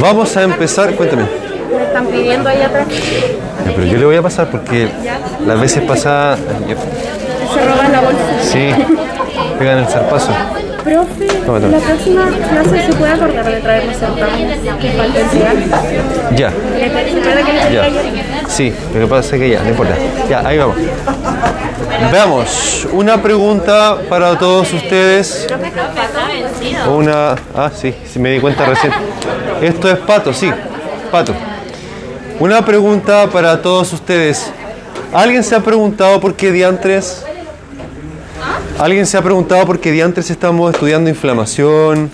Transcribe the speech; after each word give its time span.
Vamos 0.00 0.36
a 0.36 0.42
empezar, 0.42 0.94
cuéntame. 0.94 1.24
Me 1.76 1.84
están 1.84 2.06
pidiendo 2.06 2.48
ahí 2.48 2.62
atrás. 2.62 2.86
Ya, 2.88 3.72
pero 3.74 3.84
yo 3.84 3.98
le 3.98 4.04
voy 4.06 4.16
a 4.16 4.22
pasar 4.22 4.50
porque 4.50 4.88
las 5.46 5.60
veces 5.60 5.82
pasadas. 5.84 6.38
Se 6.40 7.66
roban 7.68 7.92
la 7.92 8.00
bolsa. 8.00 8.20
sí, 8.42 8.70
pegan 9.58 9.78
el 9.78 9.86
zarpazo. 9.86 10.32
Profe, 10.84 11.26
Tómate. 11.44 11.68
la 11.68 11.78
próxima 11.78 12.26
clase 12.26 12.86
se 12.86 12.92
puede 12.94 13.12
acordar 13.12 13.44
de 13.44 13.60
traernos 13.60 13.96
el 13.96 14.78
que 14.78 14.90
falta 14.92 15.20
entregar. 15.20 15.56
Ya, 16.34 16.50
¿Se 16.50 17.20
acuerda 17.20 17.42
que 17.44 17.52
le 17.52 17.60
pedí 17.60 17.74
ya. 17.74 18.48
Sí, 18.48 18.72
lo 18.94 19.00
que 19.00 19.06
pasa 19.06 19.36
es 19.36 19.42
que 19.42 19.50
ya, 19.50 19.62
no 19.62 19.68
importa. 19.68 19.94
Ya, 20.28 20.40
ahí 20.46 20.56
vamos. 20.56 20.76
Veamos, 22.12 22.88
una 22.92 23.22
pregunta 23.22 23.98
para 24.08 24.38
todos 24.38 24.72
ustedes. 24.72 25.46
Una. 26.88 27.36
Ah, 27.54 27.70
sí, 27.74 27.94
me 28.16 28.30
di 28.30 28.40
cuenta 28.40 28.66
recién. 28.66 28.92
Esto 29.62 29.90
es 29.90 29.98
pato, 29.98 30.32
sí, 30.32 30.50
pato. 31.10 31.34
Una 32.38 32.64
pregunta 32.64 33.28
para 33.28 33.60
todos 33.60 33.92
ustedes. 33.92 34.50
¿Alguien 35.12 35.44
se 35.44 35.54
ha 35.54 35.60
preguntado 35.60 36.20
por 36.20 36.34
qué 36.34 36.52
diantres? 36.52 37.24
¿Alguien 38.78 39.06
se 39.06 39.16
ha 39.18 39.22
preguntado 39.22 39.66
por 39.66 39.78
qué 39.78 39.92
diantres 39.92 40.30
estamos 40.30 40.72
estudiando 40.72 41.10
inflamación? 41.10 42.10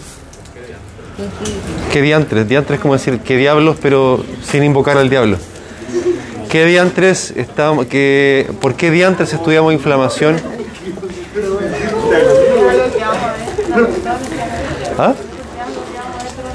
¿Qué 1.92 2.02
diantres? 2.02 2.48
Diantres 2.48 2.78
es 2.78 2.83
como 2.83 2.94
decir, 2.94 3.20
¿qué 3.20 3.36
diablos? 3.36 3.77
Pero 3.80 4.24
sin 4.42 4.64
invocar 4.64 4.98
al 4.98 5.08
diablo. 5.08 5.38
¿Qué 6.56 6.65
diantres 6.65 7.34
estamos, 7.37 7.84
que, 7.84 8.48
¿Por 8.62 8.77
qué 8.77 8.91
diantres 8.91 9.30
estudiamos 9.30 9.74
inflamación? 9.74 10.41
¿Ah? 14.97 15.12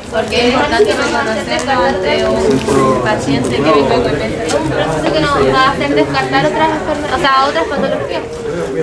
Porque 0.10 0.48
es 0.48 0.54
importante 0.54 0.92
reconocerlo 0.92 1.72
ante 1.86 2.26
un 2.26 3.02
paciente 3.04 3.50
que 3.58 3.62
vive 3.62 3.88
con 3.90 4.02
proceso 4.02 5.14
que 5.14 5.20
nos 5.20 5.54
va 5.54 5.66
a 5.66 5.72
hacer 5.74 5.94
descartar 5.94 6.46
otras 6.48 6.70
enfermedades, 6.72 7.16
o 7.16 7.20
sea, 7.20 7.46
otras 7.48 7.66
patologías. 7.68 8.22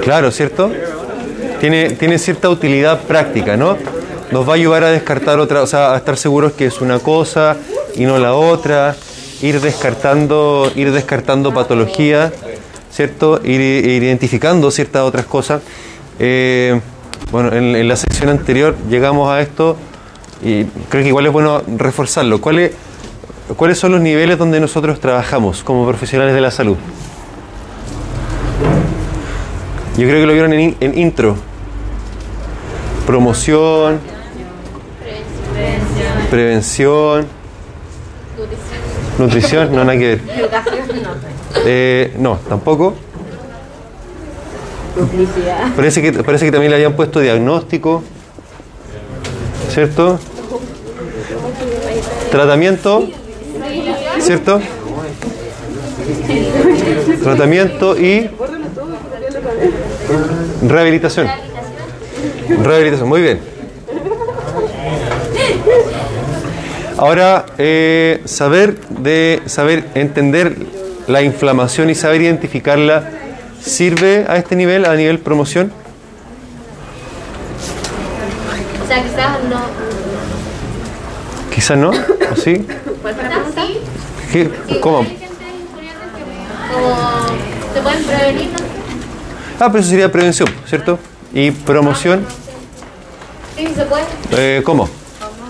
Claro, 0.01 0.31
¿cierto? 0.31 0.71
Tiene, 1.59 1.91
tiene 1.95 2.21
cierta 2.21 2.49
utilidad 2.49 3.01
práctica, 3.01 3.57
¿no? 3.57 3.77
Nos 4.31 4.49
va 4.49 4.53
a 4.53 4.55
ayudar 4.55 4.85
a 4.85 4.91
descartar 4.93 5.41
otra, 5.41 5.63
o 5.63 5.67
sea, 5.67 5.95
a 5.95 5.97
estar 5.97 6.17
seguros 6.17 6.53
que 6.53 6.67
es 6.67 6.81
una 6.81 7.01
cosa 7.01 7.57
y 7.97 8.05
no 8.05 8.21
la 8.21 8.35
otra, 8.35 8.95
ir 9.43 9.61
descartando, 9.61 10.71
ir 10.75 10.91
descartando 10.93 11.53
patología, 11.55 12.33
¿cierto? 12.91 13.41
Ir, 13.45 13.61
ir 13.61 14.03
identificando 14.03 14.71
ciertas 14.71 15.03
otras 15.03 15.27
cosas. 15.27 15.63
Eh, 16.19 16.81
bueno, 17.31 17.53
en, 17.53 17.77
en 17.77 17.87
la 17.89 17.97
sección 17.97 18.31
anterior 18.31 18.75
llegamos 18.89 19.31
a 19.31 19.41
esto 19.41 19.77
y 20.43 20.65
creo 20.89 21.03
que 21.03 21.09
igual 21.09 21.27
es 21.27 21.33
bueno 21.33 21.63
reforzarlo. 21.77 22.41
¿Cuáles, 22.41 22.73
¿Cuáles 23.57 23.79
son 23.79 23.93
los 23.93 24.01
niveles 24.01 24.39
donde 24.39 24.61
nosotros 24.61 25.01
trabajamos 25.01 25.63
como 25.63 25.87
profesionales 25.87 26.35
de 26.35 26.41
la 26.41 26.51
salud? 26.51 26.77
Yo 29.97 30.07
creo 30.07 30.21
que 30.21 30.27
lo 30.27 30.33
vieron 30.33 30.53
en, 30.53 30.61
in- 30.61 30.77
en 30.81 30.99
intro. 30.99 31.37
Promoción, 33.07 33.99
prevención, 36.31 37.27
nutrición, 39.19 39.73
no 39.73 39.85
nada 39.85 39.99
que 39.99 40.07
ver. 40.07 40.21
Eh, 41.65 42.15
no, 42.19 42.39
tampoco. 42.49 42.95
Parece 45.77 46.03
que, 46.03 46.13
parece 46.13 46.45
que 46.47 46.53
también 46.53 46.71
le 46.71 46.77
habían 46.77 46.95
puesto 46.95 47.21
diagnóstico, 47.21 48.03
¿cierto? 49.71 50.19
Tratamiento, 52.31 53.09
¿cierto? 54.21 54.61
Tratamiento 57.23 57.99
y 57.99 58.29
rehabilitación. 60.67 61.29
Rehabilitación, 62.63 63.09
muy 63.09 63.23
bien. 63.23 63.58
Ahora, 66.99 67.47
eh, 67.59 68.21
saber 68.25 68.81
de 68.89 69.41
saber 69.47 69.85
entender 69.95 70.57
la 71.07 71.23
inflamación 71.23 71.91
y 71.91 71.95
saber 71.95 72.23
identificarla 72.23 73.09
sirve 73.63 74.27
a 74.29 74.37
este 74.37 74.57
nivel, 74.57 74.85
a 74.85 74.95
nivel 74.97 75.21
promoción. 75.21 75.73
O 78.85 78.87
sea, 78.89 79.03
quizás 79.03 79.39
no. 79.49 79.61
Quizás 81.55 81.79
no, 81.79 81.91
¿o 81.91 82.37
sí? 82.37 82.67
¿Cuál 83.03 83.15
fue 83.15 83.23
la 83.25 83.31
pregunta? 83.31 83.63
¿Qué- 84.33 84.81
¿Cómo? 84.81 84.99
Como 84.99 86.97
se 87.75 87.81
pueden 87.81 88.05
prevenir. 88.05 88.49
Ah, 89.61 89.67
pero 89.71 89.79
eso 89.81 89.91
sería 89.91 90.11
prevención, 90.11 90.49
¿cierto? 90.67 90.99
Y 91.33 91.51
promoción, 91.51 92.25
Sí, 93.57 93.67
sí 93.67 93.75
se 93.75 93.85
puede. 93.85 94.05
eh, 94.33 94.63
¿cómo? 94.65 94.89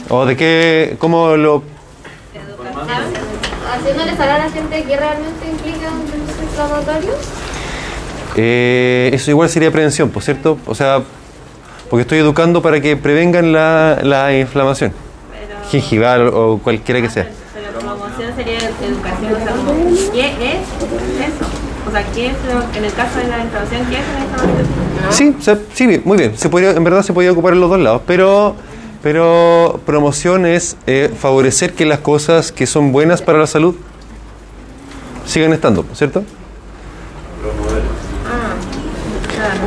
¿O 0.08 0.24
de 0.26 0.36
qué? 0.36 0.96
¿Cómo 0.98 1.36
lo 1.36 1.62
Haciéndole 3.70 4.16
saber 4.16 4.30
a 4.32 4.38
la 4.38 4.50
gente 4.50 4.82
que 4.82 4.96
realmente 4.96 5.46
implica 5.50 5.88
un 5.90 6.42
inflamatorio. 6.44 7.10
Eh, 8.36 9.10
eso 9.12 9.30
igual 9.30 9.48
sería 9.50 9.70
prevención, 9.70 10.08
¿por 10.10 10.22
cierto? 10.22 10.58
O 10.66 10.74
sea, 10.74 11.02
porque 11.90 12.02
estoy 12.02 12.18
educando 12.18 12.62
para 12.62 12.80
que 12.80 12.96
prevengan 12.96 13.52
la, 13.52 13.98
la 14.02 14.36
inflamación, 14.36 14.92
gingival 15.70 16.28
o 16.28 16.58
cualquiera 16.62 17.02
que 17.02 17.10
sea. 17.10 17.28
Pero 17.54 17.78
promoción 17.78 18.34
sería 18.36 18.58
educación, 18.58 19.32
o 19.34 19.44
sea, 19.44 19.54
como, 19.54 20.12
¿qué 20.12 20.26
es 20.26 21.32
eso? 21.34 21.46
O 21.86 21.90
sea, 21.90 22.04
¿qué 22.14 22.26
es 22.28 22.32
lo, 22.46 22.78
en 22.78 22.84
el 22.84 22.92
caso 22.92 23.18
de 23.18 23.24
la 23.28 23.38
inflamación, 23.40 23.86
qué 23.90 23.96
es 23.96 24.02
la 24.14 24.24
inflamación? 24.24 24.66
Sí, 25.10 25.36
se- 25.40 25.58
sí, 25.74 25.86
bien, 25.86 26.02
muy 26.04 26.16
bien. 26.16 26.36
Se 26.38 26.48
podría, 26.48 26.70
en 26.70 26.84
verdad 26.84 27.02
se 27.02 27.12
podía 27.12 27.32
ocupar 27.32 27.52
en 27.52 27.60
los 27.60 27.68
dos 27.70 27.80
lados, 27.80 28.02
pero, 28.06 28.54
pero 29.08 29.80
promoción 29.86 30.44
es 30.44 30.76
eh, 30.86 31.10
favorecer 31.18 31.72
que 31.72 31.86
las 31.86 32.00
cosas 32.00 32.52
que 32.52 32.66
son 32.66 32.92
buenas 32.92 33.22
para 33.22 33.38
la 33.38 33.46
salud 33.46 33.74
sigan 35.24 35.54
estando, 35.54 35.86
¿cierto? 35.94 36.24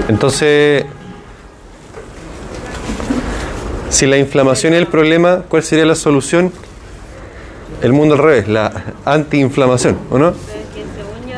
Entonces, 0.07 0.85
si 3.89 4.05
la 4.05 4.19
inflamación 4.19 4.73
es 4.73 4.79
el 4.81 4.85
problema, 4.85 5.41
¿cuál 5.49 5.63
sería 5.63 5.87
la 5.87 5.95
solución? 5.95 6.53
El 7.81 7.93
mundo 7.93 8.13
al 8.13 8.21
revés, 8.21 8.47
la 8.47 8.71
antiinflamación, 9.05 9.97
¿o 10.11 10.19
no? 10.19 10.35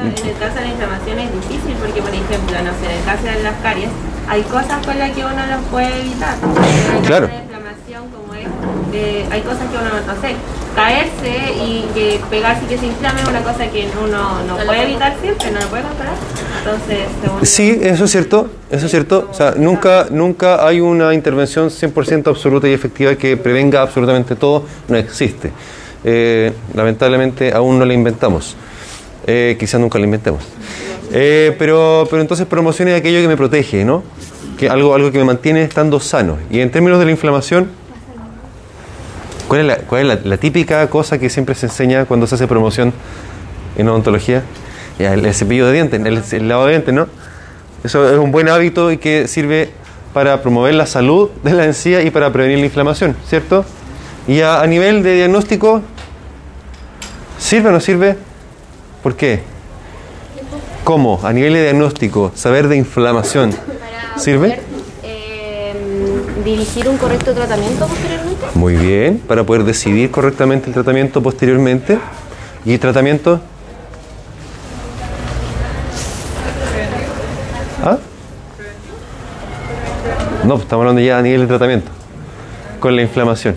En 0.04 0.08
el 0.10 0.38
caso 0.38 0.56
de 0.56 0.62
la 0.62 0.68
inflamación 0.68 1.20
es 1.20 1.32
difícil 1.32 1.78
porque, 1.80 2.02
por 2.02 2.14
ejemplo, 2.14 2.58
no 2.64 2.72
sé, 2.82 2.86
en 2.86 3.00
el 3.00 3.06
caso 3.06 3.24
de 3.24 3.44
las 3.44 3.56
caries, 3.62 3.90
hay 4.28 4.42
cosas 4.44 4.86
con 4.86 4.98
las 4.98 5.12
que 5.12 5.24
uno 5.24 5.36
las 5.36 5.62
puede 5.72 6.00
evitar. 6.02 6.36
Claro. 7.06 7.28
caso 7.28 7.38
de 7.38 7.44
inflamación, 7.44 8.10
como 8.10 8.34
eh, 8.94 9.26
hay 9.30 9.42
cosas 9.42 9.70
que 9.70 9.78
uno, 9.78 9.90
no 10.06 10.22
sé, 10.22 10.36
caerse 10.76 11.54
y 11.66 11.86
que 11.94 12.20
pegarse 12.30 12.66
y 12.66 12.68
que 12.68 12.78
se 12.78 12.86
inflame 12.86 13.22
es 13.22 13.28
una 13.28 13.42
cosa 13.42 13.68
que 13.68 13.88
uno 14.04 14.42
no 14.44 14.58
puede 14.66 14.84
evitar 14.84 15.16
siempre, 15.22 15.52
no 15.52 15.60
lo 15.60 15.68
puede 15.68 15.84
controlar. 15.84 16.16
Entonces, 16.60 17.00
según 17.22 17.46
Sí, 17.46 17.80
eso 17.82 18.06
es 18.06 18.12
cierto, 18.12 18.50
eso 18.72 18.86
es 18.86 18.92
cierto. 18.92 19.28
O 19.30 19.34
sea, 19.34 19.54
nunca, 19.58 20.08
nunca 20.10 20.66
hay 20.66 20.80
una 20.80 21.14
intervención 21.14 21.70
100% 21.70 22.28
absoluta 22.28 22.68
y 22.68 22.74
efectiva 22.74 23.16
que 23.16 23.38
prevenga 23.38 23.82
absolutamente 23.82 24.36
todo, 24.36 24.66
no 24.88 24.98
existe. 24.98 25.52
Eh, 26.04 26.52
lamentablemente 26.74 27.54
aún 27.54 27.80
no 27.80 27.86
la 27.86 27.94
inventamos. 27.94 28.56
Eh, 29.26 29.56
quizás 29.60 29.80
nunca 29.80 29.98
la 30.00 30.06
inventemos. 30.06 30.44
Eh, 31.12 31.56
pero, 31.58 32.08
pero 32.10 32.22
entonces 32.22 32.46
promoción 32.48 32.88
es 32.90 33.00
aquello 33.00 33.22
que 33.22 33.28
me 33.28 33.38
protege, 33.38 33.86
¿no? 33.86 34.04
Que 34.58 34.70
algo, 34.70 34.96
algo 34.96 35.12
que 35.12 35.20
me 35.20 35.24
mantiene 35.24 35.64
estando 35.64 36.00
sano. 36.00 36.38
Y 36.50 36.60
en 36.60 36.72
términos 36.72 37.00
de 37.00 37.06
la 37.06 37.12
inflamación, 37.12 37.70
¿cuál 39.54 39.62
es, 39.62 39.68
la, 39.68 39.78
cuál 39.86 40.02
es 40.02 40.08
la, 40.08 40.30
la 40.32 40.38
típica 40.38 40.90
cosa 40.90 41.20
que 41.20 41.30
siempre 41.30 41.54
se 41.54 41.68
enseña 41.68 42.06
cuando 42.06 42.26
se 42.26 42.34
hace 42.34 42.48
promoción 42.48 42.92
en 43.78 43.88
odontología? 43.88 44.42
Ya, 44.98 45.14
el, 45.14 45.26
el 45.26 45.34
cepillo 45.36 45.68
de 45.68 45.74
dientes, 45.74 46.04
el, 46.04 46.24
el 46.42 46.48
lavado 46.48 46.68
de 46.68 46.74
dientes, 46.74 46.94
¿no? 46.96 47.08
Eso 47.84 48.10
es 48.10 48.18
un 48.18 48.32
buen 48.32 48.50
hábito 48.50 48.92
y 48.92 48.98
que 48.98 49.28
sirve 49.28 49.70
para 50.12 50.42
promover 50.42 50.74
la 50.74 50.88
salud 50.88 51.30
de 51.44 51.54
la 51.54 51.66
encía 51.66 52.02
y 52.02 52.10
para 52.10 52.34
prevenir 52.34 52.58
la 52.58 52.66
inflamación, 52.66 53.16
¿cierto? 53.28 53.64
Y 54.28 54.42
a, 54.42 54.60
a 54.60 54.66
nivel 54.66 55.04
de 55.04 55.18
diagnóstico, 55.18 55.84
¿sirve 57.38 57.70
o 57.70 57.74
no 57.74 57.80
sirve? 57.80 58.18
¿Por 59.04 59.16
qué? 59.16 59.42
¿Cómo? 60.84 61.20
A 61.24 61.32
nivel 61.32 61.54
de 61.54 61.62
diagnóstico, 61.62 62.32
saber 62.34 62.68
de 62.70 62.78
inflamación, 62.78 63.54
¿sirve? 64.18 64.62
Dirigir 66.44 66.88
un 66.88 66.98
correcto 66.98 67.34
tratamiento 67.34 67.88
posteriormente. 67.88 68.46
Muy 68.56 68.76
bien, 68.76 69.20
para 69.20 69.44
poder 69.44 69.64
decidir 69.64 70.12
correctamente 70.12 70.68
el 70.68 70.74
tratamiento 70.74 71.22
posteriormente. 71.22 72.00
¿Y 72.66 72.78
tratamiento? 72.78 73.42
¿Ah? 77.84 77.98
No, 80.46 80.56
estamos 80.56 80.84
hablando 80.84 81.02
ya 81.02 81.18
a 81.18 81.22
nivel 81.22 81.42
de 81.42 81.48
tratamiento, 81.48 81.92
con 82.80 82.96
la 82.96 83.02
inflamación. 83.02 83.56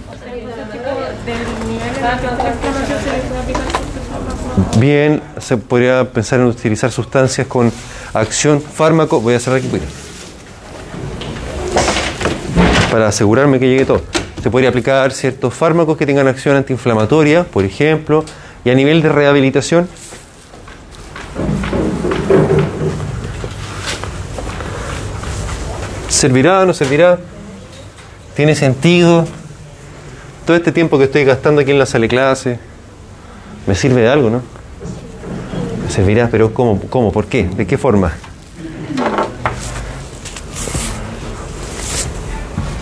Bien, 4.78 5.22
se 5.40 5.56
podría 5.56 6.04
pensar 6.12 6.40
en 6.40 6.46
utilizar 6.46 6.90
sustancias 6.90 7.46
con 7.46 7.72
acción 8.12 8.60
fármaco. 8.60 9.20
Voy 9.20 9.34
a 9.34 9.40
cerrar 9.40 9.58
aquí. 9.58 9.68
mira. 9.72 9.86
Para 12.90 13.08
asegurarme 13.08 13.58
que 13.58 13.68
llegue 13.68 13.84
todo. 13.84 14.02
Se 14.42 14.50
podría 14.50 14.70
aplicar 14.70 15.12
ciertos 15.12 15.52
fármacos 15.54 15.96
que 15.96 16.06
tengan 16.06 16.28
acción 16.28 16.56
antiinflamatoria, 16.56 17.44
por 17.44 17.64
ejemplo, 17.64 18.24
y 18.64 18.70
a 18.70 18.74
nivel 18.74 19.02
de 19.02 19.08
rehabilitación. 19.08 19.88
¿Servirá 26.08 26.64
no 26.64 26.72
servirá? 26.72 27.18
¿Tiene 28.34 28.54
sentido? 28.54 29.26
Todo 30.46 30.56
este 30.56 30.72
tiempo 30.72 30.96
que 30.96 31.04
estoy 31.04 31.24
gastando 31.24 31.60
aquí 31.60 31.72
en 31.72 31.78
la 31.78 31.86
sala 31.86 32.02
de 32.02 32.08
clase, 32.08 32.58
¿me 33.66 33.74
sirve 33.74 34.02
de 34.02 34.08
algo, 34.08 34.30
no? 34.30 34.42
Servirá, 35.90 36.28
pero 36.30 36.54
¿cómo? 36.54 36.80
¿Cómo? 36.88 37.12
¿Por 37.12 37.26
qué? 37.26 37.44
¿De 37.44 37.66
qué 37.66 37.76
forma? 37.76 38.12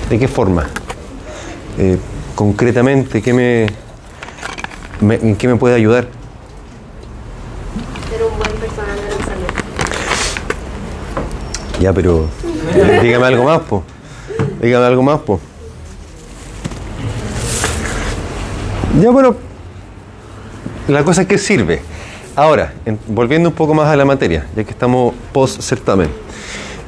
¿De 0.09 0.19
qué 0.19 0.29
forma? 0.29 0.67
Eh, 1.79 1.99
concretamente, 2.35 3.23
¿qué 3.23 3.33
me, 3.33 3.67
me- 5.01 5.17
¿en 5.17 5.37
qué 5.37 5.49
me 5.49 5.57
puede 5.57 5.75
ayudar? 5.75 6.07
Ser 8.11 8.23
un 8.23 8.37
buen 8.39 8.51
personal 8.53 8.97
de 8.97 9.03
la 9.09 9.25
salud. 9.25 9.47
Ya, 11.81 11.93
pero 11.93 12.29
dígame 13.03 13.27
algo 13.27 13.45
más, 13.45 13.61
po. 13.61 13.83
Dígame 14.61 14.87
algo 14.87 15.03
más, 15.03 15.21
po. 15.21 15.41
Ya, 19.01 19.11
bueno, 19.11 19.35
la 20.87 21.03
cosa 21.03 21.23
es 21.23 21.29
que 21.29 21.39
sirve. 21.39 21.83
Ahora, 22.37 22.75
en- 22.85 22.99
volviendo 23.09 23.49
un 23.49 23.55
poco 23.55 23.75
más 23.75 23.89
a 23.89 23.97
la 23.97 24.05
materia, 24.05 24.47
ya 24.55 24.63
que 24.65 24.71
estamos 24.71 25.15
post 25.33 25.61
certamen, 25.63 26.09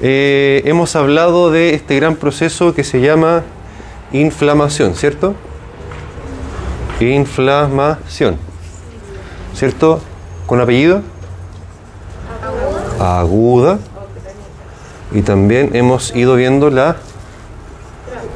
eh, 0.03 0.63
hemos 0.65 0.95
hablado 0.97 1.51
de 1.51 1.75
este 1.75 1.97
gran 1.97 2.17
proceso 2.17 2.75
que 2.75 2.85
se 2.85 3.01
llama 3.01 3.43
inflamación, 4.13 4.95
¿cierto? 4.95 5.35
Inflamación, 7.01 8.37
¿cierto? 9.55 10.01
¿Con 10.47 10.61
apellido? 10.61 11.03
Aguda. 13.01 13.79
Y 15.13 15.23
también 15.23 15.71
hemos 15.75 16.15
ido 16.15 16.35
viendo 16.35 16.69
la 16.71 16.97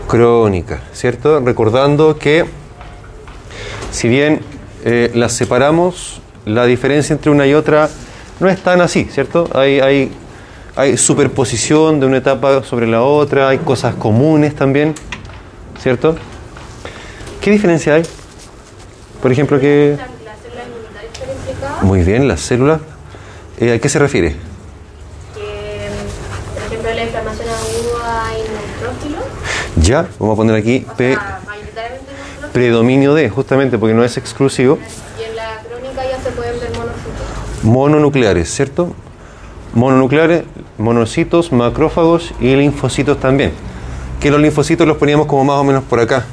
crónica, 0.06 0.80
¿cierto? 0.92 1.40
Recordando 1.40 2.18
que 2.18 2.44
si 3.90 4.08
bien 4.08 4.40
eh, 4.84 5.10
las 5.14 5.32
separamos, 5.32 6.20
la 6.46 6.64
diferencia 6.64 7.12
entre 7.12 7.30
una 7.30 7.46
y 7.46 7.54
otra 7.54 7.90
no 8.38 8.48
es 8.48 8.62
tan 8.62 8.80
así, 8.80 9.04
¿cierto? 9.04 9.48
Hay, 9.52 9.80
hay, 9.80 10.12
hay 10.76 10.96
superposición 10.96 12.00
de 12.00 12.06
una 12.06 12.18
etapa 12.18 12.62
sobre 12.62 12.86
la 12.86 13.02
otra, 13.02 13.48
hay 13.48 13.58
cosas 13.58 13.94
comunes 13.94 14.54
también, 14.54 14.94
¿cierto? 15.80 16.16
¿Qué 17.40 17.50
diferencia 17.50 17.94
hay? 17.94 18.02
Por 19.22 19.32
ejemplo, 19.32 19.58
que... 19.58 19.96
Muy 21.82 22.02
bien, 22.02 22.28
las 22.28 22.40
células. 22.40 22.80
eh, 23.58 23.72
¿A 23.74 23.78
qué 23.78 23.88
se 23.88 23.98
refiere? 23.98 24.36
que, 25.34 25.88
por 26.54 26.62
ejemplo, 26.66 26.94
la 26.94 27.02
inflamación 27.04 27.48
aguda 27.48 28.30
Ya, 29.76 30.08
vamos 30.18 30.34
a 30.34 30.36
poner 30.36 30.56
aquí 30.56 30.86
o 30.90 30.96
P, 30.96 31.14
sea, 31.14 31.40
predominio 32.52 33.14
de, 33.14 33.28
justamente 33.30 33.78
porque 33.78 33.94
no 33.94 34.04
es 34.04 34.16
exclusivo. 34.16 34.78
y 35.18 35.24
en 35.24 35.36
la 35.36 35.58
crónica 35.68 36.02
ya 36.04 36.22
se 36.22 36.30
pueden 36.32 36.60
ver 36.60 36.70
monocitos. 36.70 37.62
mononucleares, 37.62 38.50
¿cierto? 38.54 38.94
Mononucleares, 39.74 40.44
monocitos, 40.78 41.52
macrófagos 41.52 42.34
y 42.40 42.54
linfocitos 42.56 43.18
también. 43.20 43.52
Que 44.20 44.30
los 44.30 44.40
linfocitos 44.40 44.86
los 44.86 44.96
poníamos 44.96 45.26
como 45.26 45.44
más 45.44 45.56
o 45.56 45.64
menos 45.64 45.84
por 45.84 46.00
acá. 46.00 46.24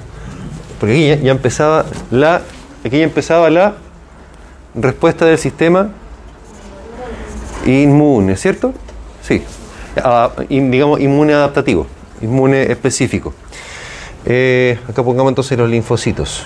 Porque 0.79 1.13
aquí 1.13 1.23
ya, 1.23 1.31
empezaba 1.31 1.85
la 2.11 2.41
aquí 2.83 2.97
ya 2.97 3.03
empezaba 3.03 3.49
la 3.49 3.75
respuesta 4.75 5.25
del 5.25 5.37
sistema 5.37 5.89
inmune, 7.65 8.35
¿cierto? 8.35 8.73
Sí. 9.21 9.43
Ah, 10.03 10.31
digamos 10.49 10.99
inmune 10.99 11.33
adaptativo, 11.33 11.87
inmune 12.21 12.71
específico. 12.71 13.33
Eh, 14.25 14.77
acá 14.89 15.03
pongamos 15.03 15.31
entonces 15.31 15.57
los 15.57 15.69
linfocitos. 15.69 16.45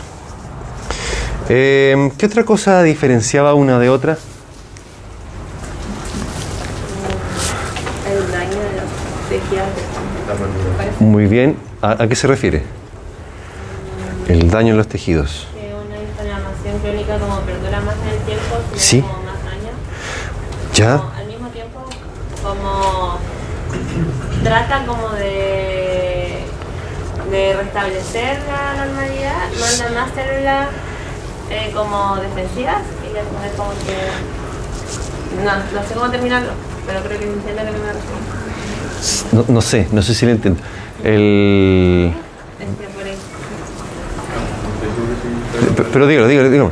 Eh, 1.50 2.12
¿Qué 2.18 2.26
otra 2.28 2.46
cosa 2.46 2.84
diferenciaba 2.84 3.54
una 3.54 3.80
de 3.80 3.90
otra? 3.90 4.18
Muy 11.02 11.26
bien. 11.26 11.58
¿A, 11.82 12.04
a 12.04 12.08
qué 12.08 12.16
se 12.16 12.28
refiere? 12.28 12.62
El 14.28 14.52
daño 14.52 14.70
en 14.72 14.78
los 14.78 14.88
tejidos. 14.88 15.48
Que 15.54 15.74
una 15.74 15.98
inflamación 16.00 16.80
crónica 16.80 17.18
como 17.18 17.40
perdura 17.42 17.82
más 17.82 17.96
en 18.04 18.10
el 18.10 18.20
tiempo, 18.20 18.56
Sí. 18.76 19.02
como 19.02 19.14
más 19.24 19.42
años. 19.52 19.74
¿Ya? 20.76 20.98
Como 20.98 21.12
al 21.18 21.26
mismo 21.26 21.48
tiempo, 21.48 21.80
como 22.44 23.18
trata 24.44 24.86
como 24.86 25.10
de, 25.10 26.44
de 27.32 27.54
restablecer 27.56 28.38
la 28.48 28.86
normalidad, 28.86 29.50
manda 29.60 30.00
más 30.02 30.12
células 30.14 30.68
eh, 31.50 31.72
como 31.74 32.18
defensivas 32.18 32.84
y 33.10 33.14
después 33.14 33.52
como 33.58 33.72
que... 33.72 35.44
No, 35.44 35.52
no 35.56 35.88
sé 35.88 35.94
cómo 35.96 36.12
terminarlo, 36.12 36.52
pero 36.86 37.00
creo 37.02 37.18
que 37.20 37.26
entiende 37.26 37.62
a 37.62 37.64
lo 37.64 37.72
que 37.72 37.78
me 37.80 37.88
refiero. 37.88 38.22
No, 39.32 39.46
no 39.48 39.62
sé, 39.62 39.88
no 39.92 40.02
sé 40.04 40.14
si 40.14 40.26
lo 40.28 40.34
entiendo. 40.34 40.62
El... 41.04 42.14
Pero, 45.92 46.08
dígalo, 46.08 46.28
dígalo, 46.28 46.50
dígalo. 46.50 46.72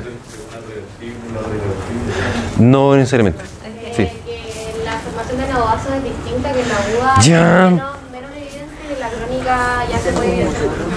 No 2.59 2.95
necesariamente. 2.95 3.43
Sí. 3.95 4.07
La 4.85 5.01
la 7.15 7.21
Ya. 7.21 7.69
se 10.03 10.11
puede. 10.13 10.47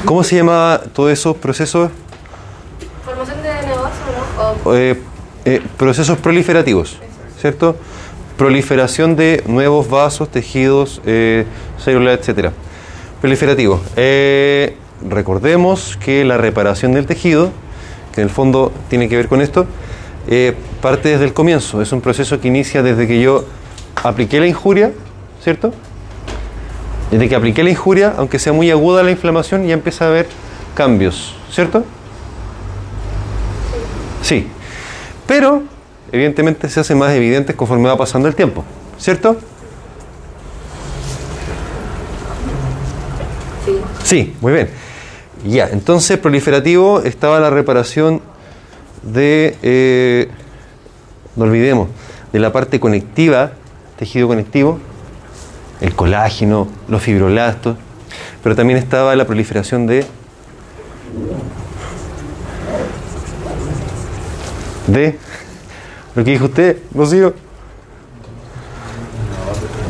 ¿Cómo 0.05 0.25
se 0.25 0.37
llama 0.37 0.81
todos 0.93 1.11
esos 1.12 1.37
procesos? 1.37 1.90
Formación 3.05 3.43
de 3.43 3.67
neobasos, 3.67 3.98
¿no? 4.65 4.74
Eh, 5.44 5.60
procesos 5.77 6.19
proliferativos, 6.19 6.98
¿cierto? 7.41 7.77
Proliferación 8.36 9.17
de 9.17 9.43
nuevos 9.46 9.89
vasos, 9.89 10.29
tejidos, 10.29 11.01
eh, 11.05 11.44
células, 11.79 12.19
etcétera. 12.20 12.53
Proliferativo. 13.22 13.81
Eh, 13.94 14.76
recordemos 15.08 15.96
que 15.96 16.24
la 16.24 16.38
reparación 16.38 16.93
del 16.93 17.06
tejido, 17.06 17.52
que 18.12 18.20
en 18.20 18.26
el 18.26 18.34
fondo 18.34 18.72
tiene 18.91 19.08
que 19.08 19.17
ver 19.17 19.29
con 19.29 19.41
esto, 19.41 19.64
eh, 20.26 20.56
parte 20.81 21.10
desde 21.10 21.26
el 21.26 21.32
comienzo. 21.32 21.81
Es 21.81 21.93
un 21.93 22.00
proceso 22.00 22.41
que 22.41 22.48
inicia 22.48 22.82
desde 22.82 23.06
que 23.06 23.20
yo 23.20 23.44
apliqué 24.02 24.41
la 24.41 24.48
injuria, 24.48 24.91
¿cierto? 25.41 25.72
Desde 27.12 27.29
que 27.29 27.36
apliqué 27.36 27.62
la 27.62 27.70
injuria, 27.70 28.12
aunque 28.19 28.41
sea 28.41 28.52
muy 28.52 28.72
aguda 28.72 29.05
la 29.05 29.12
inflamación, 29.12 29.69
ya 29.69 29.74
empieza 29.74 30.06
a 30.06 30.08
haber 30.08 30.26
cambios, 30.74 31.36
¿cierto? 31.48 31.84
Sí. 34.22 34.48
Pero, 35.29 35.62
evidentemente, 36.10 36.69
se 36.69 36.81
hace 36.81 36.96
más 36.96 37.12
evidente 37.12 37.55
conforme 37.55 37.88
va 37.88 37.96
pasando 37.96 38.26
el 38.26 38.34
tiempo, 38.34 38.64
¿cierto? 38.98 39.36
Sí. 44.13 44.35
Muy 44.43 44.53
bien. 44.53 44.69
Ya, 45.47 45.71
entonces 45.73 46.19
proliferativo 46.19 47.01
estaba 47.01 47.41
la 47.41 47.49
reparación 47.49 48.21
de, 49.03 49.57
eh, 49.63 50.29
no 51.35 51.45
olvidemos, 51.45 51.89
de 52.31 52.39
la 52.39 52.53
parte 52.53 52.79
conectiva, 52.79 53.53
tejido 53.99 54.29
conectivo, 54.29 54.79
el 55.81 55.95
colágeno, 55.95 56.69
los 56.89 57.01
fibroblastos, 57.01 57.79
pero 58.43 58.55
también 58.55 58.79
estaba 58.79 59.17
la 59.17 59.27
proliferación 59.27 59.87
de 59.87 60.05
de 64.89 65.19
lo 66.15 66.23
que 66.23 66.33
dijo 66.33 66.45
usted, 66.45 66.77
Rocío, 66.95 67.33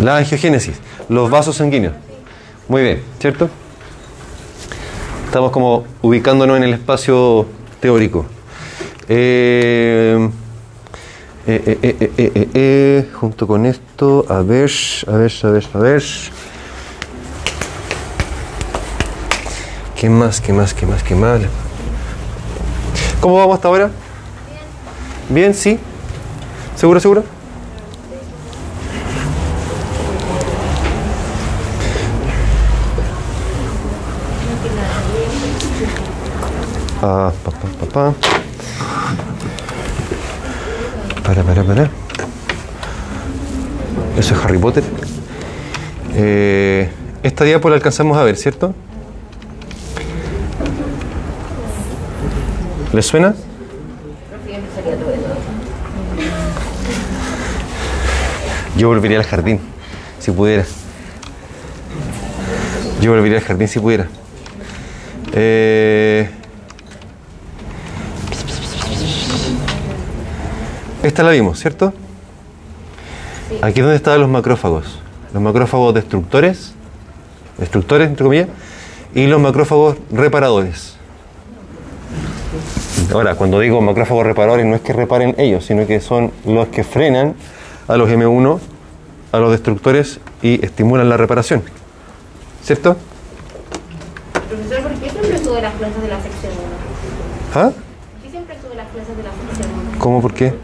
la 0.00 0.18
angiogénesis, 0.18 0.76
los 1.08 1.28
vasos 1.28 1.56
sanguíneos. 1.56 1.94
Muy 2.68 2.82
bien, 2.82 3.02
¿cierto? 3.18 3.50
Estamos 5.32 5.50
como 5.50 5.84
ubicándonos 6.02 6.58
en 6.58 6.64
el 6.64 6.74
espacio 6.74 7.46
teórico. 7.80 8.26
Eh, 9.08 10.28
eh, 11.46 12.48
eh, 12.52 13.08
junto 13.14 13.46
con 13.46 13.64
esto, 13.64 14.26
a 14.28 14.42
ver, 14.42 14.70
a 15.06 15.12
ver, 15.12 15.32
a 15.42 15.48
ver, 15.48 15.68
a 15.72 15.78
ver. 15.78 16.02
¿Qué 19.98 20.10
más, 20.10 20.38
qué 20.42 20.52
más, 20.52 20.74
qué 20.74 20.84
más, 20.84 21.02
qué 21.02 21.14
más? 21.14 21.40
¿Cómo 23.22 23.36
vamos 23.36 23.54
hasta 23.54 23.68
ahora? 23.68 23.90
Bien, 25.30 25.54
sí. 25.54 25.78
¿Seguro, 26.76 27.00
seguro? 27.00 27.24
Ah, 37.04 37.32
pa, 37.44 37.50
pa, 37.50 37.66
pa, 37.80 37.86
pa. 37.86 38.14
Para, 41.24 41.42
para, 41.42 41.64
para. 41.64 41.90
Eso 44.16 44.34
es 44.36 44.44
Harry 44.44 44.58
Potter. 44.58 44.84
Eh, 46.14 46.88
esta 47.24 47.42
diapo 47.42 47.68
la 47.70 47.74
alcanzamos 47.74 48.16
a 48.16 48.22
ver, 48.22 48.36
¿cierto? 48.36 48.72
¿Les 52.92 53.04
suena? 53.04 53.34
Yo 58.76 58.86
volvería 58.86 59.18
al 59.18 59.24
jardín, 59.24 59.58
si 60.20 60.30
pudiera. 60.30 60.64
Yo 63.00 63.10
volvería 63.10 63.38
al 63.38 63.44
jardín 63.44 63.66
si 63.66 63.80
pudiera. 63.80 64.06
Eh, 65.32 66.30
esta 71.02 71.22
la 71.22 71.30
vimos, 71.30 71.58
¿cierto? 71.58 71.92
Aquí 73.60 73.80
es 73.80 73.84
donde 73.84 73.96
estaban 73.96 74.20
los 74.20 74.30
macrófagos. 74.30 75.00
Los 75.34 75.42
macrófagos 75.42 75.94
destructores, 75.94 76.74
destructores 77.58 78.08
entre 78.08 78.24
comillas, 78.24 78.48
y 79.14 79.26
los 79.26 79.40
macrófagos 79.40 79.96
reparadores. 80.10 80.96
Ahora, 83.12 83.34
cuando 83.34 83.60
digo 83.60 83.80
macrófagos 83.80 84.24
reparadores, 84.26 84.64
no 84.64 84.74
es 84.74 84.80
que 84.80 84.92
reparen 84.92 85.34
ellos, 85.38 85.66
sino 85.66 85.86
que 85.86 86.00
son 86.00 86.32
los 86.46 86.68
que 86.68 86.84
frenan 86.84 87.34
a 87.88 87.96
los 87.96 88.08
M1, 88.08 88.58
a 89.32 89.38
los 89.38 89.50
destructores 89.50 90.20
y 90.40 90.64
estimulan 90.64 91.08
la 91.08 91.16
reparación. 91.16 91.62
¿Cierto? 92.62 92.96
Profesor, 94.48 94.82
¿por 94.82 94.92
qué 94.92 95.10
siempre 95.10 95.38
sube 95.38 95.60
las 95.60 95.74
clases 95.74 96.02
de 96.02 96.08
la 96.08 96.22
sección 96.22 96.52
1? 96.52 96.62
¿Ah? 97.54 97.70
¿Por 97.70 98.22
qué 98.22 98.30
siempre 98.30 98.56
sube 98.62 98.76
las 98.76 98.88
clases 98.88 99.16
de 99.16 99.22
la 99.22 99.30
sección 99.30 99.80
1? 99.90 99.98
¿Cómo? 99.98 100.22
¿Por 100.22 100.34
qué? 100.34 100.54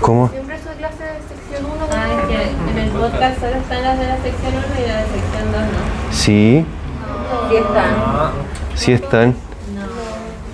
¿Cómo? 0.00 0.28
Siempre 0.28 0.56
sube 0.62 0.74
clases 0.74 0.98
de 0.98 1.34
sección 1.34 1.70
1. 1.72 1.86
Ah, 1.92 2.06
es 2.20 2.28
que 2.28 2.70
en 2.70 2.78
el 2.78 2.90
podcast 2.90 3.40
solo 3.40 3.56
están 3.56 3.82
las 3.82 3.98
de 3.98 4.06
la 4.06 4.16
sección 4.16 4.52
1 4.54 4.64
y 4.84 4.88
la 4.88 4.96
de 4.96 5.02
sección 5.04 5.52
2 5.52 5.60
no. 5.62 6.12
Sí, 6.12 6.66
Sí 7.50 7.56
están. 7.56 7.94
sí 8.74 8.92
están. 8.92 9.34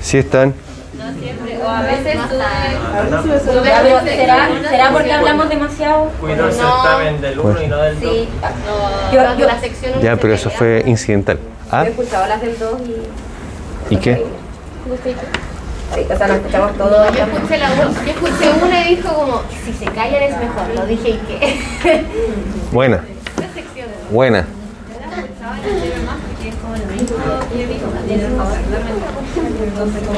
Sí 0.01 0.19
están. 0.19 0.55
No 0.99 1.13
siempre, 1.21 1.59
o 1.63 1.69
a 1.69 1.83
veces 1.83 2.19
sube. 2.23 3.41
Sube 3.53 3.73
a 3.73 3.83
veces 3.83 4.17
¿Será, 4.17 4.49
¿será 4.69 4.91
porque 4.91 5.13
hablamos 5.13 5.49
demasiado? 5.49 6.11
Cuido 6.21 6.47
el 6.47 6.53
certamen 6.53 7.21
del 7.21 7.39
1 7.39 7.63
y 7.63 7.67
no 7.67 7.77
del 7.79 8.01
2. 8.01 8.13
Sí. 8.13 8.29
No, 8.67 9.13
Yo- 9.13 9.23
las 9.23 9.39
yo- 9.39 9.47
la 9.47 9.61
sección 9.61 9.93
1 9.95 10.03
Ya, 10.03 10.17
pero 10.17 10.35
eso 10.35 10.51
fue 10.51 10.83
incidental. 10.87 11.39
¿Ah? 11.71 11.83
Yo 11.83 11.89
he 11.89 11.91
escuchado 11.91 12.27
las 12.27 12.41
del 12.41 12.59
2 12.59 12.81
y... 13.91 13.95
¿Y 13.95 13.97
qué? 13.99 14.25
O 16.03 16.17
sea, 16.17 16.27
nos 16.27 16.37
escuchamos 16.39 16.73
No, 16.77 16.85
todos. 16.85 17.17
yo 17.17 17.25
escuché 17.25 17.59
la 17.59 17.73
una, 17.73 17.83
yo 17.85 18.11
escuché 18.11 18.51
una 18.65 18.89
y 18.91 18.97
dijo 18.97 19.15
como, 19.15 19.43
si 19.65 19.73
se 19.73 19.85
callan 19.87 20.23
es 20.23 20.39
mejor, 20.39 20.75
lo 20.75 20.87
dije 20.87 21.11
y 21.11 21.21
qué. 21.29 22.05
Buena. 22.73 23.01
Buena. 24.11 24.47
Como. 30.07 30.15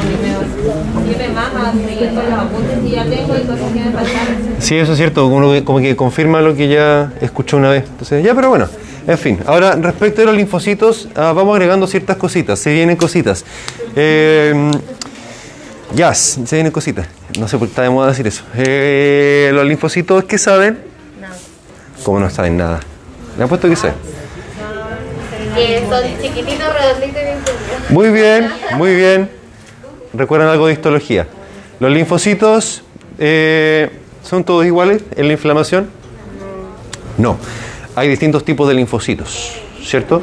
Sí, 4.59 4.77
eso 4.77 4.93
es 4.93 4.99
cierto, 4.99 5.27
uno 5.27 5.53
que- 5.53 5.65
como 5.65 5.79
que 5.81 5.95
confirma 5.97 6.41
lo 6.41 6.55
que 6.55 6.69
ya 6.69 7.13
escuchó 7.21 7.57
una 7.57 7.71
vez. 7.71 7.85
Entonces, 7.89 8.25
ya, 8.25 8.35
pero 8.35 8.49
bueno, 8.49 8.69
en 9.07 9.19
fin. 9.19 9.39
Ahora, 9.47 9.75
respecto 9.77 10.21
de 10.23 10.27
los 10.27 10.37
linfocitos, 10.37 11.09
ah, 11.15 11.33
vamos 11.35 11.55
agregando 11.55 11.87
ciertas 11.87 12.17
cositas, 12.17 12.59
se 12.59 12.73
vienen 12.73 12.97
cositas. 12.97 13.45
Eh, 13.95 14.71
ya, 15.95 16.15
se 16.15 16.57
vienen 16.57 16.73
cositas. 16.73 17.07
No 17.39 17.49
sé 17.49 17.59
por 17.59 17.69
qué 17.69 17.73
está 17.73 17.83
de 17.83 17.91
moda 17.91 18.09
decir 18.09 18.27
eso. 18.27 18.43
Eh, 18.55 19.51
los 19.53 19.65
linfocitos, 19.67 20.25
¿qué 20.25 20.39
saben? 20.39 20.79
Nada. 21.21 21.37
¿Cómo 22.05 22.21
no 22.21 22.29
saben 22.31 22.57
nada? 22.57 22.81
Le 23.37 23.43
han 23.43 23.49
puesto 23.49 23.69
que 23.69 23.77
saben. 23.77 23.95
Que 25.55 25.85
son 25.89 26.03
chiquititos, 26.21 26.67
redonditos 26.73 27.23
y. 27.91 27.93
Muy 27.93 28.11
bien, 28.11 28.51
muy 28.77 28.95
bien. 28.95 29.31
¿Recuerdan 30.13 30.49
algo 30.49 30.67
de 30.67 30.75
histología? 30.75 31.27
Los 31.79 31.91
linfocitos 31.91 32.83
eh, 33.19 33.91
son 34.23 34.45
todos 34.45 34.65
iguales 34.67 35.03
en 35.15 35.27
la 35.27 35.33
inflamación. 35.35 35.91
No, 37.19 37.39
hay 37.95 38.09
distintos 38.09 38.45
tipos 38.45 38.69
de 38.69 38.75
linfocitos, 38.75 39.55
¿cierto? 39.83 40.23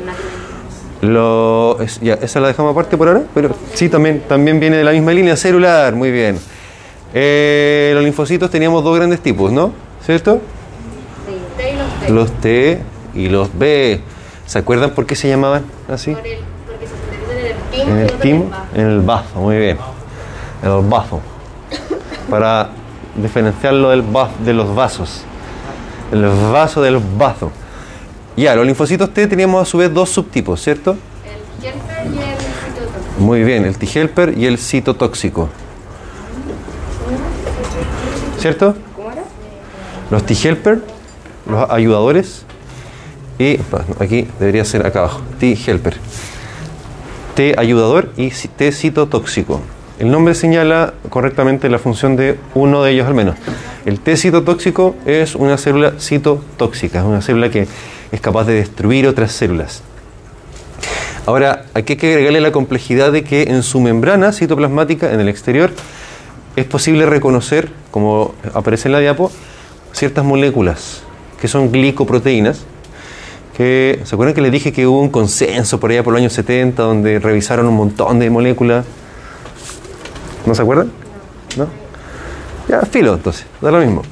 Lo, 1.03 1.79
es- 1.81 1.99
ya, 1.99 2.13
esa 2.15 2.39
la 2.39 2.47
dejamos 2.47 2.71
aparte 2.71 2.95
por 2.97 3.09
ahora, 3.09 3.23
pero 3.33 3.49
sí, 3.73 3.89
también, 3.89 4.23
también 4.27 4.59
viene 4.59 4.77
de 4.77 4.83
la 4.85 4.91
misma 4.91 5.11
línea 5.11 5.35
celular, 5.35 5.93
muy 5.93 6.11
bien. 6.11 6.39
Eh, 7.13 7.91
los 7.93 8.03
linfocitos 8.03 8.49
teníamos 8.49 8.83
dos 8.85 8.95
grandes 8.95 9.19
tipos, 9.19 9.51
¿no? 9.51 9.71
¿Cierto? 10.05 10.39
T 11.57 11.69
y 11.69 11.75
los 11.75 11.99
T. 11.99 12.09
Los 12.13 12.31
T 12.39 12.81
y 13.15 13.29
los 13.29 13.57
B. 13.59 14.01
¿Se 14.45 14.59
acuerdan 14.59 14.91
por 14.91 15.05
qué 15.05 15.15
se 15.15 15.27
llamaban 15.27 15.63
así? 15.89 16.13
Por 16.13 16.25
el- 16.25 16.37
porque 16.65 16.87
se 16.87 16.93
sintetizan 16.95 17.89
en 17.89 17.97
el 17.99 18.11
timo 18.13 18.45
En 18.45 18.45
el 18.45 18.47
timo, 18.47 18.51
en 18.75 18.87
el 18.87 18.99
bazo, 19.01 19.39
muy 19.39 19.57
bien. 19.57 19.77
En 20.63 20.71
el 20.71 20.81
bazo. 20.87 21.19
Para 22.29 22.69
diferenciarlo 23.21 23.89
del 23.89 24.03
de 24.45 24.53
los 24.53 24.73
vasos. 24.73 25.23
El 26.13 26.25
vaso 26.51 26.81
del 26.81 26.97
bazo. 27.17 27.51
Ya, 28.35 28.55
los 28.55 28.65
linfocitos 28.65 29.13
T 29.13 29.27
teníamos 29.27 29.61
a 29.61 29.65
su 29.65 29.77
vez 29.77 29.93
dos 29.93 30.09
subtipos, 30.09 30.61
¿cierto? 30.61 30.97
El 31.23 31.67
Helper 31.67 32.07
y 32.13 32.17
el 32.17 32.37
citotóxico. 32.37 33.19
Muy 33.19 33.43
bien, 33.43 33.65
el 33.65 33.77
T-helper 33.77 34.37
y 34.37 34.45
el 34.47 34.57
citotóxico. 34.57 35.49
¿Cierto? 38.39 38.75
Los 40.09 40.25
T-helper, 40.25 40.83
los 41.47 41.69
ayudadores, 41.69 42.45
y 43.37 43.59
aquí 43.99 44.27
debería 44.39 44.65
ser 44.65 44.85
acá 44.85 44.99
abajo, 44.99 45.21
T-helper. 45.39 45.97
T 47.35 47.55
ayudador 47.57 48.11
y 48.17 48.29
T 48.29 48.71
citotóxico. 48.71 49.61
El 49.99 50.11
nombre 50.11 50.35
señala 50.35 50.93
correctamente 51.09 51.69
la 51.69 51.79
función 51.79 52.15
de 52.15 52.37
uno 52.55 52.83
de 52.83 52.91
ellos 52.91 53.07
al 53.07 53.13
menos. 53.13 53.35
El 53.85 53.99
T 53.99 54.17
citotóxico 54.17 54.95
es 55.05 55.35
una 55.35 55.57
célula 55.57 55.93
citotóxica, 55.99 56.99
es 56.99 57.05
una 57.05 57.21
célula 57.21 57.49
que 57.49 57.67
es 58.13 58.21
capaz 58.21 58.45
de 58.45 58.53
destruir 58.53 59.07
otras 59.07 59.31
células. 59.31 59.81
Ahora, 61.25 61.65
aquí 61.73 61.93
hay 61.93 61.97
que 61.97 62.13
agregarle 62.13 62.41
la 62.41 62.51
complejidad 62.51 63.11
de 63.11 63.23
que 63.23 63.43
en 63.43 63.63
su 63.63 63.81
membrana 63.81 64.31
citoplasmática, 64.31 65.11
en 65.11 65.19
el 65.19 65.29
exterior, 65.29 65.71
es 66.55 66.65
posible 66.65 67.07
reconocer, 67.07 67.71
como 67.89 68.35
aparece 68.53 68.87
en 68.87 68.91
la 68.91 68.99
diapo, 68.99 69.31
ciertas 69.93 70.23
moléculas 70.23 71.01
que 71.41 71.47
son 71.47 71.71
glicoproteínas. 71.71 72.65
Que, 73.57 73.99
¿Se 74.03 74.15
acuerdan 74.15 74.35
que 74.35 74.41
les 74.41 74.51
dije 74.51 74.71
que 74.71 74.85
hubo 74.85 74.99
un 74.99 75.09
consenso 75.09 75.79
por 75.79 75.89
allá 75.89 76.03
por 76.03 76.13
los 76.13 76.19
años 76.19 76.33
70 76.33 76.83
donde 76.83 77.19
revisaron 77.19 77.65
un 77.67 77.75
montón 77.75 78.19
de 78.19 78.29
moléculas? 78.29 78.85
¿No 80.45 80.53
se 80.53 80.61
acuerdan? 80.61 80.91
¿No? 81.57 81.67
Ya, 82.67 82.81
filo, 82.81 83.15
entonces, 83.15 83.45
da 83.59 83.71
lo 83.71 83.79
mismo. 83.79 84.03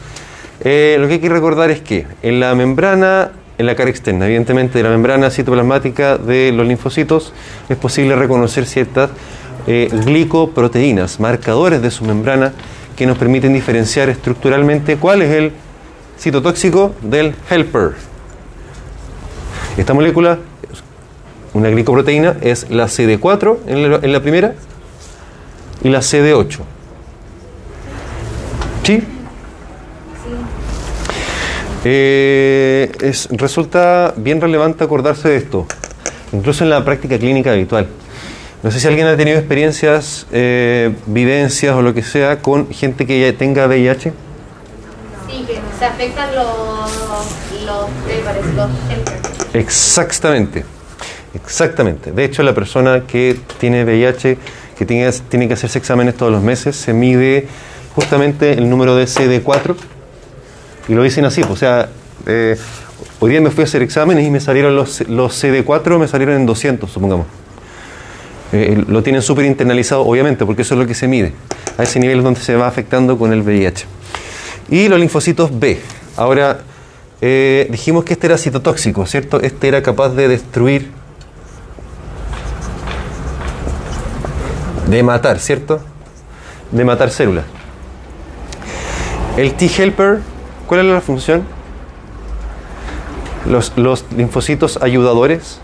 Eh, 0.59 0.97
lo 0.99 1.07
que 1.07 1.13
hay 1.13 1.19
que 1.19 1.29
recordar 1.29 1.71
es 1.71 1.81
que 1.81 2.07
en 2.21 2.39
la 2.39 2.53
membrana, 2.55 3.31
en 3.61 3.67
la 3.67 3.75
cara 3.75 3.89
externa, 3.89 4.25
evidentemente 4.25 4.79
de 4.79 4.83
la 4.83 4.89
membrana 4.89 5.29
citoplasmática 5.29 6.17
de 6.17 6.51
los 6.51 6.67
linfocitos, 6.67 7.31
es 7.69 7.77
posible 7.77 8.15
reconocer 8.15 8.65
ciertas 8.65 9.11
eh, 9.67 9.89
glicoproteínas, 10.05 11.19
marcadores 11.19 11.81
de 11.81 11.91
su 11.91 12.03
membrana, 12.03 12.53
que 12.95 13.05
nos 13.05 13.17
permiten 13.17 13.53
diferenciar 13.53 14.09
estructuralmente 14.09 14.97
cuál 14.97 15.21
es 15.21 15.31
el 15.31 15.51
citotóxico 16.19 16.93
del 17.01 17.35
helper. 17.49 17.91
Esta 19.77 19.93
molécula, 19.93 20.39
una 21.53 21.69
glicoproteína, 21.69 22.37
es 22.41 22.69
la 22.69 22.85
CD4 22.85 23.57
en 23.67 23.91
la, 23.91 23.99
en 24.01 24.11
la 24.11 24.19
primera 24.19 24.55
y 25.83 25.89
la 25.89 25.99
CD8. 25.99 26.59
¿Sí? 28.83 29.03
Eh, 31.83 32.91
es, 33.01 33.27
resulta 33.31 34.13
bien 34.15 34.39
relevante 34.39 34.83
acordarse 34.83 35.29
de 35.29 35.37
esto, 35.37 35.65
incluso 36.31 36.63
en 36.63 36.69
la 36.69 36.85
práctica 36.85 37.17
clínica 37.17 37.51
habitual. 37.51 37.87
No 38.61 38.69
sé 38.69 38.79
si 38.79 38.87
alguien 38.87 39.07
ha 39.07 39.17
tenido 39.17 39.39
experiencias, 39.39 40.27
eh, 40.31 40.93
vivencias 41.07 41.75
o 41.75 41.81
lo 41.81 41.95
que 41.95 42.03
sea 42.03 42.39
con 42.39 42.69
gente 42.69 43.07
que 43.07 43.19
ya 43.19 43.35
tenga 43.35 43.65
VIH. 43.65 44.13
Sí, 45.27 45.45
que 45.47 45.59
se 45.79 45.85
afectan 45.85 46.35
los, 46.35 46.45
los, 47.65 47.89
los 48.55 48.69
Helper. 48.89 49.59
Exactamente, 49.59 50.63
exactamente. 51.33 52.11
De 52.11 52.23
hecho, 52.23 52.43
la 52.43 52.53
persona 52.53 53.07
que 53.07 53.39
tiene 53.59 53.83
VIH, 53.83 54.37
que 54.77 54.85
tiene, 54.85 55.11
tiene 55.29 55.47
que 55.47 55.55
hacerse 55.55 55.79
exámenes 55.79 56.15
todos 56.15 56.31
los 56.31 56.43
meses, 56.43 56.75
se 56.75 56.93
mide 56.93 57.47
justamente 57.95 58.53
el 58.53 58.69
número 58.69 58.95
de 58.95 59.05
CD4 59.05 59.75
y 60.87 60.93
lo 60.93 61.03
dicen 61.03 61.25
así, 61.25 61.41
pues, 61.41 61.53
o 61.53 61.55
sea, 61.55 61.89
eh, 62.25 62.57
hoy 63.19 63.31
día 63.31 63.41
me 63.41 63.51
fui 63.51 63.63
a 63.63 63.65
hacer 63.65 63.81
exámenes 63.81 64.25
y 64.25 64.31
me 64.31 64.39
salieron 64.39 64.75
los, 64.75 65.07
los 65.07 65.43
CD4, 65.43 65.99
me 65.99 66.07
salieron 66.07 66.35
en 66.35 66.45
200, 66.45 66.89
supongamos. 66.89 67.27
Eh, 68.53 68.83
lo 68.87 69.01
tienen 69.01 69.21
súper 69.21 69.45
internalizado, 69.45 70.01
obviamente, 70.01 70.45
porque 70.45 70.63
eso 70.63 70.73
es 70.73 70.79
lo 70.79 70.85
que 70.85 70.93
se 70.93 71.07
mide. 71.07 71.33
A 71.77 71.83
ese 71.83 71.99
nivel 71.99 72.17
es 72.17 72.23
donde 72.23 72.41
se 72.41 72.55
va 72.55 72.67
afectando 72.67 73.17
con 73.17 73.31
el 73.31 73.41
VIH. 73.41 73.85
Y 74.69 74.89
los 74.89 74.99
linfocitos 74.99 75.57
B. 75.57 75.79
Ahora, 76.17 76.59
eh, 77.21 77.67
dijimos 77.69 78.03
que 78.03 78.13
este 78.13 78.27
era 78.27 78.37
citotóxico, 78.37 79.05
¿cierto? 79.05 79.39
Este 79.39 79.67
era 79.67 79.81
capaz 79.81 80.09
de 80.09 80.27
destruir, 80.27 80.91
de 84.87 85.03
matar, 85.03 85.39
¿cierto? 85.39 85.79
De 86.71 86.83
matar 86.83 87.11
células. 87.11 87.45
El 89.37 89.53
T-helper, 89.53 90.19
¿cuál 90.71 90.87
es 90.87 90.93
la 90.93 91.01
función? 91.01 91.43
Los, 93.45 93.73
los 93.75 94.05
linfocitos 94.15 94.81
ayudadores. 94.81 95.59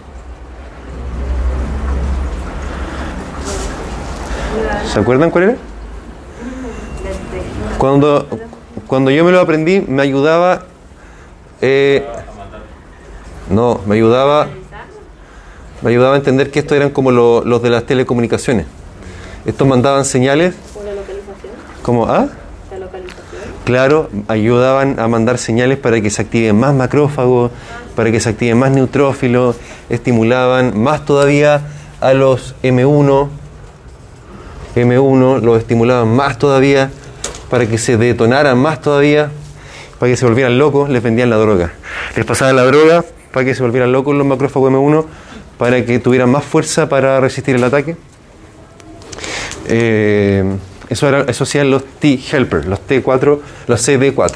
¿Se 4.92 5.00
acuerdan 5.00 5.30
cuál 5.32 5.44
era? 5.46 5.56
Cuando, 7.78 8.28
cuando 8.86 9.12
yo 9.12 9.24
me 9.24 9.32
lo 9.32 9.40
aprendí, 9.40 9.80
me 9.80 10.02
ayudaba. 10.02 10.64
eh, 11.62 12.06
no, 13.50 13.80
me 13.86 13.96
ayudaba. 13.96 14.50
Me 15.84 15.90
ayudaba 15.92 16.16
a 16.16 16.18
entender 16.18 16.52
que 16.52 16.60
estos 16.60 16.76
eran 16.76 16.90
como 16.90 17.12
lo- 17.12 17.46
los 17.46 17.62
de 17.62 17.70
las 17.70 17.86
telecomunicaciones. 17.86 18.66
Estos 19.46 19.66
mandaban 19.66 20.04
señales. 20.04 20.54
Como, 21.82 22.08
¿ah? 22.08 22.28
Claro, 23.68 24.10
ayudaban 24.30 24.98
a 24.98 25.10
mandar 25.10 25.38
señales 25.38 25.78
para 25.78 26.00
que 26.00 26.10
se 26.10 26.22
activen 26.22 26.58
más 26.58 26.74
macrófagos, 26.74 27.52
para 27.98 28.10
que 28.14 28.22
se 28.22 28.30
activen 28.30 28.58
más 28.58 28.72
neutrófilos, 28.72 29.58
estimulaban 29.90 30.82
más 30.82 31.04
todavía 31.04 31.68
a 32.00 32.14
los 32.14 32.56
M1, 32.64 33.28
M1 34.74 35.42
los 35.42 35.58
estimulaban 35.60 36.08
más 36.08 36.38
todavía 36.38 36.92
para 37.50 37.68
que 37.68 37.78
se 37.78 37.98
detonaran 37.98 38.58
más 38.58 38.80
todavía, 38.80 39.32
para 40.00 40.14
que 40.14 40.16
se 40.16 40.26
volvieran 40.26 40.58
locos, 40.58 40.90
les 40.90 41.04
vendían 41.04 41.30
la 41.30 41.36
droga. 41.36 41.74
Les 42.16 42.24
pasaban 42.24 42.56
la 42.56 42.64
droga 42.64 43.04
para 43.34 43.46
que 43.46 43.54
se 43.54 43.64
volvieran 43.64 43.92
locos 43.92 44.16
los 44.16 44.26
macrófagos 44.26 44.72
M1, 44.72 45.06
para 45.58 45.84
que 45.84 46.00
tuvieran 46.00 46.30
más 46.30 46.46
fuerza 46.46 46.88
para 46.88 47.20
resistir 47.20 47.58
el 47.58 47.66
ataque. 47.66 47.98
Eh, 49.68 50.56
eso, 50.90 51.08
era, 51.08 51.22
eso 51.24 51.44
hacían 51.44 51.70
los 51.72 51.84
T-helper, 51.86 52.66
los 52.68 52.80
T4, 52.88 53.40
los 53.68 53.88
CD4. 53.88 54.32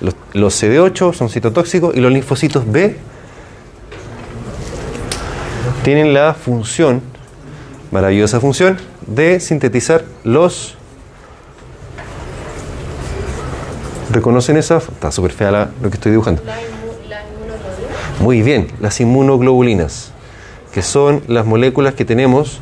Los, 0.00 0.14
los 0.32 0.62
CD8 0.62 1.14
son 1.14 1.28
citotóxicos 1.28 1.94
y 1.94 2.00
los 2.00 2.10
linfocitos 2.12 2.70
B 2.70 2.96
tienen 5.84 6.12
la 6.14 6.34
función, 6.34 7.02
maravillosa 7.90 8.40
función, 8.40 8.78
de 9.06 9.40
sintetizar 9.40 10.04
los... 10.24 10.76
¿Reconocen 14.10 14.56
esa? 14.56 14.76
Está 14.78 15.10
súper 15.10 15.32
fea 15.32 15.50
la- 15.50 15.70
lo 15.80 15.88
que 15.90 15.96
estoy 15.96 16.10
dibujando. 16.12 16.42
Muy 18.20 18.42
bien, 18.42 18.68
las 18.80 19.00
inmunoglobulinas, 19.00 20.12
que 20.72 20.82
son 20.82 21.22
las 21.28 21.46
moléculas 21.46 21.94
que 21.94 22.04
tenemos 22.04 22.60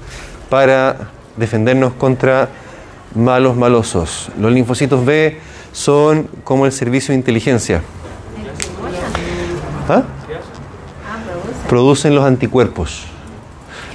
para 0.48 1.10
defendernos 1.36 1.92
contra 1.94 2.48
malos 3.14 3.56
malosos. 3.56 4.30
Los 4.38 4.52
linfocitos 4.52 5.04
B 5.04 5.38
son 5.72 6.28
como 6.44 6.66
el 6.66 6.72
servicio 6.72 7.12
de 7.12 7.18
inteligencia. 7.18 7.82
¿Ah? 9.88 10.02
Producen 11.68 12.14
los 12.14 12.24
anticuerpos. 12.24 13.04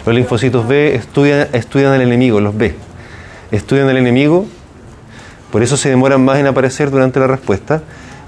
Los 0.05 0.15
linfocitos 0.15 0.67
B 0.67 0.95
estudian, 0.95 1.47
estudian 1.53 1.93
al 1.93 2.01
enemigo, 2.01 2.39
los 2.39 2.55
B. 2.55 2.75
Estudian 3.51 3.89
al 3.89 3.97
enemigo, 3.97 4.45
por 5.51 5.63
eso 5.63 5.77
se 5.77 5.89
demoran 5.89 6.23
más 6.23 6.37
en 6.37 6.47
aparecer 6.47 6.91
durante 6.91 7.19
la 7.19 7.27
respuesta, 7.27 7.81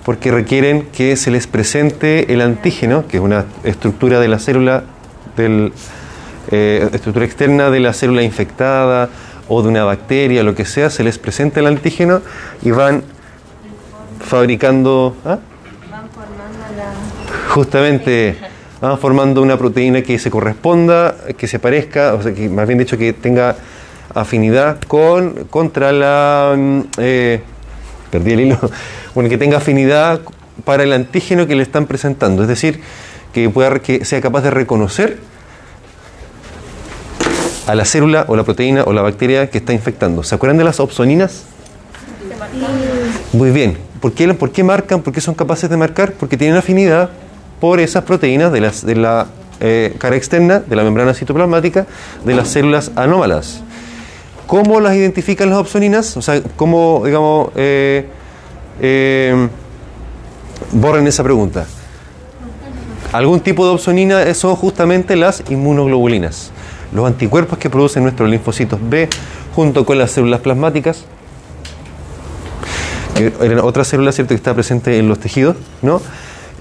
porque 0.04 0.32
requieren 0.32 0.88
que 0.93 1.15
se 1.17 1.32
les 1.32 1.47
presente 1.47 2.34
el 2.34 2.41
antígeno, 2.41 3.08
que 3.08 3.17
es 3.17 3.23
una 3.23 3.45
estructura 3.63 4.19
de 4.19 4.28
la 4.28 4.39
célula, 4.39 4.84
del, 5.36 5.73
eh, 6.50 6.89
estructura 6.93 7.26
externa 7.26 7.69
de 7.69 7.82
la 7.82 7.93
célula 7.93 8.23
infectada 8.23 9.10
o 9.50 9.62
de 9.62 9.70
una 9.70 9.84
bacteria, 9.84 10.44
lo 10.44 10.56
que 10.56 10.66
sea, 10.66 10.90
se 10.90 11.04
les 11.04 11.18
presenta 11.18 11.60
el 11.60 11.68
antígeno 11.68 12.22
y 12.62 12.72
van 12.72 13.04
fabricando... 14.20 15.16
¿ah? 15.26 15.40
Justamente 17.50 18.38
van 18.82 18.98
formando 19.00 19.42
una 19.42 19.58
proteína 19.58 20.02
que 20.02 20.20
se 20.20 20.30
corresponda, 20.30 21.16
que 21.38 21.48
se 21.48 21.60
parezca, 21.60 22.14
o 22.14 22.22
sea, 22.22 22.34
que 22.34 22.50
más 22.50 22.68
bien 22.68 22.80
dicho 22.80 22.98
que 22.98 23.14
tenga 23.14 23.56
afinidad 24.14 24.80
con 24.82 25.46
contra 25.46 25.92
la 25.92 26.56
mm, 26.56 26.82
eh, 26.98 27.42
perdí 28.12 28.34
el 28.34 28.40
hilo, 28.42 28.60
bueno, 29.16 29.30
que 29.30 29.38
tenga 29.38 29.58
afinidad 29.58 30.22
para 30.64 30.84
el 30.84 30.94
antígeno 30.94 31.48
que 31.48 31.56
le 31.56 31.64
están 31.64 31.86
presentando, 31.86 32.44
es 32.44 32.48
decir, 32.48 32.82
que 33.34 33.50
pueda 33.50 33.80
que 33.80 34.06
sea 34.06 34.22
capaz 34.22 34.42
de 34.42 34.52
reconocer 34.52 35.18
a 37.67 37.75
la 37.75 37.86
célula 37.86 38.25
o 38.27 38.36
la 38.36 38.43
proteína 38.43 38.84
o 38.84 38.93
la 38.93 39.01
bacteria 39.01 39.49
que 39.49 39.60
está 39.60 39.73
infectando. 39.73 40.23
¿Se 40.23 40.34
acuerdan 40.34 40.58
de 40.58 40.63
las 40.63 40.80
opsoninas? 40.80 41.43
Muy 43.34 43.51
bien. 43.51 43.77
¿Por 44.01 44.13
qué, 44.13 44.34
por 44.34 44.51
qué 44.51 44.63
marcan? 44.63 45.01
¿Por 45.01 45.13
qué 45.13 45.21
son 45.21 45.36
capaces 45.36 45.69
de 45.69 45.77
marcar? 45.77 46.13
Porque 46.13 46.38
tienen 46.38 46.58
afinidad 46.58 47.10
por 47.60 47.80
esas 47.80 48.03
proteínas 48.03 48.51
de, 48.51 48.62
las, 48.62 48.86
de 48.86 48.95
la 48.95 49.27
eh, 49.60 49.95
cara 49.97 50.15
externa, 50.15 50.60
de 50.60 50.75
la 50.75 50.84
membrana 50.84 51.13
citoplasmática, 51.13 51.88
de 52.23 52.36
las 52.36 52.47
células 52.47 52.91
anómalas. 52.95 53.62
¿Cómo 54.45 54.80
las 54.80 54.95
identifican 54.95 55.49
las 55.49 55.60
opsoninas? 55.60 56.15
O 56.15 56.21
sea, 56.21 56.41
¿cómo, 56.56 57.01
digamos, 57.03 57.49
eh, 57.56 58.06
eh, 58.80 59.49
borren 60.71 61.08
esa 61.08 61.23
pregunta? 61.23 61.65
Algún 63.12 63.39
tipo 63.39 63.65
de 63.65 63.73
opsonina 63.73 64.34
son 64.34 64.56
justamente 64.56 65.15
las 65.15 65.43
inmunoglobulinas, 65.49 66.51
los 66.91 67.06
anticuerpos 67.06 67.58
que 67.58 67.69
producen 67.69 68.04
nuestros 68.04 68.30
linfocitos 68.30 68.80
B 68.82 69.10
junto 69.56 69.86
con 69.86 69.97
las 69.97 70.12
células 70.12 70.41
plasmáticas, 70.41 71.06
que 73.15 73.34
eran 73.41 73.60
otra 73.60 73.84
célula 73.84 74.12
¿cierto? 74.12 74.30
que 74.30 74.36
está 74.36 74.54
presente 74.54 74.97
en 74.97 75.08
los 75.08 75.19
tejidos, 75.19 75.56
¿no? 75.82 76.02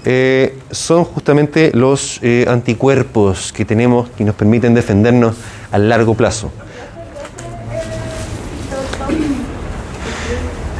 Eh, 0.05 0.57
son 0.71 1.03
justamente 1.03 1.71
los 1.73 2.19
eh, 2.21 2.45
anticuerpos 2.47 3.51
que 3.51 3.65
tenemos 3.65 4.09
que 4.11 4.23
nos 4.23 4.35
permiten 4.35 4.73
defendernos 4.73 5.35
a 5.71 5.77
largo 5.77 6.13
plazo. 6.13 6.49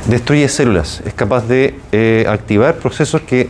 Destruye 0.07 0.47
células, 0.47 1.01
es 1.05 1.13
capaz 1.13 1.45
de 1.45 1.75
eh, 1.91 2.25
activar 2.29 2.75
procesos 2.77 3.19
que 3.21 3.49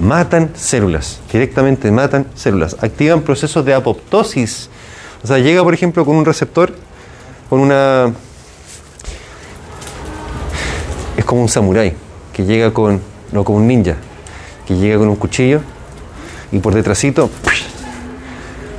matan 0.00 0.52
células, 0.54 1.20
directamente 1.30 1.90
matan 1.90 2.26
células, 2.34 2.76
activan 2.80 3.20
procesos 3.20 3.62
de 3.66 3.74
apoptosis. 3.74 4.70
O 5.22 5.26
sea, 5.26 5.38
llega 5.38 5.62
por 5.62 5.74
ejemplo 5.74 6.04
con 6.04 6.16
un 6.16 6.24
receptor, 6.24 6.72
con 7.48 7.60
una... 7.60 8.12
Es 11.16 11.24
como 11.24 11.42
un 11.42 11.48
samurái, 11.48 11.94
que 12.32 12.44
llega 12.44 12.72
con, 12.72 13.00
no 13.32 13.44
como 13.44 13.58
un 13.58 13.66
ninja, 13.66 13.96
que 14.66 14.76
llega 14.76 14.98
con 14.98 15.08
un 15.08 15.16
cuchillo 15.16 15.60
y 16.52 16.58
por 16.58 16.74
detrásito 16.74 17.30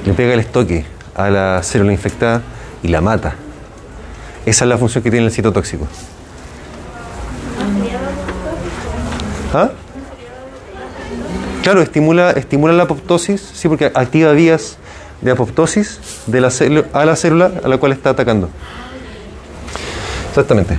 le 0.05 0.13
pega 0.13 0.33
el 0.33 0.39
estoque 0.39 0.85
a 1.15 1.29
la 1.29 1.61
célula 1.63 1.91
infectada 1.91 2.41
y 2.81 2.87
la 2.87 3.01
mata. 3.01 3.35
Esa 4.45 4.65
es 4.65 4.69
la 4.69 4.77
función 4.77 5.03
que 5.03 5.11
tiene 5.11 5.27
el 5.27 5.31
citotóxico. 5.31 5.87
¿Ah? 9.53 9.69
Claro, 11.61 11.81
estimula, 11.81 12.31
estimula 12.31 12.73
la 12.73 12.83
apoptosis, 12.83 13.39
sí, 13.53 13.67
porque 13.67 13.91
activa 13.93 14.31
vías 14.31 14.77
de 15.21 15.31
apoptosis 15.31 15.99
de 16.27 16.41
la 16.41 16.51
a 16.93 17.05
la 17.05 17.15
célula 17.15 17.51
a 17.63 17.67
la 17.67 17.77
cual 17.77 17.91
está 17.91 18.09
atacando. 18.11 18.49
Exactamente. 20.29 20.77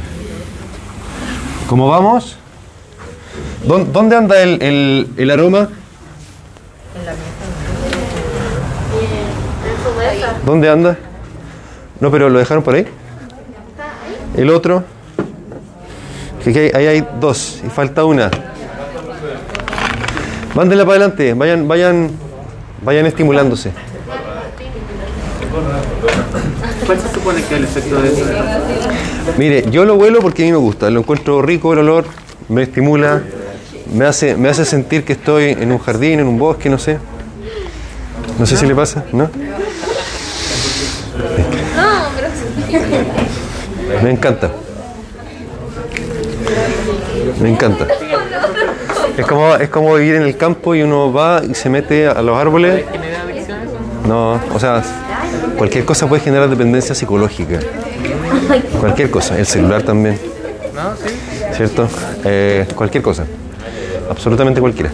¿Cómo 1.69 1.89
vamos? 1.89 2.37
¿Dó- 3.67 3.85
¿Dónde 3.85 4.17
anda 4.17 4.41
el, 4.43 4.61
el- 4.63 5.09
el 5.17 5.31
aroma? 5.31 5.69
¿Dónde 10.45 10.69
anda? 10.69 10.97
No, 12.01 12.11
pero 12.11 12.29
lo 12.29 12.39
dejaron 12.39 12.63
por 12.65 12.75
ahí. 12.75 12.87
El 14.37 14.51
otro. 14.51 14.85
Ahí 16.45 16.87
hay 16.87 17.07
dos 17.21 17.61
y 17.65 17.69
falta 17.71 18.05
una. 18.05 18.31
Mándenla 20.55 20.85
para 20.85 20.97
adelante, 20.99 21.33
vayan, 21.35 21.67
vayan, 21.69 22.11
vayan 22.85 23.07
estimulándose. 23.07 23.73
¿Cuál 26.87 27.01
se 27.01 27.09
supone 27.13 27.43
que 27.43 27.55
es 27.55 27.61
el 27.61 27.65
efecto 27.65 28.01
de 28.01 28.09
eso? 28.09 28.25
Mire, 29.37 29.71
yo 29.71 29.85
lo 29.85 29.95
huelo 29.95 30.21
porque 30.21 30.43
a 30.43 30.47
mí 30.47 30.53
me 30.53 30.59
gusta, 30.59 30.91
lo 30.91 31.01
encuentro 31.01 31.43
rico 31.43 31.73
el 31.73 31.81
olor, 31.81 32.05
me 32.49 32.63
estimula, 32.63 33.23
me 33.93 34.07
hace, 34.07 34.37
me 34.37 34.49
hace 34.49 34.65
sentir 34.65 35.05
que 35.05 35.13
estoy 35.13 35.51
en 35.51 35.71
un 35.73 35.79
jardín, 35.79 36.21
en 36.21 36.27
un 36.27 36.39
bosque, 36.39 36.69
no 36.69 36.79
sé. 36.79 36.99
No 38.39 38.47
sé 38.47 38.57
si 38.57 38.67
le 38.67 38.75
pasa, 38.75 39.05
¿no? 39.13 39.31
Me 44.03 44.11
encanta. 44.11 44.51
Me 47.41 47.51
encanta. 47.51 47.87
Es 49.17 49.27
como, 49.27 49.55
es 49.57 49.69
como 49.69 49.95
vivir 49.95 50.15
en 50.17 50.23
el 50.23 50.37
campo 50.37 50.75
y 50.75 50.83
uno 50.83 51.13
va 51.13 51.43
y 51.49 51.55
se 51.55 51.69
mete 51.69 52.09
a 52.09 52.23
los 52.23 52.37
árboles. 52.37 52.85
No, 54.09 54.41
o 54.53 54.59
sea, 54.59 54.83
cualquier 55.57 55.85
cosa 55.85 56.09
puede 56.09 56.23
generar 56.23 56.49
dependencia 56.49 56.95
psicológica. 56.95 57.59
Cualquier 58.81 59.11
cosa, 59.11 59.39
el 59.39 59.47
celular 59.47 59.83
también. 59.83 60.19
¿Cierto? 61.57 61.89
Eh, 62.25 62.67
cualquier 62.75 63.03
cosa. 63.03 63.25
Absolutamente 64.11 64.61
cualquiera. 64.61 64.91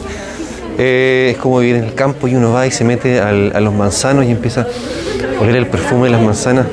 Eh, 0.76 1.32
es 1.34 1.38
como 1.38 1.58
vivir 1.58 1.76
en 1.76 1.84
el 1.84 1.94
campo 1.94 2.28
y 2.28 2.36
uno 2.36 2.52
va 2.52 2.66
y 2.66 2.70
se 2.70 2.84
mete 2.84 3.20
a 3.20 3.32
los 3.32 3.74
manzanos 3.74 4.24
y 4.24 4.30
empieza 4.30 4.62
a 4.62 5.42
oler 5.42 5.56
el 5.56 5.66
perfume 5.66 6.04
de 6.04 6.10
las 6.10 6.22
manzanas. 6.22 6.66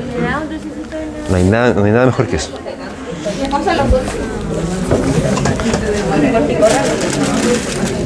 No 1.28 1.36
hay 1.36 1.44
nada, 1.44 1.74
no 1.74 1.84
nada 1.86 2.06
mejor 2.06 2.26
que 2.26 2.36
eso. 2.36 2.50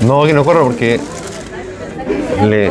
No, 0.07 0.25
que 0.25 0.33
no 0.33 0.45
corra 0.45 0.63
porque 0.63 0.99
le... 2.45 2.71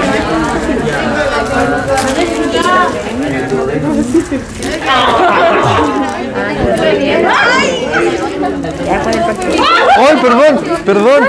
Ay, 9.97 10.17
perdón, 10.21 10.59
perdón. 10.85 11.23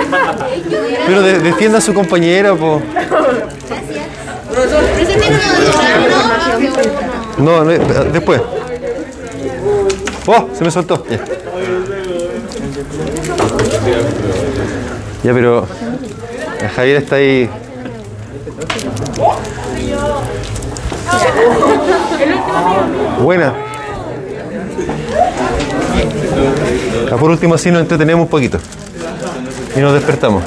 Pero 1.07 1.23
de- 1.23 1.41
defienda 1.41 1.79
a 1.79 1.81
su 1.81 1.93
compañera, 1.95 2.55
po. 2.55 2.81
No, 7.39 7.65
no, 7.65 7.71
después. 8.13 8.41
Oh, 10.27 10.49
se 10.57 10.65
me 10.65 10.71
soltó. 10.71 11.05
Ya. 11.09 11.19
Ya, 15.25 15.33
pero 15.33 15.67
eh, 16.61 16.69
Javier 16.75 16.97
está 16.99 17.17
ahí. 17.17 17.49
Buena. 23.23 23.55
Ah, 27.11 27.17
por 27.17 27.31
último, 27.31 27.55
así 27.55 27.71
nos 27.71 27.83
entretenemos 27.83 28.25
un 28.25 28.31
poquito. 28.31 28.59
Y 29.77 29.81
nos 29.81 29.95
despertamos. 29.95 30.43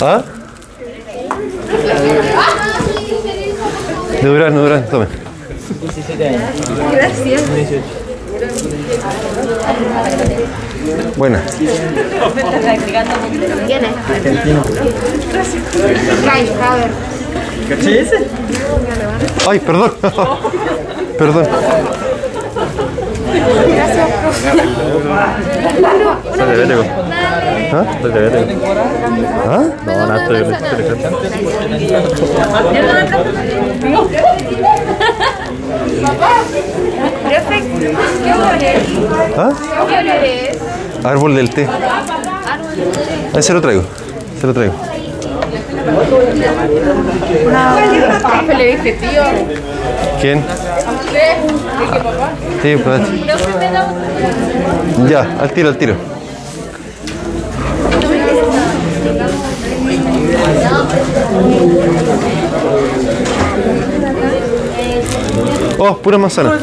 ¿Ah? 0.00 0.22
De 4.22 4.28
Durán, 4.28 4.54
de 4.54 4.60
Durán, 4.60 4.86
tome. 4.88 5.06
17 5.82 6.28
años. 6.28 6.40
Buena. 11.16 11.42
¿Quién 13.66 13.84
es? 13.84 13.90
Ay, 16.30 16.52
a 16.62 16.76
ver. 16.76 16.90
¿Caché 17.68 18.00
ese? 18.00 18.26
Ay, 19.48 19.60
perdón. 19.60 19.92
perdón. 21.18 21.46
Dale, 26.36 26.56
dale, 26.56 26.74
go. 26.74 26.82
¿Ah? 27.72 27.84
¿Ah? 29.46 29.64
No, 29.86 30.06
no, 30.06 30.16
estoy, 30.16 30.40
estoy 30.40 30.56
Profe, 37.22 37.62
¿qué 38.24 38.32
olor 38.32 38.62
es? 38.62 38.82
¿Ah? 39.36 39.52
¿Qué 39.88 39.98
olor 39.98 40.24
es? 40.24 40.58
Árbol 41.04 41.34
del 41.34 41.50
té. 41.50 41.68
Ahí 43.34 43.42
se 43.42 43.52
lo 43.52 43.60
traigo. 43.60 43.84
Se 44.40 44.46
lo 44.46 44.54
traigo. 44.54 44.74
Profe, 48.22 48.54
le 48.56 48.76
dije, 48.76 48.92
tío. 48.94 49.22
¿Quién? 50.20 50.44
Sí, 52.62 52.76
pues. 52.82 53.00
Ya, 55.08 55.20
al 55.40 55.52
tiro, 55.52 55.68
al 55.68 55.76
tiro. 55.78 55.94
Oh, 65.78 65.96
pura 65.98 66.18
manzana. 66.18 66.50
No, 66.50 66.58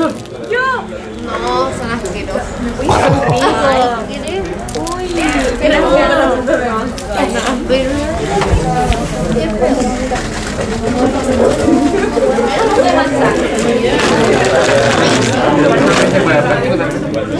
son 1.71 1.91
asquerosos. 1.91 2.41
Ay, 2.81 3.81
¿quieres? 4.07 4.43
Uy, 4.95 5.05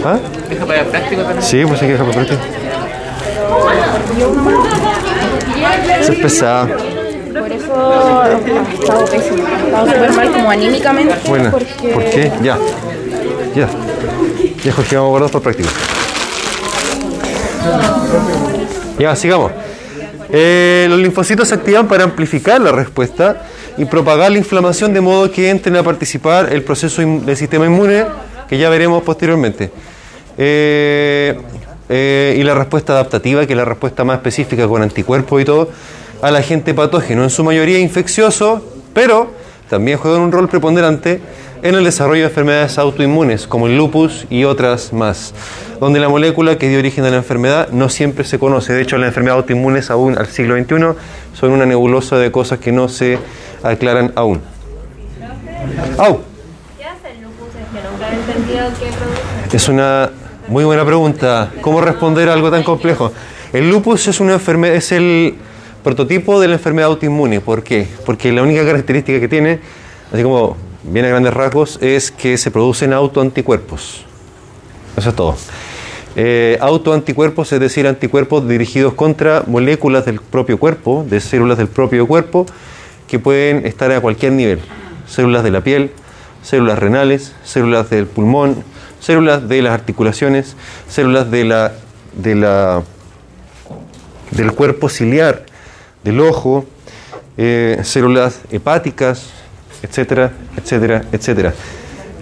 ¿Ah? 0.06 0.18
Deja 0.50 0.66
para 0.66 0.84
práctico 0.84 1.22
también. 1.22 1.44
Sí, 1.44 1.66
pues 1.66 1.82
hay 1.82 1.88
que 1.88 1.94
dejar 1.94 2.08
para 2.08 2.26
práctica. 2.26 2.42
Eso 6.00 6.12
es 6.12 6.20
pesado. 6.20 6.68
Por 6.68 7.52
eso 7.52 8.22
ha 8.22 8.32
estado 8.74 9.06
pésimo. 9.06 9.48
Ha 9.48 9.66
estado 9.66 9.88
súper 9.88 10.12
mal 10.12 10.32
como 10.32 10.50
anímicamente. 10.50 11.16
Buena. 11.28 11.52
Porque 11.52 11.90
¿Por 11.94 12.04
qué? 12.06 12.32
Ya. 12.42 12.58
Ya. 13.56 13.68
Ya, 14.64 14.72
Jorge, 14.72 14.96
vamos 14.96 15.08
a 15.08 15.12
guardar 15.12 15.32
para 15.32 15.44
práctica. 15.44 15.70
Ya, 19.00 19.16
sigamos. 19.16 19.52
Eh, 20.32 20.88
los 20.90 21.00
linfocitos 21.00 21.48
se 21.48 21.56
activan 21.56 21.88
para 21.88 22.04
amplificar 22.04 22.60
la 22.62 22.72
respuesta 22.72 23.44
y 23.78 23.86
propagar 23.86 24.32
la 24.32 24.38
inflamación 24.38 24.94
de 24.94 25.02
modo 25.02 25.32
que 25.32 25.50
entren 25.50 25.76
a 25.76 25.84
participar 25.84 26.52
el 26.52 26.64
proceso 26.64 27.02
del 27.02 27.38
sistema 27.38 27.66
inmune 27.66 28.06
que 28.48 28.58
ya 28.58 28.70
veremos 28.70 29.04
posteriormente. 29.04 29.72
Eh, 30.38 31.38
eh, 31.90 32.36
y 32.38 32.44
la 32.44 32.56
respuesta 32.56 32.94
adaptativa, 32.94 33.46
que 33.46 33.54
es 33.54 33.58
la 33.58 33.66
respuesta 33.66 34.04
más 34.04 34.18
específica 34.18 34.68
con 34.68 34.82
anticuerpos 34.82 35.42
y 35.42 35.46
todo, 35.46 35.70
al 36.22 36.36
agente 36.36 36.74
patógeno, 36.74 37.24
en 37.24 37.30
su 37.30 37.44
mayoría 37.44 37.80
infeccioso, 37.80 38.66
pero 38.94 39.32
también 39.70 39.98
juegan 39.98 40.22
un 40.22 40.32
rol 40.32 40.48
preponderante 40.48 41.22
en 41.64 41.76
el 41.76 41.84
desarrollo 41.84 42.24
de 42.24 42.28
enfermedades 42.28 42.78
autoinmunes, 42.78 43.48
como 43.48 43.68
el 43.68 43.78
lupus 43.78 44.28
y 44.30 44.44
otras 44.44 44.92
más, 44.92 45.34
donde 45.80 46.00
la 46.00 46.10
molécula 46.10 46.58
que 46.58 46.68
dio 46.68 46.78
origen 46.78 47.06
a 47.06 47.10
la 47.10 47.18
enfermedad 47.18 47.70
no 47.72 47.90
siempre 47.90 48.26
se 48.26 48.38
conoce. 48.38 48.74
De 48.74 48.82
hecho, 48.82 48.98
las 48.98 49.08
enfermedades 49.08 49.44
autoinmunes 49.44 49.90
aún 49.90 50.18
al 50.18 50.28
siglo 50.28 50.58
XXI 50.58 50.76
son 51.34 51.52
una 51.52 51.66
nebulosa 51.66 52.18
de 52.18 52.32
cosas 52.32 52.60
que 52.60 52.72
no 52.72 52.90
se 52.90 53.18
aclaran 53.64 54.12
aún. 54.16 54.42
¡Au! 55.98 56.20
¿Qué 56.78 56.86
hace 56.86 57.12
el 57.12 57.24
lupus? 57.24 57.48
Es 57.48 57.68
que 57.72 57.90
nunca 57.90 58.10
he 58.10 58.16
entendido 58.16 58.32
qué 58.32 58.48
produce. 58.48 58.63
Es 59.52 59.70
una 59.70 60.10
muy 60.48 60.64
buena 60.64 60.86
pregunta. 60.86 61.52
¿Cómo 61.62 61.82
responder 61.82 62.30
a 62.30 62.34
algo 62.34 62.50
tan 62.50 62.64
complejo? 62.64 63.12
El 63.52 63.70
lupus 63.70 64.08
es 64.08 64.20
una 64.20 64.34
enfermedad, 64.34 64.76
es 64.76 64.92
el 64.92 65.36
prototipo 65.84 66.40
de 66.40 66.48
la 66.48 66.56
enfermedad 66.56 66.90
autoinmune. 66.90 67.40
¿Por 67.40 67.64
qué? 67.64 67.88
Porque 68.06 68.32
la 68.32 68.42
única 68.42 68.66
característica 68.66 69.20
que 69.20 69.28
tiene, 69.28 69.60
así 70.12 70.24
como 70.24 70.58
bien 70.84 71.06
a 71.06 71.10
grandes 71.10 71.34
rasgos, 71.34 71.78
es 71.82 72.12
que 72.12 72.38
se 72.38 72.50
producen 72.52 72.94
autoanticuerpos. 72.94 74.06
Eso 74.98 75.10
es 75.10 75.16
todo. 75.16 75.36
Eh, 76.16 76.58
autoanticuerpos, 76.62 77.52
es 77.54 77.60
decir, 77.60 77.88
anticuerpos 77.88 78.48
dirigidos 78.48 78.94
contra 78.94 79.44
moléculas 79.48 80.06
del 80.06 80.20
propio 80.20 80.58
cuerpo, 80.60 81.06
de 81.08 81.20
células 81.20 81.58
del 81.58 81.68
propio 81.68 82.08
cuerpo, 82.08 82.46
que 83.08 83.20
pueden 83.20 83.66
estar 83.66 83.92
a 83.92 84.02
cualquier 84.02 84.34
nivel. 84.34 84.60
Células 85.08 85.44
de 85.44 85.52
la 85.52 85.62
piel, 85.62 85.92
células 86.44 86.78
renales, 86.78 87.34
células 87.44 87.90
del 87.90 88.06
pulmón, 88.06 88.64
células 89.00 89.48
de 89.50 89.62
las 89.62 89.74
articulaciones, 89.74 90.56
células 90.88 91.32
de 91.32 91.46
la, 91.46 91.72
de 92.14 92.36
la, 92.36 92.84
del 94.32 94.52
cuerpo 94.52 94.90
ciliar, 94.90 95.46
del 96.04 96.20
ojo, 96.20 96.66
eh, 97.38 97.80
células 97.84 98.42
hepáticas, 98.52 99.30
etcétera, 99.82 100.32
etcétera, 100.58 101.04
etcétera. 101.12 101.54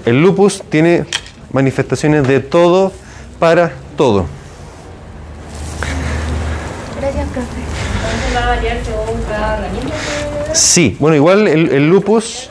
El 0.05 0.21
lupus 0.21 0.63
tiene 0.69 1.05
manifestaciones 1.51 2.27
de 2.27 2.39
todo 2.39 2.93
para 3.39 3.73
todo. 3.97 4.25
Gracias, 6.99 7.27
profe. 7.29 7.47
Entonces 8.01 8.35
va 8.35 8.43
a 8.43 8.55
variar 8.55 8.77
según 8.83 9.21
cada 9.23 9.55
organismo. 9.55 9.91
Sí, 10.53 10.97
bueno, 10.99 11.15
igual 11.15 11.47
el, 11.47 11.69
el 11.69 11.89
lupus 11.89 12.50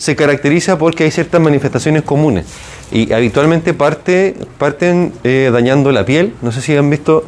se 0.00 0.16
caracteriza 0.16 0.78
porque 0.78 1.04
hay 1.04 1.10
ciertas 1.10 1.42
manifestaciones 1.42 2.04
comunes 2.04 2.46
y 2.90 3.12
habitualmente 3.12 3.74
parte, 3.74 4.34
parten 4.56 5.12
eh, 5.24 5.50
dañando 5.52 5.92
la 5.92 6.06
piel. 6.06 6.32
No 6.40 6.52
sé 6.52 6.62
si 6.62 6.74
han 6.74 6.88
visto 6.88 7.22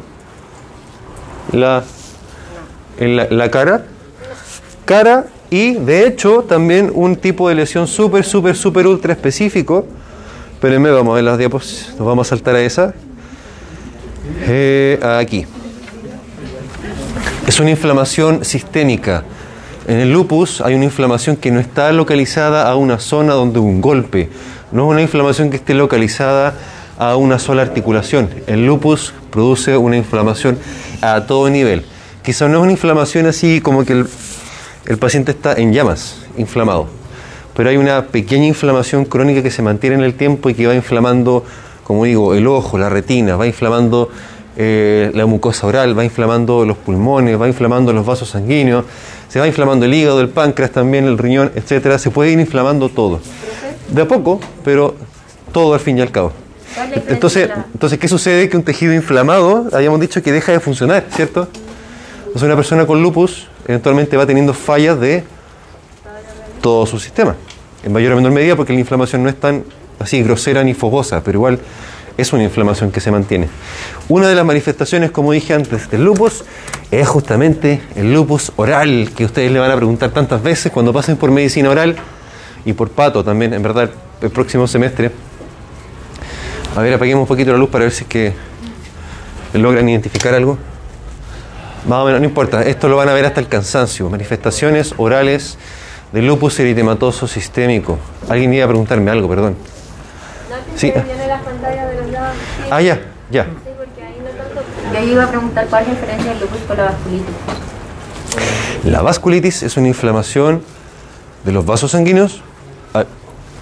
la, 1.51 1.83
la, 2.99 3.51
cara. 3.51 3.85
Cara 4.85 5.27
y 5.51 5.75
de 5.75 6.07
hecho 6.07 6.45
también 6.49 6.91
un 6.91 7.15
tipo 7.15 7.47
de 7.47 7.53
lesión 7.53 7.85
súper, 7.85 8.25
súper, 8.25 8.55
súper 8.55 8.87
ultra 8.87 9.13
específico. 9.13 9.85
Espérenme, 10.55 10.89
vamos 10.89 11.11
a 11.11 11.15
ver 11.17 11.25
las 11.25 11.37
diapositivas, 11.37 11.95
nos 11.99 12.07
vamos 12.07 12.27
a 12.27 12.29
saltar 12.31 12.55
a 12.55 12.61
esa. 12.61 12.95
Eh, 14.47 14.99
aquí. 15.19 15.45
Es 17.45 17.59
una 17.59 17.69
inflamación 17.69 18.43
sistémica. 18.43 19.23
En 19.85 19.99
el 19.99 20.13
lupus 20.13 20.61
hay 20.61 20.75
una 20.75 20.85
inflamación 20.85 21.35
que 21.35 21.51
no 21.51 21.59
está 21.59 21.91
localizada 21.91 22.69
a 22.69 22.77
una 22.77 22.99
zona 22.99 23.33
donde 23.33 23.59
hubo 23.59 23.67
un 23.67 23.81
golpe. 23.81 24.29
No 24.71 24.85
es 24.85 24.91
una 24.91 25.01
inflamación 25.01 25.49
que 25.49 25.57
esté 25.57 25.73
localizada 25.73 26.53
a 26.97 27.17
una 27.17 27.37
sola 27.37 27.63
articulación. 27.63 28.29
El 28.47 28.65
lupus 28.65 29.13
produce 29.29 29.75
una 29.75 29.97
inflamación 29.97 30.57
a 31.01 31.25
todo 31.25 31.49
nivel. 31.49 31.83
Quizá 32.23 32.47
no 32.47 32.59
es 32.59 32.63
una 32.63 32.71
inflamación 32.71 33.25
así 33.25 33.59
como 33.59 33.83
que 33.83 33.91
el, 33.91 34.07
el 34.85 34.97
paciente 34.97 35.31
está 35.31 35.53
en 35.53 35.73
llamas, 35.73 36.27
inflamado. 36.37 36.87
Pero 37.53 37.69
hay 37.69 37.75
una 37.75 38.05
pequeña 38.07 38.45
inflamación 38.45 39.03
crónica 39.03 39.43
que 39.43 39.51
se 39.51 39.61
mantiene 39.61 39.97
en 39.97 40.03
el 40.03 40.13
tiempo 40.13 40.49
y 40.49 40.53
que 40.53 40.65
va 40.65 40.75
inflamando, 40.75 41.43
como 41.83 42.05
digo, 42.05 42.33
el 42.35 42.47
ojo, 42.47 42.77
la 42.77 42.87
retina, 42.87 43.35
va 43.35 43.47
inflamando 43.47 44.09
eh, 44.55 45.11
la 45.13 45.25
mucosa 45.25 45.65
oral, 45.65 45.97
va 45.97 46.03
inflamando 46.03 46.65
los 46.65 46.77
pulmones, 46.77 47.39
va 47.39 47.47
inflamando 47.47 47.91
los 47.91 48.05
vasos 48.05 48.29
sanguíneos, 48.29 48.85
se 49.27 49.39
va 49.39 49.47
inflamando 49.47 49.85
el 49.85 49.93
hígado, 49.93 50.21
el 50.21 50.29
páncreas 50.29 50.71
también, 50.71 51.05
el 51.05 51.17
riñón, 51.17 51.51
etcétera. 51.55 51.97
Se 51.97 52.11
puede 52.11 52.31
ir 52.31 52.39
inflamando 52.39 52.89
todo. 52.89 53.19
De 53.89 54.03
a 54.03 54.07
poco, 54.07 54.39
pero 54.63 54.95
todo 55.51 55.73
al 55.73 55.79
fin 55.79 55.97
y 55.97 56.01
al 56.01 56.11
cabo. 56.11 56.31
¿Cuál 56.75 56.85
es 56.85 56.89
la 56.89 56.95
diferencia 56.95 57.13
Entonces, 57.13 57.49
entonces, 57.73 57.99
¿qué 57.99 58.07
sucede? 58.07 58.49
Que 58.49 58.57
un 58.57 58.63
tejido 58.63 58.93
inflamado, 58.93 59.67
habíamos 59.73 59.99
dicho 59.99 60.21
que 60.21 60.31
deja 60.31 60.51
de 60.51 60.59
funcionar, 60.59 61.05
¿cierto? 61.09 61.47
Entonces, 62.19 62.43
una 62.43 62.55
persona 62.55 62.85
con 62.85 63.01
lupus 63.01 63.47
eventualmente 63.67 64.17
va 64.17 64.25
teniendo 64.25 64.53
fallas 64.53 64.99
de 64.99 65.23
todo 66.61 66.85
su 66.85 66.99
sistema, 66.99 67.35
en 67.83 67.91
mayor 67.91 68.13
o 68.13 68.15
menor 68.15 68.31
medida 68.31 68.55
porque 68.55 68.73
la 68.73 68.79
inflamación 68.79 69.23
no 69.23 69.29
es 69.29 69.39
tan 69.39 69.63
así 69.99 70.23
grosera 70.23 70.63
ni 70.63 70.73
fogosa, 70.73 71.21
pero 71.23 71.39
igual 71.39 71.59
es 72.17 72.33
una 72.33 72.43
inflamación 72.43 72.91
que 72.91 72.99
se 72.99 73.11
mantiene. 73.11 73.47
Una 74.09 74.27
de 74.27 74.35
las 74.35 74.45
manifestaciones, 74.45 75.11
como 75.11 75.31
dije 75.31 75.53
antes, 75.53 75.89
del 75.89 76.03
lupus 76.03 76.43
es 76.91 77.07
justamente 77.07 77.81
el 77.95 78.13
lupus 78.13 78.51
oral, 78.55 79.09
que 79.15 79.25
ustedes 79.25 79.51
le 79.51 79.59
van 79.59 79.71
a 79.71 79.75
preguntar 79.75 80.11
tantas 80.11 80.41
veces 80.43 80.71
cuando 80.71 80.93
pasen 80.93 81.17
por 81.17 81.31
medicina 81.31 81.69
oral 81.69 81.95
y 82.65 82.73
por 82.73 82.89
pato 82.91 83.23
también, 83.23 83.53
en 83.53 83.63
verdad, 83.63 83.89
el 84.21 84.29
próximo 84.29 84.67
semestre. 84.67 85.11
A 86.75 86.81
ver, 86.81 86.93
apaguemos 86.93 87.21
un 87.23 87.27
poquito 87.27 87.51
la 87.51 87.57
luz 87.57 87.69
para 87.69 87.83
ver 87.85 87.91
si 87.93 88.03
es 88.03 88.09
que 88.09 88.33
logran 89.53 89.87
identificar 89.89 90.33
algo. 90.33 90.57
Más 91.87 91.99
o 91.99 92.05
menos, 92.05 92.21
no 92.21 92.27
importa, 92.27 92.63
esto 92.63 92.87
lo 92.87 92.95
van 92.95 93.09
a 93.09 93.13
ver 93.13 93.25
hasta 93.25 93.39
el 93.41 93.47
cansancio. 93.47 94.09
Manifestaciones 94.09 94.93
orales 94.97 95.57
de 96.11 96.21
lupus 96.21 96.59
eritematoso 96.59 97.27
sistémico. 97.27 97.99
Alguien 98.29 98.53
iba 98.53 98.65
a 98.65 98.67
preguntarme 98.67 99.11
algo, 99.11 99.27
perdón. 99.27 99.55
No 100.49 100.55
Sí. 100.79 100.91
te 100.91 101.01
viene 101.01 101.27
las 101.27 101.41
pantallas 101.43 101.89
de 101.89 101.95
los 102.01 102.11
lados. 102.11 102.35
Sí, 102.52 102.52
Ah, 102.71 102.81
ya, 102.81 102.99
ya. 103.29 103.43
sí, 103.43 103.49
porque 103.77 104.01
ahí 104.03 104.15
no 104.19 104.29
tanto. 104.29 104.61
Yo 104.93 105.11
iba 105.11 105.23
a 105.23 105.29
preguntar 105.29 105.67
cuál 105.69 105.83
es 105.83 105.87
la 105.89 105.93
diferencia 105.95 106.31
del 106.31 106.41
lupus 106.41 106.59
con 106.67 106.77
la 106.77 106.83
vasculitis. 106.83 107.35
La 108.85 109.01
vasculitis 109.01 109.63
es 109.63 109.77
una 109.77 109.87
inflamación 109.87 110.61
de 111.45 111.51
los 111.51 111.65
vasos 111.65 111.91
sanguíneos, 111.91 112.41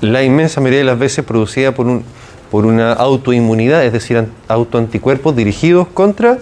la 0.01 0.23
inmensa 0.23 0.61
mayoría 0.61 0.79
de 0.79 0.85
las 0.85 0.97
veces 0.99 1.23
producida 1.23 1.73
por, 1.73 1.85
un, 1.85 2.03
por 2.49 2.65
una 2.65 2.93
autoinmunidad, 2.93 3.85
es 3.85 3.93
decir, 3.93 4.17
an- 4.17 4.31
autoanticuerpos 4.47 5.35
dirigidos 5.35 5.87
contra 5.89 6.39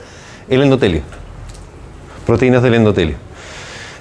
el 0.48 0.62
endotelio, 0.63 1.02
proteínas 2.26 2.63
del 2.63 2.76
endotelio. 2.76 3.17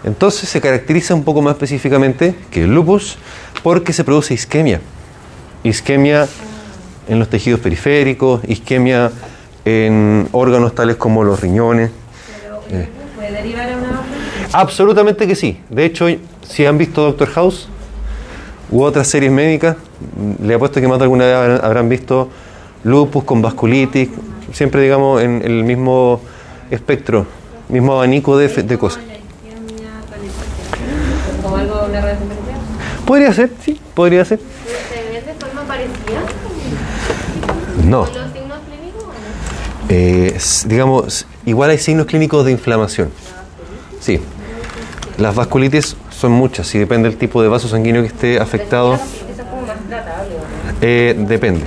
Entonces 0.04 0.48
se 0.48 0.60
caracteriza 0.60 1.12
un 1.14 1.24
poco 1.24 1.42
más 1.42 1.54
específicamente 1.54 2.36
que 2.52 2.62
el 2.64 2.74
lupus 2.74 3.16
porque 3.64 3.92
se 3.92 4.04
produce 4.04 4.32
isquemia. 4.34 4.80
Isquemia 5.64 6.28
en 7.08 7.18
los 7.18 7.28
tejidos 7.28 7.60
periféricos, 7.60 8.40
isquemia 8.46 9.10
en 9.64 10.28
órganos 10.32 10.74
tales 10.74 10.96
como 10.96 11.24
los 11.24 11.40
riñones. 11.40 11.90
Eh, 12.70 12.88
¿Puede 13.16 13.32
derivar 13.32 13.70
a 13.72 13.76
una? 13.76 14.02
Absolutamente 14.52 15.26
que 15.26 15.34
sí. 15.34 15.60
De 15.68 15.84
hecho, 15.84 16.06
si 16.48 16.64
han 16.66 16.78
visto 16.78 17.02
Doctor 17.02 17.28
House 17.30 17.68
u 18.70 18.82
otras 18.82 19.08
series 19.08 19.32
médicas, 19.32 19.76
le 20.42 20.54
apuesto 20.54 20.80
que 20.80 20.88
más 20.88 20.98
de 20.98 21.04
alguna 21.04 21.24
vez 21.24 21.60
habrán- 21.62 21.88
visto 21.88 22.28
lupus 22.84 23.24
con 23.24 23.42
vasculitis, 23.42 24.08
siempre 24.52 24.82
digamos 24.82 25.22
en 25.22 25.42
el 25.44 25.64
mismo 25.64 26.20
espectro, 26.70 27.26
mismo 27.68 27.94
abanico 27.94 28.36
de, 28.36 28.48
de 28.48 28.78
cosas. 28.78 29.02
Podría 33.06 33.32
ser, 33.32 33.50
sí, 33.64 33.80
podría 33.94 34.24
ser. 34.24 34.38
¿Se 34.38 35.12
ven 35.12 35.24
de 35.24 35.34
forma 35.34 35.62
parecida 35.62 36.20
No. 37.84 38.00
los 38.00 38.32
signos 38.32 38.58
clínicos? 38.66 39.04
o 39.04 39.06
no? 39.06 39.12
Eh, 39.88 40.36
digamos, 40.66 41.26
igual 41.46 41.70
hay 41.70 41.78
signos 41.78 42.06
clínicos 42.06 42.44
de 42.44 42.52
inflamación. 42.52 43.10
Sí. 44.00 44.20
Las 45.16 45.34
vasculitis 45.34 45.96
son 46.10 46.32
muchas 46.32 46.74
y 46.74 46.78
depende 46.78 47.08
del 47.08 47.18
tipo 47.18 47.42
de 47.42 47.48
vaso 47.48 47.68
sanguíneo 47.68 48.02
que 48.02 48.08
esté 48.08 48.38
afectado. 48.38 48.98
Eh, 50.80 51.14
depende. 51.18 51.66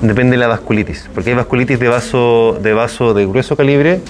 Depende 0.00 0.32
de 0.32 0.38
la 0.38 0.48
vasculitis. 0.48 1.08
Porque 1.14 1.30
hay 1.30 1.36
vasculitis 1.36 1.78
de 1.78 1.88
vaso, 1.88 2.58
de 2.62 2.72
vaso 2.72 3.14
de 3.14 3.26
grueso 3.26 3.56
calibre, 3.56 4.00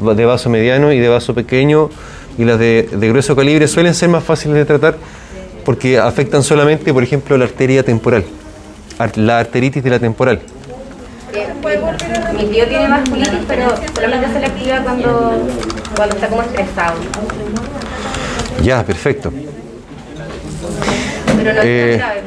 de 0.00 0.24
vaso 0.24 0.50
mediano 0.50 0.92
y 0.92 0.98
de 0.98 1.08
vaso 1.08 1.34
pequeño. 1.34 1.90
Y 2.36 2.44
las 2.44 2.58
de, 2.58 2.88
de 2.92 3.08
grueso 3.08 3.34
calibre 3.34 3.66
suelen 3.66 3.94
ser 3.94 4.08
más 4.08 4.22
fáciles 4.24 4.56
de 4.56 4.64
tratar 4.64 4.96
porque 5.64 5.98
afectan 5.98 6.42
solamente, 6.42 6.94
por 6.94 7.02
ejemplo, 7.02 7.36
la 7.36 7.44
arteria 7.44 7.82
temporal. 7.82 8.24
La 9.16 9.38
arteritis 9.38 9.82
de 9.82 9.90
la 9.90 9.98
temporal. 9.98 10.40
Mi 12.36 12.44
tío 12.46 12.66
tiene 12.66 12.88
vasculitis, 12.88 13.40
pero 13.46 13.74
solamente 13.94 14.32
se 14.32 14.40
le 14.40 14.46
activa 14.46 14.78
cuando, 14.82 15.46
cuando 15.94 16.14
está 16.16 16.28
como 16.28 16.42
estresado. 16.42 16.94
Ya, 18.62 18.82
perfecto. 18.84 19.32
Pero 21.36 21.52
no 21.52 21.60
Eh, 21.62 21.92
es 21.94 21.98
tan 22.00 22.08
grave. 22.08 22.22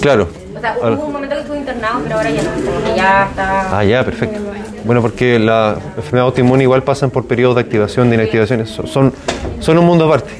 Claro. 0.00 0.28
O 0.56 0.60
sea, 0.60 0.74
Ahora- 0.80 0.94
hubo 0.96 1.06
un 1.06 1.12
momento 1.12 1.34
que 1.34 1.40
estuvo 1.40 1.56
internado, 1.56 2.00
pero 2.04 2.16
ahora 2.16 2.30
ya 2.30 2.42
no. 2.42 2.96
Ya 2.96 3.26
está. 3.30 3.78
Ah, 3.78 3.84
ya, 3.84 4.04
perfecto. 4.04 4.38
Bueno, 4.84 5.00
porque 5.02 5.38
la 5.40 5.76
enfermedad 5.96 6.26
autoinmune 6.26 6.62
igual 6.62 6.82
pasan 6.84 7.10
por 7.10 7.26
periodos 7.26 7.56
de 7.56 7.62
activación, 7.62 8.10
de 8.10 8.16
inactivación. 8.16 8.64
Son, 8.66 8.86
son, 8.86 9.12
son 9.58 9.78
un 9.78 9.86
mundo 9.86 10.04
aparte. 10.06 10.30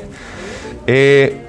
Eh, 0.87 1.42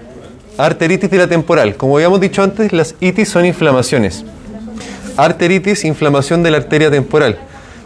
arteritis 0.57 1.09
de 1.09 1.17
la 1.17 1.27
temporal. 1.27 1.75
Como 1.75 1.95
habíamos 1.97 2.19
dicho 2.21 2.43
antes, 2.43 2.71
las 2.73 2.95
itis 2.99 3.29
son 3.29 3.45
inflamaciones. 3.45 4.23
Arteritis, 5.17 5.85
inflamación 5.85 6.43
de 6.43 6.51
la 6.51 6.57
arteria 6.57 6.89
temporal. 6.89 7.37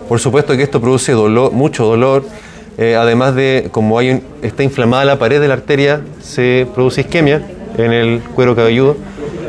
Por 0.07 0.19
supuesto 0.19 0.55
que 0.55 0.63
esto 0.63 0.79
produce 0.79 1.11
dolor, 1.11 1.51
mucho 1.51 1.85
dolor. 1.85 2.23
eh, 2.79 2.95
además 2.95 3.33
de, 3.33 3.69
como 3.71 3.97
hay 3.97 4.11
un- 4.11 4.21
está 4.43 4.61
inflamada 4.61 5.03
la 5.03 5.17
pared 5.17 5.41
de 5.41 5.47
la 5.47 5.55
arteria, 5.55 6.01
se 6.21 6.67
produce 6.75 7.01
isquemia 7.01 7.41
en 7.75 7.91
el 7.91 8.21
cuero 8.35 8.55
cabelludo. 8.55 8.95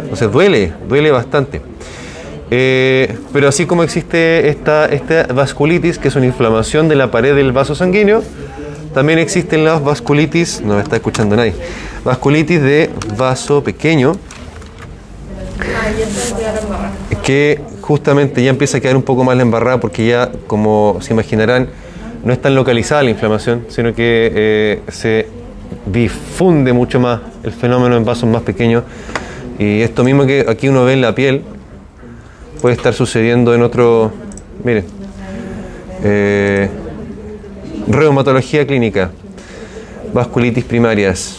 Entonces 0.02 0.32
duele, 0.32 0.72
duele 0.88 1.10
bastante. 1.10 1.60
Eh, 2.50 3.14
pero 3.30 3.48
así 3.48 3.66
como 3.66 3.82
existe 3.84 4.48
esta, 4.48 4.86
esta 4.86 5.24
vasculitis, 5.30 5.98
que 5.98 6.08
es 6.08 6.16
una 6.16 6.24
inflamación 6.24 6.88
de 6.88 6.94
la 6.96 7.10
pared 7.10 7.34
del 7.34 7.52
vaso 7.52 7.74
sanguíneo, 7.74 8.22
también 8.92 9.18
existen 9.18 9.64
las 9.64 9.82
vasculitis, 9.82 10.60
no 10.60 10.76
me 10.76 10.82
está 10.82 10.96
escuchando 10.96 11.36
nadie, 11.36 11.54
vasculitis 12.04 12.60
de 12.60 12.90
vaso 13.16 13.62
pequeño, 13.62 14.16
que 17.22 17.60
justamente 17.80 18.42
ya 18.42 18.50
empieza 18.50 18.78
a 18.78 18.80
quedar 18.80 18.96
un 18.96 19.02
poco 19.02 19.24
más 19.24 19.36
la 19.36 19.42
embarrada 19.42 19.80
porque 19.80 20.06
ya, 20.06 20.30
como 20.46 20.98
se 21.00 21.12
imaginarán, 21.12 21.68
no 22.24 22.32
es 22.32 22.40
tan 22.40 22.54
localizada 22.54 23.02
la 23.02 23.10
inflamación, 23.10 23.66
sino 23.68 23.94
que 23.94 24.32
eh, 24.34 24.82
se 24.88 25.26
difunde 25.86 26.72
mucho 26.72 27.00
más 27.00 27.20
el 27.42 27.52
fenómeno 27.52 27.96
en 27.96 28.04
vasos 28.04 28.28
más 28.28 28.42
pequeños. 28.42 28.84
Y 29.58 29.80
esto 29.80 30.04
mismo 30.04 30.26
que 30.26 30.46
aquí 30.48 30.68
uno 30.68 30.84
ve 30.84 30.94
en 30.94 31.00
la 31.00 31.14
piel 31.14 31.42
puede 32.60 32.74
estar 32.74 32.94
sucediendo 32.94 33.54
en 33.54 33.62
otro. 33.62 34.12
Miren. 34.64 34.84
eh, 36.02 36.68
reumatología 37.88 38.66
clínica, 38.66 39.10
vasculitis 40.12 40.64
primarias. 40.64 41.38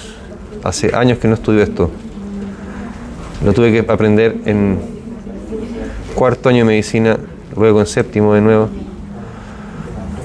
Hace 0.63 0.93
años 0.93 1.19
que 1.19 1.27
no 1.27 1.35
estudio 1.35 1.63
esto. 1.63 1.89
Lo 3.45 3.53
tuve 3.53 3.71
que 3.71 3.91
aprender 3.91 4.35
en 4.45 4.77
cuarto 6.15 6.49
año 6.49 6.59
de 6.59 6.65
medicina, 6.65 7.17
luego 7.55 7.79
en 7.79 7.85
séptimo 7.85 8.33
de 8.33 8.41
nuevo. 8.41 8.69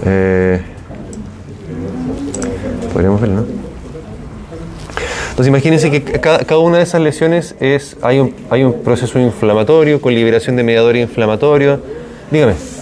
Eh, 0.05 0.61
podríamos 2.93 3.21
verlo, 3.21 3.37
¿no? 3.37 3.47
Entonces 5.31 5.49
imagínense 5.49 5.91
que 5.91 6.03
cada, 6.21 6.39
cada 6.41 6.61
una 6.61 6.79
de 6.79 6.85
esas 6.85 7.01
lesiones 7.01 7.57
es 7.59 7.97
hay 8.03 8.21
un, 8.21 8.35
hay 8.51 8.63
un 8.63 8.83
proceso 8.83 9.19
inflamatorio 9.19 10.01
con 10.01 10.15
liberación 10.15 10.57
de 10.57 10.63
mediadores 10.63 11.03
inflamatorios. 11.03 11.81
Dígame. 12.31 12.74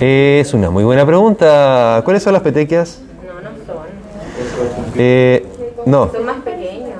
Es 0.00 0.54
una 0.54 0.70
muy 0.70 0.84
buena 0.84 1.04
pregunta. 1.04 2.02
¿Cuáles 2.04 2.22
son 2.22 2.32
las 2.32 2.42
petequias? 2.42 3.00
No, 3.26 3.40
no 3.40 3.50
son. 3.66 3.86
Eh, 4.96 5.46
no. 5.86 6.12
Son 6.12 6.24
más 6.24 6.36
pequeños. 6.38 6.98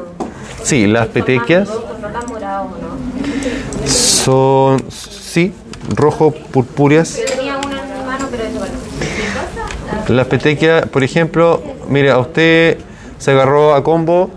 Sí, 0.62 0.86
las 0.86 1.06
petequias 1.08 1.68
Son 1.68 2.12
tan 2.12 2.26
morados, 2.28 2.70
¿no? 2.72 3.88
son, 3.88 4.84
sí, 4.90 5.54
rojo 5.94 6.32
purpúreas. 6.32 7.16
Yo 7.16 7.24
tenía 7.24 7.56
una 7.56 7.82
en 7.82 7.98
mi 7.98 8.06
mano, 8.06 8.26
pero 8.30 8.44
eso 8.44 8.58
bueno. 8.58 8.74
Las 10.08 10.26
petequias, 10.26 10.86
por 10.86 11.04
ejemplo, 11.04 11.62
mire, 11.88 12.10
a 12.10 12.18
usted 12.18 12.78
se 13.18 13.30
agarró 13.30 13.74
a 13.74 13.82
combo, 13.84 14.30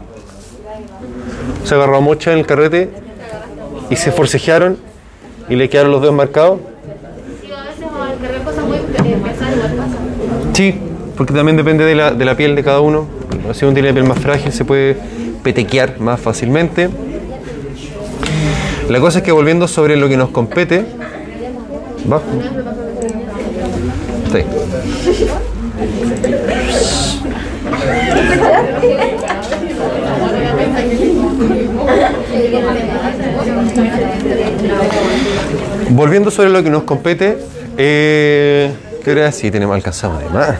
se 1.63 1.76
agarró 1.76 1.97
a 1.97 2.02
mocha 2.02 2.32
en 2.34 2.39
el 2.39 2.45
carrete 2.45 2.89
y 3.89 3.95
se 3.95 4.12
forcejearon 4.12 4.78
y 5.50 5.56
le 5.56 5.69
quedaron 5.69 5.91
los 5.91 6.02
dedos 6.02 6.15
marcados. 6.15 6.60
Sí, 7.41 7.52
a 7.52 7.63
veces 7.63 7.84
al 7.84 8.17
cargar 8.19 8.43
cosas 8.43 8.65
muy 8.65 8.78
eh, 8.78 8.82
pesadas 9.24 9.56
igual 9.56 9.74
pasa. 9.76 10.41
Sí, 10.54 10.76
porque 11.18 11.34
también 11.34 11.58
depende 11.58 11.86
de 11.86 11.96
la, 11.96 12.12
de 12.12 12.26
la 12.26 12.36
piel 12.36 12.56
de 12.56 12.64
cada 12.64 12.82
uno. 12.82 13.08
Si 13.54 13.66
uno 13.66 13.74
tiene 13.74 13.90
la 13.90 13.94
piel 13.94 14.06
más 14.06 14.20
frágil, 14.20 14.52
se 14.52 14.66
puede 14.66 14.98
petequear 15.44 16.00
más 16.00 16.20
fácilmente. 16.20 16.90
La 18.90 19.00
cosa 19.00 19.20
es 19.20 19.24
que 19.24 19.32
volviendo 19.32 19.68
sobre 19.68 19.96
lo 19.96 20.10
que 20.10 20.18
nos 20.18 20.30
compete, 20.30 20.86
va. 22.12 22.22
Sí. 24.32 24.44
Volviendo 35.90 36.32
sobre 36.32 36.50
lo 36.50 36.64
que 36.64 36.70
nos 36.70 36.84
compete, 36.84 37.38
eh, 37.78 38.72
¿qué 39.04 39.12
hora 39.12 39.28
es? 39.28 39.36
Sí, 39.36 39.52
tenemos 39.52 39.76
alcanzamos 39.76 40.22
además. 40.22 40.58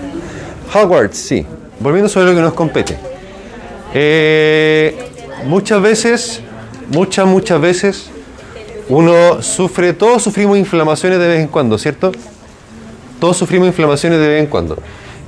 Hogwarts, 0.74 1.18
sí. 1.18 1.46
Volviendo 1.80 2.10
sobre 2.10 2.28
lo 2.28 2.36
que 2.36 2.42
nos 2.42 2.54
compete. 2.54 2.98
Eh, 3.94 5.10
muchas 5.46 5.82
veces, 5.82 6.42
muchas, 6.90 7.26
muchas 7.26 7.60
veces, 7.60 8.10
uno 8.90 9.42
sufre, 9.42 9.94
todos 9.94 10.24
sufrimos 10.24 10.58
inflamaciones 10.58 11.20
de 11.20 11.28
vez 11.28 11.40
en 11.40 11.48
cuando, 11.48 11.78
¿cierto? 11.78 12.12
Todos 13.20 13.38
sufrimos 13.38 13.68
inflamaciones 13.68 14.20
de 14.20 14.28
vez 14.28 14.44
en 14.44 14.48
cuando. 14.48 14.78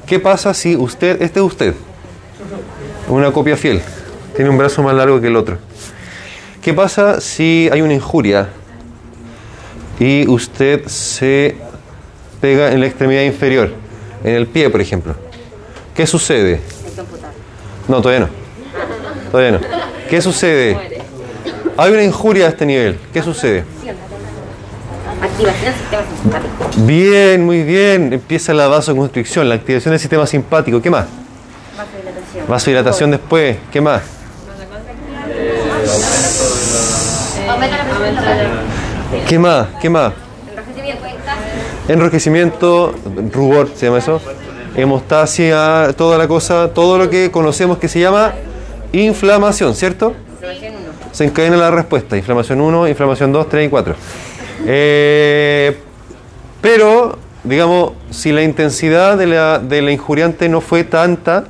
¿Qué 0.05 0.19
pasa 0.19 0.53
si 0.53 0.75
usted, 0.75 1.21
este 1.21 1.39
es 1.39 1.45
usted, 1.45 1.73
una 3.07 3.31
copia 3.31 3.55
fiel, 3.55 3.81
tiene 4.35 4.49
un 4.49 4.57
brazo 4.57 4.83
más 4.83 4.95
largo 4.95 5.21
que 5.21 5.27
el 5.27 5.35
otro? 5.35 5.57
¿Qué 6.61 6.73
pasa 6.73 7.19
si 7.19 7.69
hay 7.71 7.81
una 7.81 7.93
injuria 7.93 8.49
y 9.99 10.27
usted 10.27 10.87
se 10.87 11.55
pega 12.43 12.73
en 12.73 12.81
la 12.81 12.87
extremidad 12.87 13.21
inferior, 13.21 13.71
en 14.21 14.35
el 14.35 14.47
pie, 14.47 14.69
por 14.69 14.81
ejemplo? 14.81 15.15
¿Qué 15.95 16.05
sucede? 16.05 16.59
No, 17.87 18.01
todavía 18.01 18.27
no. 18.27 18.29
Todavía 19.31 19.51
no. 19.51 19.59
¿Qué 20.09 20.21
sucede? 20.21 20.77
Hay 21.77 21.93
una 21.93 22.03
injuria 22.03 22.47
a 22.47 22.49
este 22.49 22.65
nivel. 22.65 22.99
¿Qué 23.13 23.21
sucede? 23.21 23.63
Activación 25.21 25.63
del 25.63 25.73
sistema 25.73 26.03
simpático. 26.03 26.85
Bien, 26.85 27.45
muy 27.45 27.63
bien. 27.63 28.11
Empieza 28.11 28.53
la 28.53 28.67
vasoconstricción, 28.67 29.47
la 29.47 29.55
activación 29.55 29.93
del 29.93 30.01
sistema 30.01 30.27
simpático. 30.27 30.81
¿Qué 30.81 30.89
más? 30.89 31.05
Vasodilatación. 31.77 32.47
Vasodilatación 32.49 33.11
después. 33.11 33.57
¿Qué 33.71 33.79
más? 33.79 34.01
¿Qué 39.29 39.39
más? 39.39 39.67
¿Qué 39.81 39.89
más? 39.89 40.22
Enrojecimiento, 41.87 42.93
rubor, 43.33 43.69
se 43.75 43.87
llama 43.87 43.97
eso. 43.97 44.21
Hemostasia, 44.75 45.93
toda 45.97 46.17
la 46.17 46.27
cosa, 46.27 46.73
todo 46.73 46.97
lo 46.97 47.09
que 47.09 47.29
conocemos 47.29 47.77
que 47.77 47.87
se 47.87 47.99
llama 47.99 48.33
inflamación, 48.93 49.75
¿cierto? 49.75 50.13
Inflamación 50.35 50.73
1. 50.75 50.83
Se 51.11 51.25
encadena 51.25 51.57
la 51.57 51.71
respuesta. 51.71 52.15
Inflamación 52.15 52.61
1, 52.61 52.87
inflamación 52.87 53.33
2, 53.33 53.49
3 53.49 53.67
y 53.67 53.69
4. 53.69 53.95
Eh, 54.65 55.77
pero, 56.61 57.17
digamos, 57.43 57.91
si 58.11 58.31
la 58.31 58.43
intensidad 58.43 59.17
de 59.17 59.27
la, 59.27 59.59
de 59.59 59.81
la 59.81 59.91
injuriante 59.91 60.47
no 60.47 60.61
fue 60.61 60.85
tanta 60.85 61.43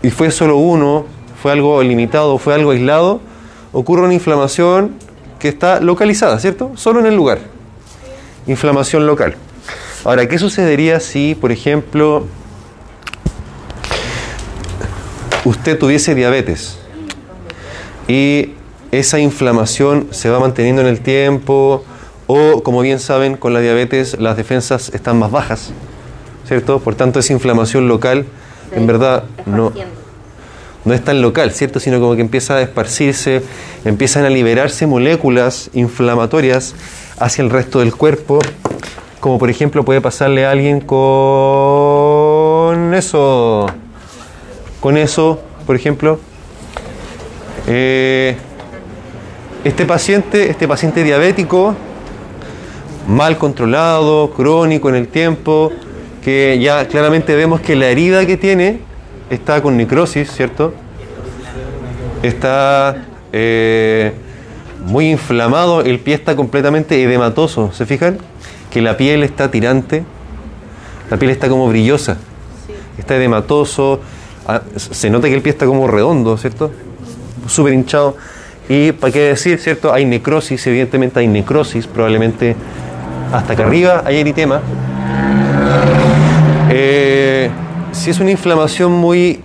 y 0.00 0.10
fue 0.10 0.30
solo 0.30 0.56
uno, 0.58 1.06
fue 1.42 1.50
algo 1.50 1.82
limitado, 1.82 2.38
fue 2.38 2.54
algo 2.54 2.70
aislado, 2.70 3.20
ocurre 3.72 4.02
una 4.02 4.14
inflamación 4.14 4.94
que 5.40 5.48
está 5.48 5.80
localizada, 5.80 6.38
¿cierto? 6.38 6.70
Solo 6.76 7.00
en 7.00 7.06
el 7.06 7.16
lugar. 7.16 7.57
Inflamación 8.48 9.06
local. 9.06 9.36
Ahora, 10.04 10.26
¿qué 10.26 10.38
sucedería 10.38 11.00
si, 11.00 11.34
por 11.34 11.52
ejemplo, 11.52 12.26
usted 15.44 15.78
tuviese 15.78 16.14
diabetes 16.14 16.78
y 18.08 18.54
esa 18.90 19.18
inflamación 19.18 20.08
se 20.12 20.30
va 20.30 20.40
manteniendo 20.40 20.80
en 20.80 20.88
el 20.88 21.00
tiempo 21.00 21.84
o, 22.26 22.62
como 22.62 22.80
bien 22.80 23.00
saben, 23.00 23.36
con 23.36 23.52
la 23.52 23.60
diabetes 23.60 24.18
las 24.18 24.38
defensas 24.38 24.90
están 24.94 25.18
más 25.18 25.30
bajas, 25.30 25.72
¿cierto? 26.46 26.78
Por 26.80 26.94
tanto, 26.94 27.18
esa 27.18 27.34
inflamación 27.34 27.86
local, 27.86 28.24
en 28.72 28.86
verdad, 28.86 29.24
no, 29.44 29.72
no 30.86 30.94
es 30.94 31.04
tan 31.04 31.20
local, 31.20 31.50
¿cierto? 31.52 31.80
Sino 31.80 32.00
como 32.00 32.16
que 32.16 32.22
empieza 32.22 32.56
a 32.56 32.62
esparcirse, 32.62 33.42
empiezan 33.84 34.24
a 34.24 34.30
liberarse 34.30 34.86
moléculas 34.86 35.68
inflamatorias 35.74 36.74
hacia 37.20 37.42
el 37.42 37.50
resto 37.50 37.80
del 37.80 37.94
cuerpo, 37.94 38.38
como 39.20 39.38
por 39.38 39.50
ejemplo 39.50 39.84
puede 39.84 40.00
pasarle 40.00 40.46
a 40.46 40.52
alguien 40.52 40.80
con 40.80 40.94
eso, 42.94 43.66
con 44.80 44.96
eso, 44.96 45.40
por 45.66 45.76
ejemplo. 45.76 46.20
Eh, 47.66 48.36
este 49.64 49.84
paciente, 49.84 50.48
este 50.50 50.68
paciente 50.68 51.02
diabético, 51.02 51.74
mal 53.08 53.36
controlado, 53.36 54.30
crónico 54.30 54.88
en 54.88 54.94
el 54.94 55.08
tiempo, 55.08 55.72
que 56.22 56.58
ya 56.60 56.86
claramente 56.86 57.34
vemos 57.34 57.60
que 57.60 57.74
la 57.74 57.88
herida 57.88 58.24
que 58.26 58.36
tiene 58.36 58.80
está 59.30 59.60
con 59.60 59.76
necrosis, 59.76 60.30
¿cierto? 60.30 60.72
Está 62.22 63.04
eh, 63.32 64.12
muy 64.84 65.10
inflamado, 65.10 65.82
el 65.82 65.98
pie 65.98 66.14
está 66.14 66.36
completamente 66.36 67.02
edematoso, 67.02 67.72
¿se 67.72 67.86
fijan? 67.86 68.18
Que 68.70 68.80
la 68.80 68.96
piel 68.96 69.22
está 69.22 69.50
tirante, 69.50 70.04
la 71.10 71.16
piel 71.16 71.30
está 71.30 71.48
como 71.48 71.68
brillosa, 71.68 72.16
está 72.98 73.16
edematoso, 73.16 74.00
ah, 74.46 74.62
se 74.76 75.10
nota 75.10 75.28
que 75.28 75.34
el 75.34 75.42
pie 75.42 75.52
está 75.52 75.66
como 75.66 75.86
redondo, 75.88 76.36
¿cierto? 76.36 76.70
Súper 77.46 77.72
hinchado. 77.72 78.16
Y 78.68 78.92
para 78.92 79.12
qué 79.12 79.20
decir, 79.20 79.58
¿cierto? 79.58 79.92
Hay 79.92 80.04
necrosis, 80.04 80.66
evidentemente 80.66 81.20
hay 81.20 81.26
necrosis, 81.26 81.86
probablemente 81.86 82.54
hasta 83.32 83.54
acá 83.54 83.64
arriba 83.64 84.02
hay 84.04 84.18
eritema. 84.18 84.60
Eh, 86.70 87.50
si 87.92 88.10
es 88.10 88.20
una 88.20 88.30
inflamación 88.30 88.92
muy, 88.92 89.40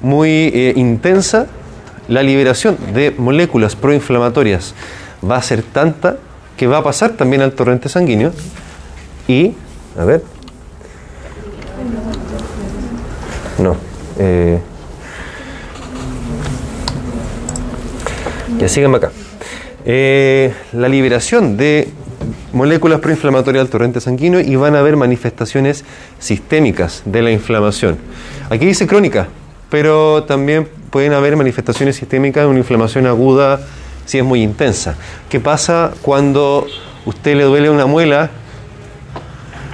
muy 0.00 0.50
eh, 0.54 0.72
intensa, 0.76 1.46
la 2.08 2.22
liberación 2.22 2.76
de 2.94 3.14
moléculas 3.16 3.76
proinflamatorias 3.76 4.74
va 5.28 5.36
a 5.36 5.42
ser 5.42 5.62
tanta 5.62 6.16
que 6.56 6.66
va 6.66 6.78
a 6.78 6.82
pasar 6.82 7.12
también 7.12 7.42
al 7.42 7.52
torrente 7.52 7.88
sanguíneo 7.88 8.32
y, 9.28 9.54
a 9.98 10.04
ver, 10.04 10.22
no, 13.58 13.76
eh, 14.18 14.58
ya 18.58 18.68
síganme 18.68 18.96
acá. 18.96 19.12
Eh, 19.84 20.52
la 20.72 20.88
liberación 20.88 21.56
de 21.56 21.88
moléculas 22.52 23.00
proinflamatorias 23.00 23.62
al 23.62 23.70
torrente 23.70 24.00
sanguíneo 24.00 24.40
y 24.40 24.56
van 24.56 24.74
a 24.74 24.80
haber 24.80 24.96
manifestaciones 24.96 25.84
sistémicas 26.18 27.02
de 27.04 27.22
la 27.22 27.30
inflamación. 27.30 27.98
Aquí 28.50 28.66
dice 28.66 28.86
crónica, 28.86 29.28
pero 29.70 30.24
también 30.24 30.68
pueden 30.90 31.12
haber 31.12 31.36
manifestaciones 31.36 31.96
sistémicas 31.96 32.44
de 32.44 32.48
una 32.48 32.58
inflamación 32.58 33.06
aguda 33.06 33.60
si 34.04 34.18
es 34.18 34.24
muy 34.24 34.42
intensa. 34.42 34.96
¿Qué 35.28 35.40
pasa 35.40 35.92
cuando 36.02 36.66
usted 37.04 37.36
le 37.36 37.44
duele 37.44 37.70
una 37.70 37.86
muela? 37.86 38.30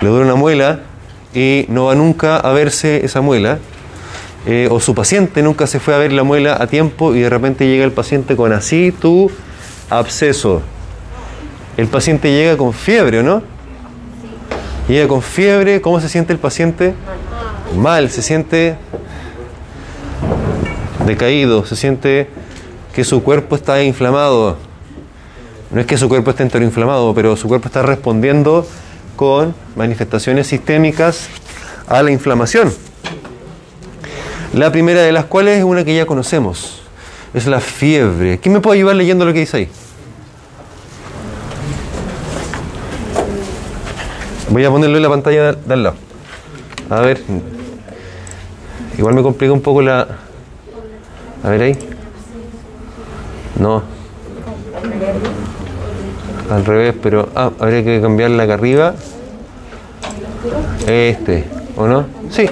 Le 0.01 0.09
duele 0.09 0.25
una 0.25 0.35
muela 0.35 0.81
y 1.35 1.67
no 1.69 1.87
va 1.87 1.95
nunca 1.95 2.37
a 2.37 2.53
verse 2.53 3.05
esa 3.05 3.21
muela, 3.21 3.59
eh, 4.47 4.69
o 4.71 4.79
su 4.79 4.95
paciente 4.95 5.43
nunca 5.43 5.67
se 5.67 5.81
fue 5.81 5.95
a 5.95 5.99
ver 5.99 6.12
la 6.12 6.23
muela 6.23 6.57
a 6.61 6.67
tiempo 6.67 7.15
y 7.15 7.21
de 7.21 7.31
repente 7.31 7.67
llega 7.67 7.85
el 7.85 7.93
paciente 7.93 8.37
con 8.37 8.53
así 8.53 8.93
tu 8.93 9.31
absceso. 9.91 10.62
El 11.77 11.89
paciente 11.89 12.31
llega 12.31 12.57
con 12.57 12.73
fiebre, 12.73 13.21
¿o 13.21 13.23
¿no? 13.23 13.43
Llega 14.87 15.09
con 15.09 15.23
fiebre, 15.23 15.81
¿cómo 15.81 16.01
se 16.01 16.09
siente 16.09 16.33
el 16.33 16.39
paciente? 16.39 16.95
Mal, 17.77 18.11
se 18.11 18.23
siente 18.23 18.77
decaído, 21.07 21.64
se 21.64 21.76
siente 21.76 22.28
que 22.94 23.05
su 23.05 23.22
cuerpo 23.22 23.57
está 23.57 23.82
inflamado. 23.82 24.57
No 25.70 25.80
es 25.80 25.86
que 25.86 25.96
su 25.98 26.09
cuerpo 26.09 26.30
esté 26.30 26.42
entero 26.42 26.64
inflamado, 26.64 27.14
pero 27.14 27.36
su 27.36 27.48
cuerpo 27.48 27.68
está 27.68 27.82
respondiendo 27.82 28.66
con 29.16 29.55
manifestaciones 29.76 30.46
sistémicas 30.46 31.28
a 31.88 32.02
la 32.02 32.11
inflamación. 32.11 32.72
La 34.52 34.70
primera 34.70 35.02
de 35.02 35.12
las 35.12 35.24
cuales 35.24 35.59
es 35.59 35.64
una 35.64 35.84
que 35.84 35.96
ya 35.96 36.07
conocemos, 36.07 36.82
es 37.32 37.46
la 37.46 37.61
fiebre. 37.61 38.38
¿Quién 38.38 38.52
me 38.52 38.61
puede 38.61 38.78
ayudar 38.78 38.96
leyendo 38.96 39.24
lo 39.24 39.32
que 39.32 39.40
dice 39.40 39.57
ahí? 39.57 39.68
Voy 44.50 44.64
a 44.64 44.70
ponerlo 44.70 44.96
en 44.96 45.02
la 45.02 45.09
pantalla 45.09 45.52
de, 45.52 45.72
al 45.72 45.82
lado. 45.82 45.96
A 46.88 47.00
ver. 47.00 47.20
Igual 48.96 49.14
me 49.14 49.22
complica 49.22 49.52
un 49.52 49.61
poco 49.61 49.82
la... 49.82 50.24
A 51.45 51.51
ver 51.51 51.62
ahí. 51.62 51.78
No. 53.59 53.82
Al 56.51 56.64
revés, 56.64 56.95
pero... 57.03 57.28
Ah, 57.34 57.51
habría 57.61 57.84
que 57.84 58.01
cambiarla 58.01 58.45
acá 58.45 58.55
arriba. 58.55 58.95
Este, 60.86 61.45
¿o 61.76 61.86
no? 61.86 62.07
Sí. 62.30 62.49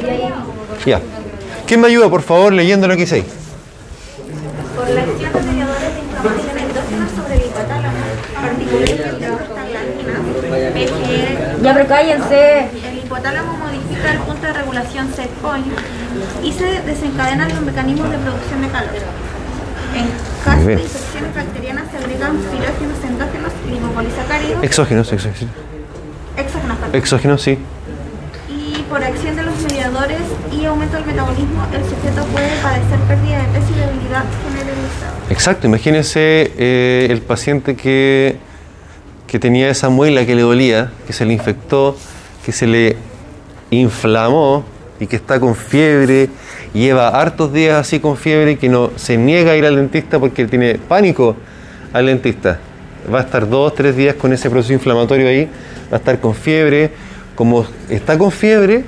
Ya. 0.86 1.00
¿Quién 1.66 1.80
me 1.80 1.86
ayuda, 1.88 2.08
por 2.08 2.22
favor, 2.22 2.52
leyendo 2.52 2.86
lo 2.88 2.94
que 2.94 3.00
dice 3.00 3.16
ahí? 3.16 3.24
por 4.76 4.88
la 4.88 5.02
acción 5.02 5.32
de 5.34 5.42
mediadores 5.42 5.94
de 5.94 6.00
inflamación 6.00 6.58
endógena 6.58 7.06
sobre 7.14 7.34
el 7.34 7.40
hipotálamo, 7.42 7.98
particularmente 8.34 9.26
el 9.26 9.34
prostaglandinas, 9.34 11.62
Ya, 11.62 11.74
pero 11.74 11.86
cállense. 11.86 12.68
el 12.88 12.98
hipotálamo 13.04 13.51
el 14.10 14.18
punto 14.18 14.46
de 14.46 14.52
regulación 14.52 15.12
set 15.14 15.30
point 15.40 15.66
y 16.42 16.52
se 16.52 16.82
desencadenan 16.82 17.48
los 17.50 17.60
mecanismos 17.62 18.10
de 18.10 18.18
producción 18.18 18.62
de 18.62 18.68
calor. 18.68 18.90
En 19.94 20.06
caso 20.44 20.66
de 20.66 20.72
infecciones 20.74 21.34
bacterianas 21.34 21.84
se 21.90 21.96
agregan 21.98 22.36
pirógenos 22.38 23.04
endógenos, 23.06 23.52
lipopolisacáridos, 23.70 24.64
Exógenos, 24.64 25.12
exógenos. 25.12 25.54
exógenos, 26.36 26.76
perdón. 26.78 26.96
Exógenos, 26.96 27.42
sí. 27.42 27.58
y 28.48 28.82
por 28.88 29.04
acción 29.04 29.36
de 29.36 29.42
los 29.42 29.54
mediadores 29.62 30.18
y 30.50 30.64
aumento 30.64 30.96
del 30.96 31.06
metabolismo, 31.06 31.66
el 31.72 31.82
sujeto 31.84 32.24
puede 32.32 32.48
padecer 32.62 32.98
pérdida 33.06 33.38
de 33.38 33.44
peso 33.58 33.70
y 33.70 33.80
debilidad 33.80 34.24
generalizada. 34.48 35.12
Exacto, 35.30 35.66
imagínense 35.66 36.52
eh, 36.56 37.06
el 37.10 37.20
paciente 37.20 37.76
que, 37.76 38.38
que 39.26 39.38
tenía 39.38 39.68
esa 39.68 39.90
muela 39.90 40.24
que 40.24 40.34
le 40.34 40.42
dolía, 40.42 40.90
que 41.06 41.12
se 41.12 41.24
le 41.26 41.34
infectó, 41.34 41.96
que 42.44 42.52
se 42.52 42.66
le 42.66 42.96
inflamó 43.72 44.64
y 45.00 45.06
que 45.06 45.16
está 45.16 45.40
con 45.40 45.56
fiebre, 45.56 46.28
lleva 46.72 47.08
hartos 47.08 47.52
días 47.52 47.80
así 47.80 47.98
con 47.98 48.16
fiebre 48.16 48.56
que 48.56 48.68
no 48.68 48.90
se 48.96 49.16
niega 49.16 49.52
a 49.52 49.56
ir 49.56 49.66
al 49.66 49.76
dentista 49.76 50.20
porque 50.20 50.46
tiene 50.46 50.74
pánico 50.74 51.36
al 51.92 52.06
dentista. 52.06 52.60
Va 53.12 53.18
a 53.18 53.22
estar 53.22 53.48
dos, 53.48 53.74
tres 53.74 53.96
días 53.96 54.14
con 54.14 54.32
ese 54.32 54.48
proceso 54.48 54.72
inflamatorio 54.72 55.26
ahí, 55.28 55.46
va 55.90 55.96
a 55.96 55.96
estar 55.96 56.20
con 56.20 56.34
fiebre. 56.34 56.92
Como 57.34 57.66
está 57.88 58.16
con 58.18 58.30
fiebre, 58.30 58.84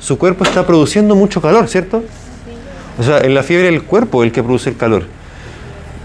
su 0.00 0.16
cuerpo 0.16 0.44
está 0.44 0.64
produciendo 0.66 1.14
mucho 1.16 1.42
calor, 1.42 1.68
¿cierto? 1.68 2.02
O 2.98 3.02
sea, 3.02 3.18
en 3.18 3.34
la 3.34 3.42
fiebre 3.42 3.68
el 3.68 3.82
cuerpo 3.82 4.22
es 4.22 4.28
el 4.28 4.32
que 4.32 4.42
produce 4.42 4.70
el 4.70 4.76
calor. 4.76 5.04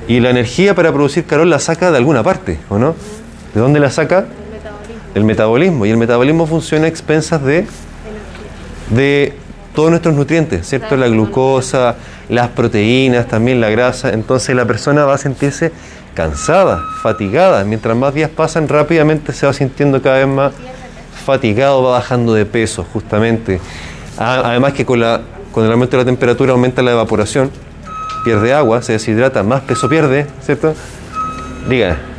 Y 0.08 0.20
la 0.20 0.32
energía 0.32 0.76
para 0.76 0.92
producir 0.92 1.24
calor 1.26 1.48
la 1.48 1.60
saca 1.60 1.92
de 1.92 1.98
alguna 1.98 2.24
parte, 2.24 2.60
¿o 2.68 2.78
no? 2.78 2.96
¿De 3.54 3.62
dónde 3.62 3.80
la 3.80 3.92
saca? 3.92 4.26
Del 5.14 5.24
metabolismo. 5.24 5.86
Y 5.86 5.92
el 5.92 5.98
metabolismo 5.98 6.48
funciona 6.48 6.86
a 6.86 6.88
expensas 6.90 7.42
de, 7.44 7.66
de 8.90 9.34
todos 9.74 9.90
nuestros 9.90 10.16
nutrientes, 10.16 10.68
¿cierto? 10.68 10.96
La 10.96 11.08
glucosa, 11.08 11.96
las 12.30 12.50
proteínas, 12.50 13.28
también 13.28 13.60
la 13.60 13.70
grasa. 13.70 14.10
Entonces 14.12 14.56
la 14.56 14.66
persona 14.66 15.06
va 15.06 15.16
a 15.16 15.18
sentirse 15.18 15.72
cansada, 16.14 16.82
fatigada. 17.02 17.64
Mientras 17.64 17.96
más 17.98 18.14
días 18.14 18.30
pasan, 18.30 18.68
rápidamente 18.68 19.34
se 19.34 19.46
va 19.46 19.54
sintiendo 19.54 20.02
cada 20.02 20.20
vez 20.20 20.28
más 20.28 20.54
fatigado, 21.26 21.82
va 21.84 21.92
bajando 21.92 22.34
de 22.34 22.46
peso, 22.46 22.86
justamente. 22.94 23.60
Además 24.18 24.74
que 24.74 24.86
con, 24.86 25.00
la, 25.00 25.22
con 25.52 25.66
el 25.66 25.72
aumento 25.72 25.98
de 25.98 26.04
la 26.04 26.06
temperatura 26.06 26.52
aumenta 26.52 26.82
la 26.82 26.92
evaporación, 26.92 27.50
pierde 28.24 28.54
agua, 28.54 28.82
se 28.82 28.94
deshidrata, 28.94 29.44
más 29.44 29.62
peso 29.62 29.90
pierde, 29.90 30.28
¿cierto? 30.46 30.76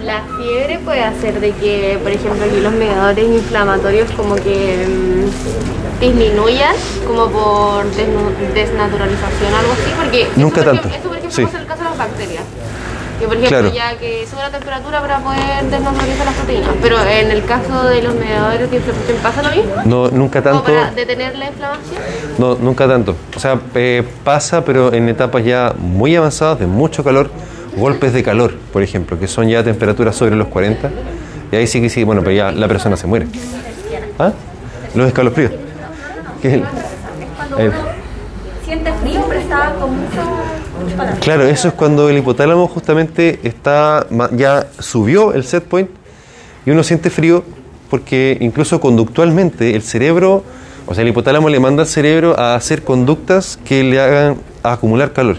La 0.04 0.22
fiebre 0.36 0.78
puede 0.84 1.02
hacer 1.02 1.40
de 1.40 1.52
que, 1.52 1.98
por 2.02 2.10
ejemplo, 2.12 2.44
aquí 2.44 2.60
los 2.60 2.72
mediadores 2.72 3.24
inflamatorios 3.26 4.10
como 4.12 4.34
que 4.36 4.86
mm, 4.88 6.00
disminuyan, 6.00 6.74
como 7.06 7.28
por 7.28 7.84
desnaturalización 8.54 9.54
algo 9.54 9.72
así, 9.72 9.92
porque 9.96 10.22
eso, 10.22 10.30
Nunca 10.36 10.56
por 10.56 10.64
tanto, 10.64 10.88
ejemplo- 10.88 10.98
eso, 10.98 11.08
por 11.08 11.16
ejemplo, 11.18 11.36
sí. 11.36 11.42
en 11.56 11.60
el 11.62 11.66
caso 11.66 11.82
de 11.82 11.88
las 11.90 11.98
bacterias. 11.98 12.42
Que, 13.18 13.26
por 13.26 13.36
ejemplo, 13.36 13.58
Claro. 13.60 13.74
ya 13.74 13.96
que 13.96 14.26
sube 14.28 14.40
la 14.40 14.50
temperatura 14.50 15.00
para 15.00 15.18
poder 15.20 15.64
desnaturalizar 15.70 16.26
las 16.26 16.34
proteínas. 16.34 16.70
Pero 16.82 16.96
en 17.00 17.30
el 17.30 17.44
caso 17.44 17.84
de 17.84 18.02
los 18.02 18.14
mediadores 18.14 18.68
de 18.70 18.76
inflamación, 18.76 19.16
¿pasa 19.22 19.42
lo 19.42 19.50
mismo? 19.50 19.72
No, 19.84 20.08
nunca 20.10 20.42
tanto. 20.42 20.64
para 20.64 20.90
detener 20.90 21.36
la 21.38 21.46
inflamación. 21.46 22.00
No, 22.38 22.56
nunca 22.56 22.88
tanto. 22.88 23.14
O 23.36 23.38
sea, 23.40 23.60
eh, 23.76 24.02
pasa, 24.24 24.64
pero 24.64 24.92
en 24.92 25.08
etapas 25.08 25.44
ya 25.44 25.74
muy 25.78 26.16
avanzadas, 26.16 26.58
de 26.58 26.66
mucho 26.66 27.04
calor, 27.04 27.30
golpes 27.76 28.12
de 28.12 28.22
calor, 28.22 28.54
por 28.72 28.82
ejemplo, 28.82 29.18
que 29.18 29.26
son 29.28 29.48
ya 29.48 29.62
temperaturas 29.64 30.14
sobre 30.16 30.36
los 30.36 30.48
40. 30.48 30.90
Y 31.52 31.56
ahí 31.56 31.66
sí 31.66 31.80
que 31.80 31.88
sí, 31.88 32.04
bueno, 32.04 32.22
pero 32.22 32.34
ya 32.34 32.52
la 32.52 32.68
persona 32.68 32.96
se 32.96 33.06
muere. 33.06 33.26
¿Ah? 34.18 34.32
Los 34.94 35.08
escalofríos. 35.08 35.52
¿Qué 36.42 36.48
es 36.48 36.54
el- 36.54 36.64
el- 37.58 37.72
Siente 38.64 38.92
frío, 38.94 39.24
pero 39.28 39.40
está 39.40 39.74
con 39.78 39.90
mucho. 39.90 41.20
Claro, 41.20 41.44
eso 41.44 41.68
es 41.68 41.74
cuando 41.74 42.08
el 42.08 42.18
hipotálamo 42.18 42.66
justamente 42.66 43.40
está 43.44 44.06
ya 44.32 44.66
subió 44.78 45.32
el 45.32 45.44
set 45.44 45.64
point 45.64 45.88
y 46.66 46.70
uno 46.70 46.82
siente 46.82 47.10
frío 47.10 47.44
porque 47.90 48.36
incluso 48.40 48.80
conductualmente 48.80 49.74
el 49.76 49.82
cerebro, 49.82 50.42
o 50.86 50.94
sea, 50.94 51.02
el 51.02 51.08
hipotálamo 51.08 51.48
le 51.48 51.60
manda 51.60 51.82
al 51.82 51.88
cerebro 51.88 52.38
a 52.38 52.54
hacer 52.54 52.82
conductas 52.82 53.58
que 53.64 53.82
le 53.84 54.00
hagan 54.00 54.36
acumular 54.62 55.12
calor. 55.12 55.36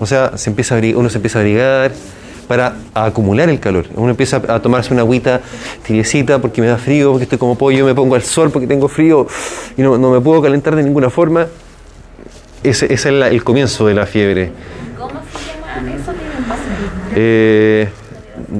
O 0.00 0.06
sea, 0.06 0.36
se 0.36 0.50
empieza 0.50 0.76
a 0.76 0.80
uno 0.96 1.08
se 1.10 1.18
empieza 1.18 1.38
a 1.38 1.42
abrigar 1.42 1.92
para 2.48 2.74
acumular 2.94 3.48
el 3.48 3.60
calor. 3.60 3.86
Uno 3.94 4.10
empieza 4.10 4.38
a 4.48 4.60
tomarse 4.60 4.92
una 4.92 5.02
agüita 5.02 5.40
tibiecita 5.86 6.40
porque 6.40 6.60
me 6.60 6.66
da 6.66 6.78
frío, 6.78 7.10
porque 7.12 7.24
estoy 7.24 7.38
como 7.38 7.56
pollo, 7.56 7.84
me 7.84 7.94
pongo 7.94 8.16
al 8.16 8.22
sol 8.22 8.50
porque 8.50 8.66
tengo 8.66 8.88
frío 8.88 9.26
y 9.76 9.82
no, 9.82 9.96
no 9.98 10.10
me 10.10 10.20
puedo 10.20 10.42
calentar 10.42 10.74
de 10.74 10.82
ninguna 10.82 11.10
forma. 11.10 11.46
Ese, 12.64 12.86
ese 12.92 13.08
es 13.10 13.14
la- 13.14 13.28
el 13.28 13.44
comienzo 13.44 13.86
de 13.86 13.94
la 13.94 14.06
fiebre. 14.06 14.50
¿Cómo 14.98 15.10
se 15.10 15.70
llama 15.76 15.94
eso? 15.94 16.12
Tiene 16.12 16.36
un 16.38 16.44
paso. 16.44 16.60
Eh, 17.14 17.88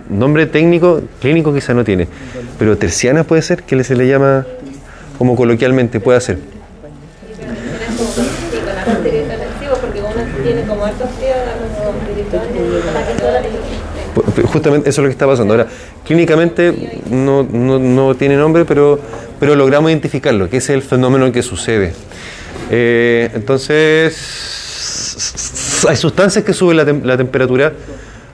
nombre 0.08 0.46
técnico, 0.46 1.00
clínico 1.20 1.52
quizá 1.52 1.74
no 1.74 1.82
tiene, 1.84 2.06
pero 2.58 2.76
terciana 2.78 3.24
puede 3.24 3.42
ser, 3.42 3.62
que 3.64 3.82
se 3.82 3.96
le 3.96 4.06
llama 4.06 4.46
como 5.18 5.34
coloquialmente 5.36 6.00
puede 6.00 6.20
ser. 6.20 6.38
Justamente 14.46 14.90
eso 14.90 15.00
es 15.00 15.04
lo 15.04 15.08
que 15.08 15.12
está 15.12 15.26
pasando. 15.26 15.54
Ahora, 15.54 15.66
clínicamente 16.04 17.00
no, 17.10 17.42
no- 17.44 17.78
no 17.78 18.14
tiene 18.14 18.36
nombre, 18.36 18.64
pero, 18.64 18.98
pero 19.38 19.54
logramos 19.54 19.90
identificarlo, 19.90 20.48
que 20.48 20.56
es 20.58 20.68
el 20.70 20.82
fenómeno 20.82 21.30
que 21.32 21.42
sucede. 21.42 21.92
Eh, 22.70 23.30
entonces, 23.34 24.16
hay 25.88 25.96
sustancias 25.96 26.44
que 26.44 26.52
suben 26.52 26.76
la, 26.76 26.84
la 26.84 27.16
temperatura, 27.16 27.72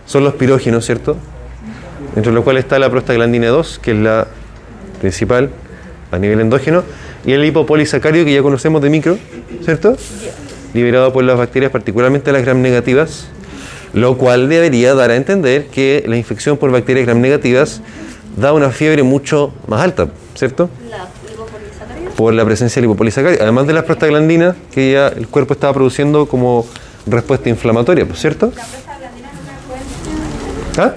son 0.06 0.24
los 0.24 0.34
pirógenos, 0.34 0.84
¿cierto? 0.84 1.16
Entre 2.16 2.32
los 2.32 2.42
cuales 2.44 2.64
está 2.64 2.78
la 2.78 2.90
prostaglandina 2.90 3.48
2, 3.48 3.78
que 3.82 3.90
es 3.92 3.96
la 3.98 4.26
principal 5.00 5.50
a 6.10 6.18
nivel 6.18 6.40
endógeno, 6.40 6.82
y 7.26 7.32
el 7.32 7.42
lipopolisacárido 7.42 8.24
que 8.24 8.32
ya 8.32 8.42
conocemos 8.42 8.80
de 8.80 8.88
micro, 8.90 9.18
¿cierto? 9.64 9.96
Liberado 10.74 11.12
por 11.12 11.24
las 11.24 11.36
bacterias, 11.36 11.70
particularmente 11.72 12.32
las 12.32 12.42
gram 12.42 12.62
negativas, 12.62 13.28
lo 13.96 14.16
cual 14.18 14.48
debería 14.48 14.94
dar 14.94 15.10
a 15.10 15.16
entender 15.16 15.66
que 15.66 16.04
la 16.06 16.16
infección 16.16 16.56
por 16.58 16.70
bacterias 16.70 17.06
gram 17.06 17.20
negativas 17.20 17.80
da 18.36 18.52
una 18.52 18.70
fiebre 18.70 19.02
mucho 19.02 19.52
más 19.66 19.80
alta, 19.80 20.08
¿cierto? 20.34 20.68
¿La 20.90 21.08
por 22.16 22.32
la 22.32 22.44
presencia 22.46 22.80
de 22.80 22.86
lipopolisacáridos, 22.86 23.42
además 23.42 23.66
de 23.66 23.74
las 23.74 23.84
prostaglandinas 23.84 24.54
que 24.72 24.92
ya 24.92 25.08
el 25.08 25.28
cuerpo 25.28 25.52
estaba 25.52 25.74
produciendo 25.74 26.26
como 26.26 26.64
respuesta 27.06 27.48
inflamatoria, 27.50 28.06
¿pues 28.06 28.18
¿cierto? 28.20 28.52
¿Ah? 30.78 30.92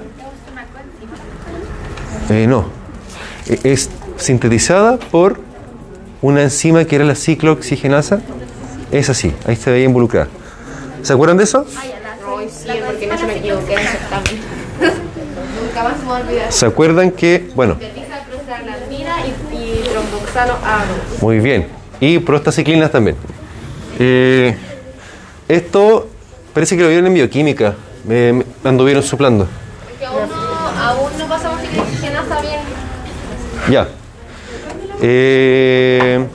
Eh, 2.29 2.45
no. 2.47 2.65
E- 3.47 3.59
Es 3.63 3.89
sintetizada 4.17 4.97
por 4.97 5.39
una 6.21 6.43
enzima 6.43 6.85
que 6.85 6.95
era 6.95 7.05
la 7.05 7.15
ciclooxigenasa. 7.15 8.21
Es 8.91 9.09
así, 9.09 9.33
ahí 9.45 9.55
se 9.55 9.71
veía 9.71 9.85
involucrada. 9.85 10.27
¿Se 11.03 11.13
acuerdan 11.13 11.37
de 11.37 11.43
eso? 11.45 11.65
Hoy 12.31 12.47
sí, 12.49 12.67
porque 12.85 13.07
no 13.07 13.17
se 13.17 13.25
me 13.25 13.37
equivoqué 13.37 13.73
en 13.73 13.79
el 13.79 13.87
certamen. 13.87 14.41
Nunca 15.61 15.83
más 15.83 15.97
se 16.19 16.23
me 16.23 16.23
va 16.23 16.27
a 16.27 16.27
olvidar. 16.27 16.51
¿Se 16.51 16.65
acuerdan 16.65 17.11
que, 17.11 17.49
bueno, 17.55 17.77
muy 21.21 21.39
bien. 21.39 21.67
Y 21.99 22.19
prostaciclinas 22.19 22.91
también. 22.91 23.15
Eh, 23.99 24.55
esto 25.47 26.09
parece 26.53 26.77
que 26.77 26.83
lo 26.83 26.89
vieron 26.89 27.07
en 27.07 27.13
bioquímica. 27.13 27.75
Me, 28.05 28.31
me 28.33 28.45
anduvieron 28.63 29.03
soplando. 29.03 29.47
Es 29.91 29.99
que 29.99 30.05
aún 30.05 30.29
no, 30.29 30.81
aún 30.81 31.11
no 31.17 31.27
pasamos 31.27 31.61
ciclooxigenasa 31.61 32.41
bien. 32.41 32.59
Ya. 33.69 33.87
Eh, 35.01 36.25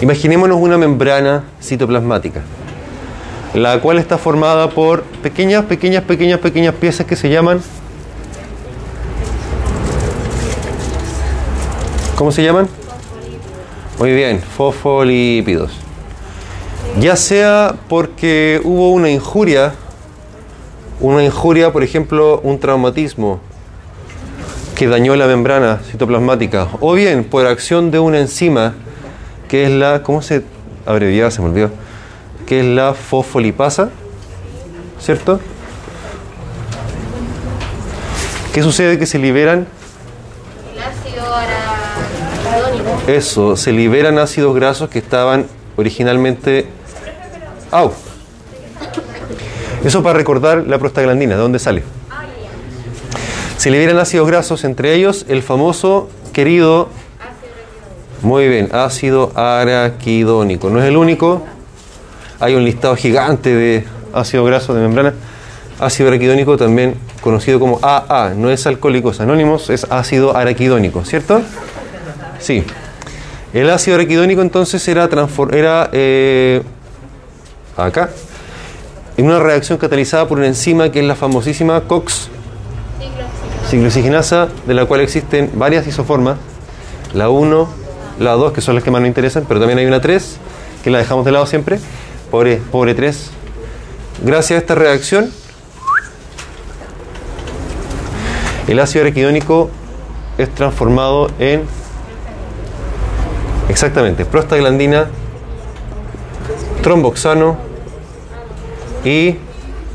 imaginémonos 0.00 0.58
una 0.60 0.76
membrana 0.78 1.44
citoplasmática, 1.62 2.42
la 3.54 3.80
cual 3.80 3.98
está 3.98 4.18
formada 4.18 4.68
por 4.70 5.02
pequeñas, 5.02 5.64
pequeñas, 5.64 6.02
pequeñas, 6.02 6.40
pequeñas 6.40 6.74
piezas 6.74 7.06
que 7.06 7.16
se 7.16 7.30
llaman... 7.30 7.60
¿Cómo 12.16 12.30
se 12.30 12.42
llaman? 12.42 12.68
Muy 13.98 14.12
bien, 14.12 14.40
fosfolípidos. 14.40 15.72
Ya 17.00 17.16
sea 17.16 17.74
porque 17.88 18.60
hubo 18.62 18.92
una 18.92 19.10
injuria, 19.10 19.74
una 21.00 21.24
injuria, 21.24 21.72
por 21.72 21.82
ejemplo, 21.82 22.40
un 22.44 22.58
traumatismo, 22.58 23.40
que 24.74 24.88
dañó 24.88 25.14
la 25.14 25.26
membrana 25.26 25.80
citoplasmática, 25.90 26.68
o 26.80 26.94
bien 26.94 27.24
por 27.24 27.46
acción 27.46 27.90
de 27.92 28.00
una 28.00 28.18
enzima 28.18 28.74
que 29.48 29.64
es 29.64 29.70
la, 29.70 30.02
¿cómo 30.02 30.22
se 30.22 30.42
abreviaba? 30.86 31.30
Se 31.30 31.40
me 31.40 31.48
olvidó, 31.48 31.70
que 32.46 32.60
es 32.60 32.66
la 32.66 32.94
fosfolipasa, 32.94 33.90
¿cierto? 35.00 35.40
¿Qué 38.52 38.62
sucede? 38.62 38.98
Que 38.98 39.06
se 39.06 39.18
liberan, 39.18 39.66
El 40.72 40.82
ácido 40.82 41.34
araquidónico. 41.34 43.10
eso, 43.10 43.56
se 43.56 43.72
liberan 43.72 44.18
ácidos 44.18 44.54
grasos 44.54 44.88
que 44.88 44.98
estaban 44.98 45.46
originalmente... 45.76 46.68
¡Au! 47.70 47.92
Eso 49.84 50.02
para 50.02 50.16
recordar 50.16 50.64
la 50.66 50.78
prostaglandina, 50.78 51.34
¿de 51.34 51.40
dónde 51.40 51.58
sale? 51.58 51.82
Se 53.56 53.70
liberan 53.70 53.98
ácidos 53.98 54.26
grasos, 54.28 54.64
entre 54.64 54.94
ellos 54.94 55.26
el 55.28 55.42
famoso, 55.42 56.08
querido, 56.32 56.88
muy 58.22 58.48
bien, 58.48 58.68
ácido 58.72 59.32
araquidónico. 59.34 60.70
No 60.70 60.80
es 60.80 60.86
el 60.86 60.96
único, 60.96 61.42
hay 62.40 62.54
un 62.54 62.64
listado 62.64 62.96
gigante 62.96 63.54
de 63.54 63.84
ácido 64.12 64.44
graso 64.44 64.74
de 64.74 64.82
membrana. 64.82 65.14
Ácido 65.80 66.08
araquidónico 66.08 66.56
también 66.56 66.94
conocido 67.20 67.58
como 67.58 67.80
AA, 67.82 68.34
no 68.36 68.50
es 68.50 68.66
alcohólicos 68.66 69.20
anónimos, 69.20 69.70
es 69.70 69.84
ácido 69.90 70.36
araquidónico, 70.36 71.04
¿cierto? 71.04 71.42
Sí. 72.38 72.64
El 73.52 73.70
ácido 73.70 73.96
araquidónico 73.96 74.42
entonces 74.42 74.86
era, 74.88 75.08
era 75.52 75.90
eh, 75.92 76.62
acá, 77.76 78.10
en 79.16 79.26
una 79.26 79.38
reacción 79.38 79.78
catalizada 79.78 80.28
por 80.28 80.38
una 80.38 80.46
enzima 80.46 80.90
que 80.90 81.00
es 81.00 81.06
la 81.06 81.14
famosísima 81.14 81.80
COX 81.82 82.30
ciclooxigenasa, 83.68 84.48
de 84.66 84.74
la 84.74 84.84
cual 84.86 85.00
existen 85.00 85.50
varias 85.54 85.86
isoformas, 85.86 86.36
la 87.12 87.30
1, 87.30 87.68
la 88.20 88.32
2, 88.32 88.52
que 88.52 88.60
son 88.60 88.74
las 88.74 88.84
que 88.84 88.90
más 88.90 89.00
nos 89.00 89.08
interesan, 89.08 89.44
pero 89.48 89.60
también 89.60 89.78
hay 89.78 89.86
una 89.86 90.00
3, 90.00 90.36
que 90.82 90.90
la 90.90 90.98
dejamos 90.98 91.24
de 91.24 91.32
lado 91.32 91.46
siempre, 91.46 91.78
pobre, 92.34 92.56
pobre 92.56 92.96
3. 92.96 93.30
Gracias 94.24 94.56
a 94.56 94.60
esta 94.60 94.74
reacción, 94.74 95.30
el 98.66 98.80
ácido 98.80 99.04
araquidónico 99.04 99.70
es 100.36 100.52
transformado 100.52 101.30
en, 101.38 101.62
exactamente, 103.68 104.24
prostaglandina, 104.24 105.06
tromboxano 106.82 107.56
y 109.04 109.36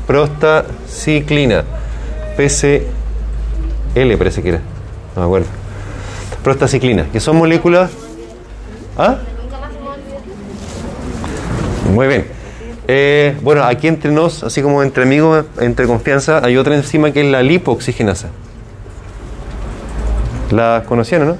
prostaciclina, 0.06 1.64
PC 2.38 2.86
L 3.96 4.16
parece 4.16 4.42
que 4.42 4.48
era, 4.48 4.60
no 5.14 5.20
me 5.20 5.26
acuerdo. 5.26 5.48
Prostaciclina, 6.42 7.04
que 7.12 7.20
son 7.20 7.36
moléculas. 7.36 7.90
¿Ah? 8.96 9.18
Muy 11.92 12.06
bien. 12.06 12.26
Eh, 12.88 13.36
bueno, 13.42 13.64
aquí 13.64 13.86
entre 13.88 14.10
nos, 14.10 14.42
así 14.42 14.62
como 14.62 14.82
entre 14.82 15.04
amigos, 15.04 15.44
entre 15.60 15.86
confianza, 15.86 16.44
hay 16.44 16.56
otra 16.56 16.74
enzima 16.74 17.12
que 17.12 17.20
es 17.20 17.26
la 17.30 17.42
lipooxigenasa. 17.42 18.28
¿La 20.50 20.84
conocían 20.86 21.22
o 21.22 21.24
no? 21.26 21.36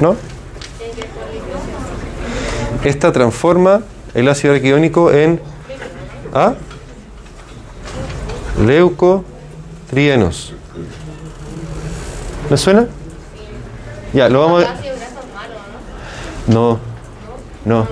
¿No? 0.00 0.16
Esta 2.84 3.12
transforma 3.12 3.82
el 4.14 4.28
ácido 4.28 4.54
araquidónico 4.54 5.10
en 5.12 5.40
¿Ah? 6.32 6.54
leucotrienos. 8.64 10.54
¿Le 12.48 12.56
suena? 12.56 12.86
Ya, 14.12 14.28
lo 14.28 14.40
vamos 14.40 14.64
a... 14.64 14.72
ácido 14.72 14.94
graso 14.96 15.14
es 15.20 15.34
malo, 15.34 15.54
¿no? 16.46 16.95
No, 17.66 17.86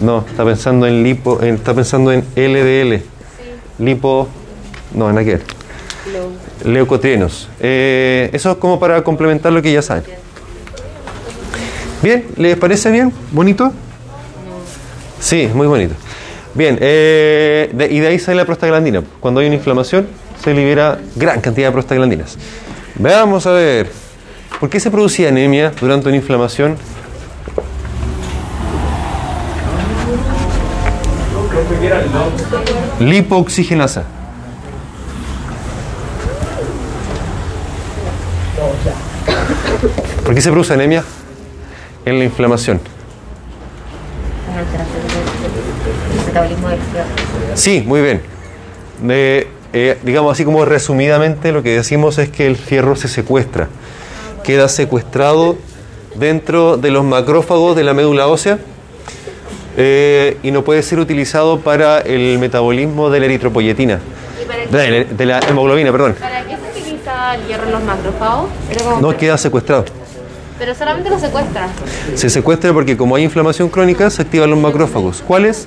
no, 0.00 0.24
está 0.28 0.44
pensando 0.44 0.86
en 0.86 1.02
lipo, 1.02 1.40
en- 1.42 1.54
está 1.54 1.72
pensando 1.74 2.12
en 2.12 2.24
LDL. 2.36 3.02
Lipo, 3.78 4.28
no, 4.94 5.08
que 5.16 5.24
ver. 5.24 5.42
Leucotrienos. 6.64 7.48
Eh, 7.60 8.28
eso 8.32 8.52
es 8.52 8.56
como 8.58 8.78
para 8.78 9.02
complementar 9.02 9.52
lo 9.52 9.62
que 9.62 9.72
ya 9.72 9.80
saben. 9.82 10.04
Bien, 12.02 12.26
¿les 12.36 12.56
parece 12.58 12.90
bien? 12.90 13.10
¿Bonito? 13.32 13.72
Sí, 15.18 15.48
muy 15.54 15.66
bonito. 15.66 15.94
Bien, 16.52 16.76
eh, 16.80 17.70
de- 17.72 17.86
y 17.90 17.98
de 18.00 18.08
ahí 18.08 18.18
sale 18.18 18.36
la 18.36 18.44
prostaglandina. 18.44 19.02
Cuando 19.18 19.40
hay 19.40 19.46
una 19.46 19.56
inflamación, 19.56 20.06
se 20.42 20.52
libera 20.52 20.98
gran 21.16 21.40
cantidad 21.40 21.68
de 21.68 21.72
prostaglandinas. 21.72 22.36
Veamos 22.96 23.46
a 23.46 23.52
ver, 23.52 23.88
¿por 24.60 24.68
qué 24.68 24.78
se 24.78 24.90
producía 24.90 25.30
anemia 25.30 25.72
durante 25.80 26.08
una 26.08 26.16
inflamación? 26.16 26.76
Lipooxigenasa. 33.00 34.04
¿Por 40.24 40.34
qué 40.34 40.40
se 40.40 40.50
produce 40.50 40.72
anemia? 40.72 41.04
En 42.04 42.18
la 42.18 42.24
inflamación. 42.24 42.80
El 46.10 46.26
metabolismo 46.26 46.68
del 46.68 46.78
fierro. 46.80 47.08
Sí, 47.54 47.82
muy 47.86 48.00
bien. 48.00 48.22
De, 49.02 49.48
eh, 49.72 49.98
digamos 50.02 50.32
así 50.32 50.44
como 50.44 50.64
resumidamente 50.64 51.52
lo 51.52 51.62
que 51.62 51.76
decimos 51.76 52.18
es 52.18 52.30
que 52.30 52.46
el 52.46 52.56
fierro 52.56 52.96
se 52.96 53.08
secuestra. 53.08 53.68
Queda 54.42 54.68
secuestrado 54.68 55.56
dentro 56.14 56.76
de 56.76 56.90
los 56.90 57.04
macrófagos 57.04 57.76
de 57.76 57.84
la 57.84 57.94
médula 57.94 58.26
ósea 58.28 58.58
eh, 59.76 60.38
y 60.42 60.50
no 60.50 60.62
puede 60.62 60.82
ser 60.82 60.98
utilizado 60.98 61.60
para 61.60 62.00
el 62.00 62.38
metabolismo 62.38 63.10
de 63.10 63.20
la 63.20 63.26
eritropoyetina. 63.26 64.00
¿Y 64.42 64.46
para 64.46 64.66
De 64.66 64.90
la, 64.90 65.04
de 65.04 65.26
la 65.26 65.40
hemoglobina, 65.40 65.90
perdón. 65.92 66.14
¿Para 66.14 66.44
qué 66.44 66.56
se 66.56 66.80
utiliza 66.80 67.34
el 67.34 67.46
hierro 67.46 67.64
en 67.64 67.72
los 67.72 67.82
macrófagos? 67.82 68.48
No 69.00 69.16
queda 69.16 69.38
secuestrado. 69.38 69.84
Pero 70.58 70.74
solamente 70.74 71.10
lo 71.10 71.18
secuestra. 71.18 71.68
Se 72.14 72.30
secuestra 72.30 72.72
porque 72.72 72.96
como 72.96 73.16
hay 73.16 73.24
inflamación 73.24 73.68
crónica 73.68 74.08
se 74.10 74.22
activan 74.22 74.50
los 74.50 74.58
macrófagos. 74.58 75.22
¿Cuáles? 75.26 75.66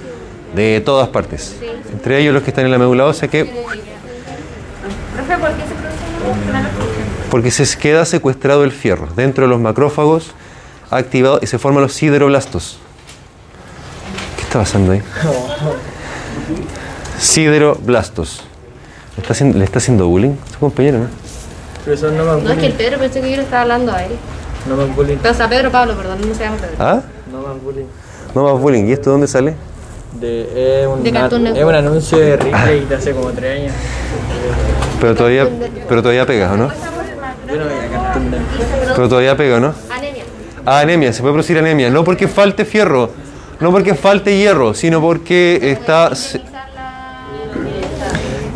De 0.55 0.81
todas 0.85 1.09
partes. 1.09 1.55
Entre 1.91 2.19
ellos 2.19 2.33
los 2.33 2.43
que 2.43 2.51
están 2.51 2.65
en 2.65 2.71
la 2.71 2.77
médula 2.77 3.05
ósea 3.05 3.27
que 3.27 3.43
Profe, 5.15 5.37
¿por 5.37 5.49
qué 5.51 5.63
se 5.63 5.77
porque 7.29 7.51
se 7.51 7.77
queda 7.77 8.05
secuestrado 8.05 8.63
el 8.63 8.71
fierro 8.71 9.07
dentro 9.15 9.43
de 9.43 9.49
los 9.49 9.59
macrófagos 9.59 10.33
activado 10.89 11.39
y 11.41 11.47
se 11.47 11.59
forman 11.59 11.83
los 11.83 11.93
sideroblastos. 11.93 12.79
¿Qué 14.47 14.51
está 14.51 14.59
pasando 14.59 14.93
ahí? 14.93 15.01
Sideroblastos. 17.19 18.45
¿Le 19.17 19.21
está 19.21 19.33
haciendo, 19.33 19.57
le 19.57 19.65
está 19.65 19.79
haciendo 19.79 20.07
bullying? 20.07 20.35
Su 20.53 20.59
compañero, 20.59 20.99
¿no? 20.99 21.07
Profesor, 21.83 22.13
no 22.13 22.23
No 22.37 22.51
es 22.51 22.57
que 22.57 22.67
el. 22.67 22.73
Pedro 22.73 22.97
pensó 22.97 23.19
que 23.19 23.29
yo 23.29 23.35
le 23.35 23.41
estaba 23.41 23.63
hablando 23.63 23.91
a 23.91 24.05
él. 24.05 24.13
No 24.69 24.77
más 24.77 24.95
bullying. 24.95 25.17
O 25.17 25.33
sea, 25.33 25.49
Pedro 25.49 25.69
Pablo, 25.69 25.97
perdón, 25.97 26.19
no 26.25 26.33
se 26.33 26.45
llama 26.45 26.55
Pedro. 26.55 26.75
¿Ah? 26.79 27.01
No 27.29 27.41
más 27.41 27.61
bullying. 27.61 27.87
No 28.33 28.43
más 28.45 28.61
bullying. 28.61 28.85
¿Y 28.85 28.93
esto 28.93 29.11
dónde 29.11 29.27
sale? 29.27 29.57
De, 30.13 30.83
es, 30.83 30.87
un, 30.87 31.03
De 31.03 31.11
Cartoon 31.11 31.47
es 31.47 31.63
un 31.65 31.75
anuncio 31.75 32.17
de 32.17 32.37
Ripley 32.37 32.85
de 32.85 32.95
hace 32.95 33.11
como 33.11 33.31
tres 33.31 33.59
años. 33.59 33.73
Pero 35.01 35.13
todavía, 35.13 35.45
pero 35.89 36.01
todavía 36.01 36.25
pega, 36.25 36.53
¿o 36.53 36.57
no? 36.57 36.69
Yo 36.69 37.55
no 37.57 37.65
veía 37.65 37.89
Cartoon 37.91 38.31
Network. 38.31 38.95
Pero 38.95 39.09
todavía 39.09 39.35
pega, 39.35 39.59
¿no? 39.59 39.73
Anemia. 39.89 40.23
Ah, 40.65 40.79
anemia, 40.79 41.11
se 41.11 41.19
puede 41.19 41.33
producir 41.33 41.57
anemia. 41.57 41.89
No 41.89 42.05
porque 42.05 42.29
falte 42.29 42.63
fierro, 42.63 43.11
no 43.59 43.71
porque 43.71 43.95
falte 43.95 44.37
hierro, 44.37 44.73
sino 44.73 45.01
porque 45.01 45.59
está... 45.61 46.11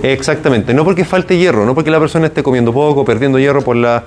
Exactamente, 0.03 0.73
no 0.73 0.83
porque 0.83 1.05
falte 1.05 1.37
hierro, 1.37 1.65
no 1.65 1.75
porque 1.75 1.91
la 1.91 1.99
persona 1.99 2.27
esté 2.27 2.41
comiendo 2.41 2.73
poco, 2.73 3.05
perdiendo 3.05 3.37
hierro 3.37 3.61
por 3.61 3.75
la 3.75 4.03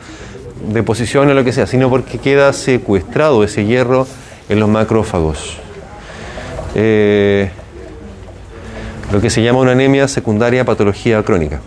deposición 0.72 1.30
o 1.30 1.34
lo 1.34 1.44
que 1.44 1.52
sea, 1.52 1.66
sino 1.66 1.88
porque 1.88 2.18
queda 2.18 2.52
secuestrado 2.52 3.44
ese 3.44 3.64
hierro 3.64 4.06
en 4.48 4.60
los 4.60 4.68
macrófagos. 4.68 5.56
Eh, 6.74 7.48
lo 9.12 9.20
que 9.20 9.30
se 9.30 9.42
llama 9.42 9.60
una 9.60 9.72
anemia 9.72 10.08
secundaria 10.08 10.64
patología 10.64 11.22
crónica. 11.22 11.60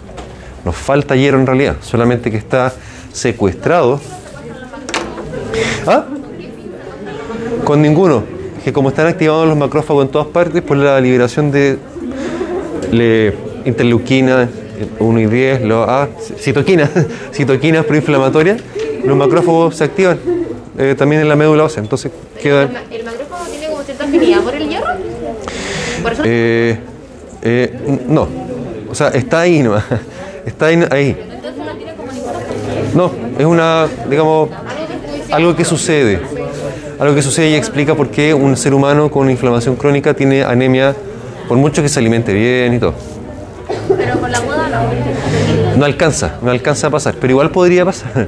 Nos 0.65 0.75
falta 0.75 1.15
hierro 1.15 1.39
en 1.39 1.45
realidad, 1.45 1.77
solamente 1.81 2.29
que 2.29 2.37
está 2.37 2.73
secuestrado. 3.13 4.01
¿Ah? 5.85 6.03
Con 7.63 7.81
ninguno. 7.81 8.36
Que 8.67 8.73
como 8.73 8.89
están 8.89 9.07
activados 9.07 9.47
los 9.47 9.55
macrófagos 9.55 10.03
en 10.03 10.11
todas 10.11 10.27
partes 10.27 10.61
por 10.61 10.75
la 10.75 10.99
liberación 10.99 11.51
de 11.53 11.77
le, 12.91 13.33
interleuquina 13.63 14.49
1 14.99 15.19
y 15.21 15.25
10, 15.25 15.61
lo, 15.61 15.83
ah, 15.83 16.09
citoquinas, 16.37 16.89
citoquinas 17.31 17.85
proinflamatorias, 17.85 18.59
los 19.05 19.15
macrófagos 19.15 19.77
se 19.77 19.85
activan 19.85 20.19
eh, 20.77 20.95
también 20.97 21.21
en 21.21 21.29
la 21.29 21.37
médula 21.37 21.63
ósea. 21.63 21.81
Entonces 21.81 22.11
queda... 22.43 22.63
el 22.91 23.05
macrófago 23.05 23.45
tiene 23.45 23.67
como 23.67 23.83
cierta 23.83 24.03
afinidad 24.03 24.41
por 24.41 24.55
el 24.55 24.67
hierro. 24.67 24.87
Por 26.03 26.11
eso 26.11 26.23
Eh, 26.25 26.77
eh, 27.43 28.01
no, 28.09 28.27
o 28.91 28.95
sea, 28.95 29.07
está 29.11 29.39
ahí 29.39 29.63
nomás. 29.63 29.85
Está 30.45 30.65
ahí. 30.65 30.83
ahí. 30.91 31.17
No, 32.93 33.11
es 33.39 33.45
una, 33.45 33.87
digamos, 34.09 34.49
algo 35.31 35.55
que 35.55 35.63
sucede. 35.63 36.19
Algo 36.99 37.13
que 37.13 37.21
sucede 37.21 37.49
y 37.49 37.55
explica 37.55 37.93
por 37.93 38.09
qué 38.09 38.33
un 38.33 38.57
ser 38.57 38.73
humano 38.73 39.11
con 39.11 39.29
inflamación 39.29 39.75
crónica 39.75 40.15
tiene 40.15 40.43
anemia, 40.43 40.95
por 41.47 41.57
mucho 41.57 41.83
que 41.83 41.89
se 41.89 41.99
alimente 41.99 42.33
bien 42.33 42.73
y 42.73 42.79
todo. 42.79 42.95
Pero 43.95 44.19
con 44.19 44.31
la 44.31 44.41
moda 44.41 44.67
no. 44.69 45.77
No 45.77 45.85
alcanza, 45.85 46.37
no 46.41 46.49
alcanza 46.49 46.87
a 46.87 46.89
pasar, 46.89 47.15
pero 47.21 47.31
igual 47.31 47.51
podría 47.51 47.85
pasar. 47.85 48.27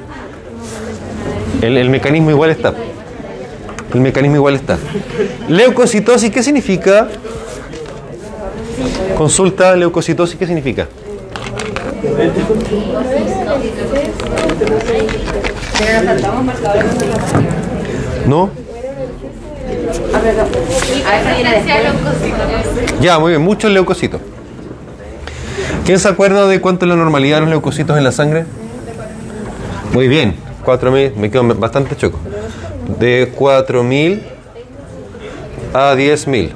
El, 1.62 1.78
el 1.78 1.90
mecanismo 1.90 2.30
igual 2.30 2.52
está. 2.52 2.74
El 3.94 4.02
mecanismo 4.02 4.36
igual 4.36 4.56
está. 4.56 4.78
Leucocitosis, 5.48 6.32
¿qué 6.32 6.44
significa? 6.44 7.08
Consulta 9.18 9.76
leucocitosis, 9.76 10.38
¿qué 10.38 10.46
significa? 10.46 10.88
¿No? 18.28 18.50
Ya, 23.02 23.20
muy 23.20 23.32
bien, 23.32 23.42
muchos 23.42 23.72
leucocitos. 23.72 24.22
¿Quién 25.86 26.00
se 26.00 26.08
acuerda 26.08 26.48
de 26.48 26.62
cuánto 26.62 26.86
es 26.86 26.90
la 26.90 26.96
normalidad 26.96 27.38
de 27.38 27.42
los 27.42 27.50
leucocitos 27.50 27.98
en 27.98 28.04
la 28.04 28.12
sangre? 28.12 28.46
Muy 29.94 30.08
bien, 30.08 30.36
4.000, 30.66 31.16
me 31.16 31.32
quedo 31.32 31.44
bastante 31.56 31.96
choco. 31.96 32.20
De 33.00 33.34
4.000 33.36 34.22
a 35.74 35.96
10.000. 35.96 36.52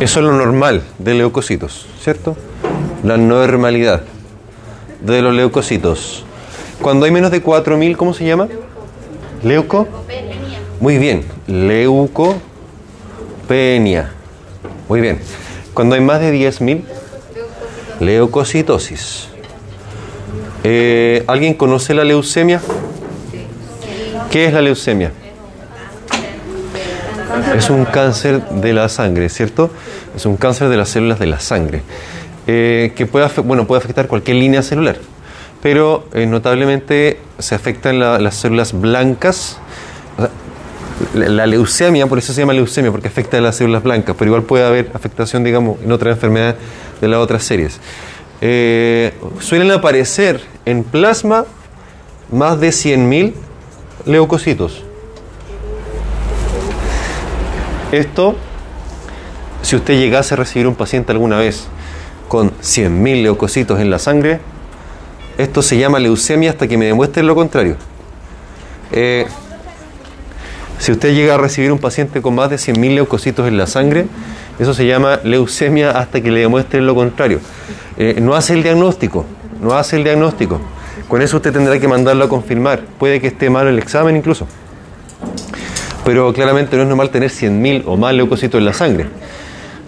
Eso 0.00 0.20
es 0.20 0.24
lo 0.24 0.32
normal 0.32 0.82
de 0.98 1.14
leucocitos, 1.14 1.86
¿cierto? 2.00 2.36
La 3.02 3.16
normalidad 3.16 4.02
de 5.00 5.22
los 5.22 5.34
leucocitos. 5.34 6.24
Cuando 6.80 7.06
hay 7.06 7.10
menos 7.10 7.30
de 7.30 7.42
4.000, 7.42 7.96
¿cómo 7.96 8.14
se 8.14 8.24
llama? 8.24 8.48
Leuco. 9.42 9.86
Muy 10.80 10.98
bien, 10.98 11.24
leucopenia. 11.46 12.42
Muy 14.88 15.00
bien. 15.00 15.20
Cuando 15.74 15.94
hay 15.94 16.00
más 16.00 16.20
de 16.20 16.32
10.000, 16.32 16.82
leucocitosis. 18.00 19.28
Eh, 20.64 21.24
¿Alguien 21.26 21.54
conoce 21.54 21.94
la 21.94 22.04
leucemia? 22.04 22.60
¿Qué 24.30 24.46
es 24.46 24.52
la 24.52 24.60
leucemia? 24.60 25.12
Es 27.56 27.70
un 27.70 27.84
cáncer 27.84 28.42
de 28.48 28.72
la 28.72 28.88
sangre, 28.88 29.28
¿cierto? 29.28 29.70
Es 30.14 30.26
un 30.26 30.36
cáncer 30.36 30.68
de 30.68 30.76
las 30.76 30.88
células 30.90 31.18
de 31.18 31.26
la 31.26 31.40
sangre, 31.40 31.82
eh, 32.48 32.92
que 32.96 33.06
puede, 33.06 33.28
bueno, 33.42 33.66
puede 33.66 33.78
afectar 33.80 34.08
cualquier 34.08 34.38
línea 34.38 34.62
celular, 34.62 34.96
pero 35.62 36.08
eh, 36.14 36.26
notablemente 36.26 37.20
se 37.38 37.54
afectan 37.54 38.00
la- 38.00 38.18
las 38.18 38.34
células 38.34 38.72
blancas. 38.78 39.58
La, 41.14 41.46
leucemia, 41.46 42.08
por 42.08 42.18
eso 42.18 42.32
se 42.32 42.40
llama 42.40 42.52
leucemia, 42.54 42.90
porque 42.90 43.06
afecta 43.06 43.38
a 43.38 43.40
las 43.40 43.54
células 43.56 43.84
blancas, 43.84 44.16
pero 44.18 44.30
igual 44.30 44.42
puede 44.42 44.64
haber 44.66 44.90
afectación, 44.94 45.44
digamos, 45.44 45.80
en 45.84 45.92
otras 45.92 46.16
enfermedades 46.16 46.56
de 47.00 47.06
las 47.06 47.20
otras 47.20 47.44
series. 47.44 47.78
Eh, 48.40 49.14
suelen 49.38 49.70
aparecer 49.70 50.40
en 50.64 50.82
plasma 50.82 51.44
más 52.32 52.58
de 52.58 52.70
100.000 52.70 53.32
leucocitos. 54.06 54.82
Esto, 57.92 58.34
si 59.62 59.76
usted 59.76 59.94
llegase 59.98 60.34
a 60.34 60.36
recibir 60.36 60.66
un 60.66 60.74
paciente 60.74 61.12
alguna 61.12 61.38
vez 61.38 61.66
con 62.28 62.50
100.000 62.60 63.22
leucocitos 63.22 63.80
en 63.80 63.90
la 63.90 63.98
sangre, 63.98 64.40
esto 65.38 65.62
se 65.62 65.78
llama 65.78 65.98
leucemia 65.98 66.50
hasta 66.50 66.68
que 66.68 66.76
me 66.76 66.86
demuestren 66.86 67.26
lo 67.26 67.34
contrario. 67.34 67.76
Eh, 68.92 69.26
si 70.78 70.92
usted 70.92 71.14
llega 71.14 71.34
a 71.34 71.38
recibir 71.38 71.72
un 71.72 71.78
paciente 71.78 72.22
con 72.22 72.34
más 72.34 72.50
de 72.50 72.56
100.000 72.56 72.94
leucocitos 72.94 73.48
en 73.48 73.56
la 73.56 73.66
sangre, 73.66 74.06
eso 74.58 74.74
se 74.74 74.86
llama 74.86 75.20
leucemia 75.24 75.92
hasta 75.92 76.20
que 76.20 76.30
le 76.30 76.40
demuestren 76.40 76.86
lo 76.86 76.94
contrario. 76.94 77.40
Eh, 77.96 78.18
no 78.20 78.34
hace 78.34 78.54
el 78.54 78.62
diagnóstico, 78.62 79.24
no 79.60 79.74
hace 79.74 79.96
el 79.96 80.04
diagnóstico. 80.04 80.60
Con 81.08 81.22
eso 81.22 81.36
usted 81.36 81.52
tendrá 81.52 81.78
que 81.80 81.88
mandarlo 81.88 82.24
a 82.24 82.28
confirmar. 82.28 82.82
Puede 82.98 83.20
que 83.20 83.28
esté 83.28 83.50
malo 83.50 83.70
el 83.70 83.78
examen 83.78 84.16
incluso. 84.16 84.46
Pero 86.04 86.32
claramente 86.32 86.76
no 86.76 86.82
es 86.82 86.88
normal 86.88 87.10
tener 87.10 87.30
100.000 87.30 87.84
o 87.86 87.96
más 87.96 88.14
leucocitos 88.14 88.58
en 88.58 88.64
la 88.64 88.72
sangre. 88.72 89.06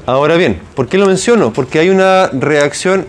Ahora 0.07 0.37
bien, 0.37 0.61
¿por 0.75 0.89
qué 0.89 0.99
lo 0.99 1.07
menciono? 1.07 1.53
Porque 1.53 1.79
hay 1.79 1.91
una 1.91 2.29
reacción, 2.29 3.07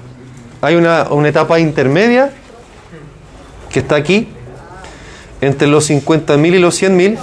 hay 0.62 0.76
una, 0.76 1.08
una 1.10 1.30
etapa 1.30 1.60
intermedia 1.60 2.32
que 3.72 3.80
está 3.80 3.96
aquí, 3.96 4.28
entre 5.42 5.68
los 5.68 5.90
50.000 5.90 6.56
y 6.56 6.60
los 6.60 6.82
100.000. 6.82 7.18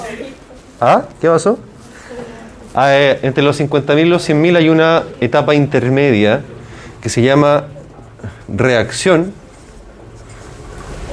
¿Ah? 0.81 1.05
¿Qué 1.21 1.29
pasó? 1.29 1.59
Ah, 2.75 2.95
eh, 2.95 3.19
entre 3.23 3.43
los 3.43 3.61
50.000 3.61 4.01
y 4.01 4.05
los 4.05 4.29
100.000 4.29 4.57
hay 4.57 4.69
una 4.69 5.05
etapa 5.21 5.55
intermedia 5.55 6.43
que 7.01 7.09
se 7.09 7.23
llama 7.23 7.64
reacción, 8.49 9.33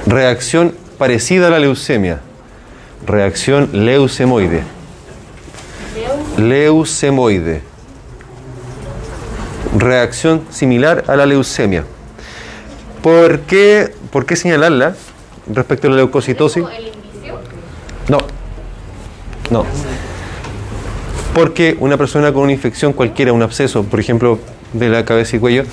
reacción 0.06 0.74
parecida 0.98 1.48
a 1.48 1.50
la 1.50 1.58
leucemia, 1.58 2.20
reacción 3.06 3.70
leucemoide. 3.72 4.62
Leucemoide. 6.36 7.62
Reacción 9.78 10.42
similar 10.50 11.04
a 11.06 11.16
la 11.16 11.26
leucemia. 11.26 11.84
¿Por 13.02 13.40
qué, 13.40 13.92
por 14.10 14.24
qué 14.26 14.36
señalarla 14.36 14.94
respecto 15.52 15.86
a 15.86 15.90
la 15.90 15.96
leucocitosis? 15.96 16.64
el 16.76 16.86
indicio. 16.88 17.38
No. 18.08 18.18
No. 19.50 19.64
Porque 21.34 21.76
una 21.80 21.96
persona 21.96 22.32
con 22.32 22.44
una 22.44 22.52
infección 22.52 22.92
cualquiera, 22.92 23.32
un 23.32 23.42
absceso, 23.42 23.84
por 23.84 24.00
ejemplo, 24.00 24.38
de 24.72 24.88
la 24.88 25.04
cabeza 25.04 25.36
y 25.36 25.38
cuello, 25.38 25.64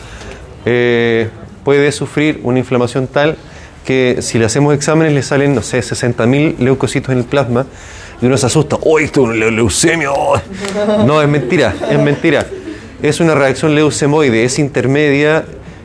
eh, 0.66 1.30
puede 1.64 1.92
sufrir 1.92 2.42
una 2.44 2.60
inflamación 2.60 3.08
tal 3.08 3.38
que 3.86 4.18
si 4.22 4.38
le 4.40 4.46
hacemos 4.46 4.74
exámenes 4.76 5.14
le 5.14 5.24
salen, 5.24 5.56
no 5.56 5.62
sé, 5.62 5.80
60.000 5.80 6.58
leucocitos 6.60 7.12
en 7.12 7.20
el 7.20 7.24
plasma 7.26 7.66
y 8.22 8.26
uno 8.26 8.38
se 8.38 8.46
asusta, 8.46 8.78
¡oh, 8.82 9.00
esto 9.00 9.22
es 9.24 9.28
una 9.30 9.36
leu- 9.46 9.52
leucemia! 9.56 10.12
oh". 10.12 10.40
No, 11.06 11.22
es 11.22 11.28
mentira, 11.28 11.74
es 11.90 12.00
mentira. 12.00 12.46
Es 13.04 13.20
una 13.20 13.36
reacción 13.36 13.76
leucemoide, 13.76 14.46
es 14.46 14.60
intermedia 14.60 15.44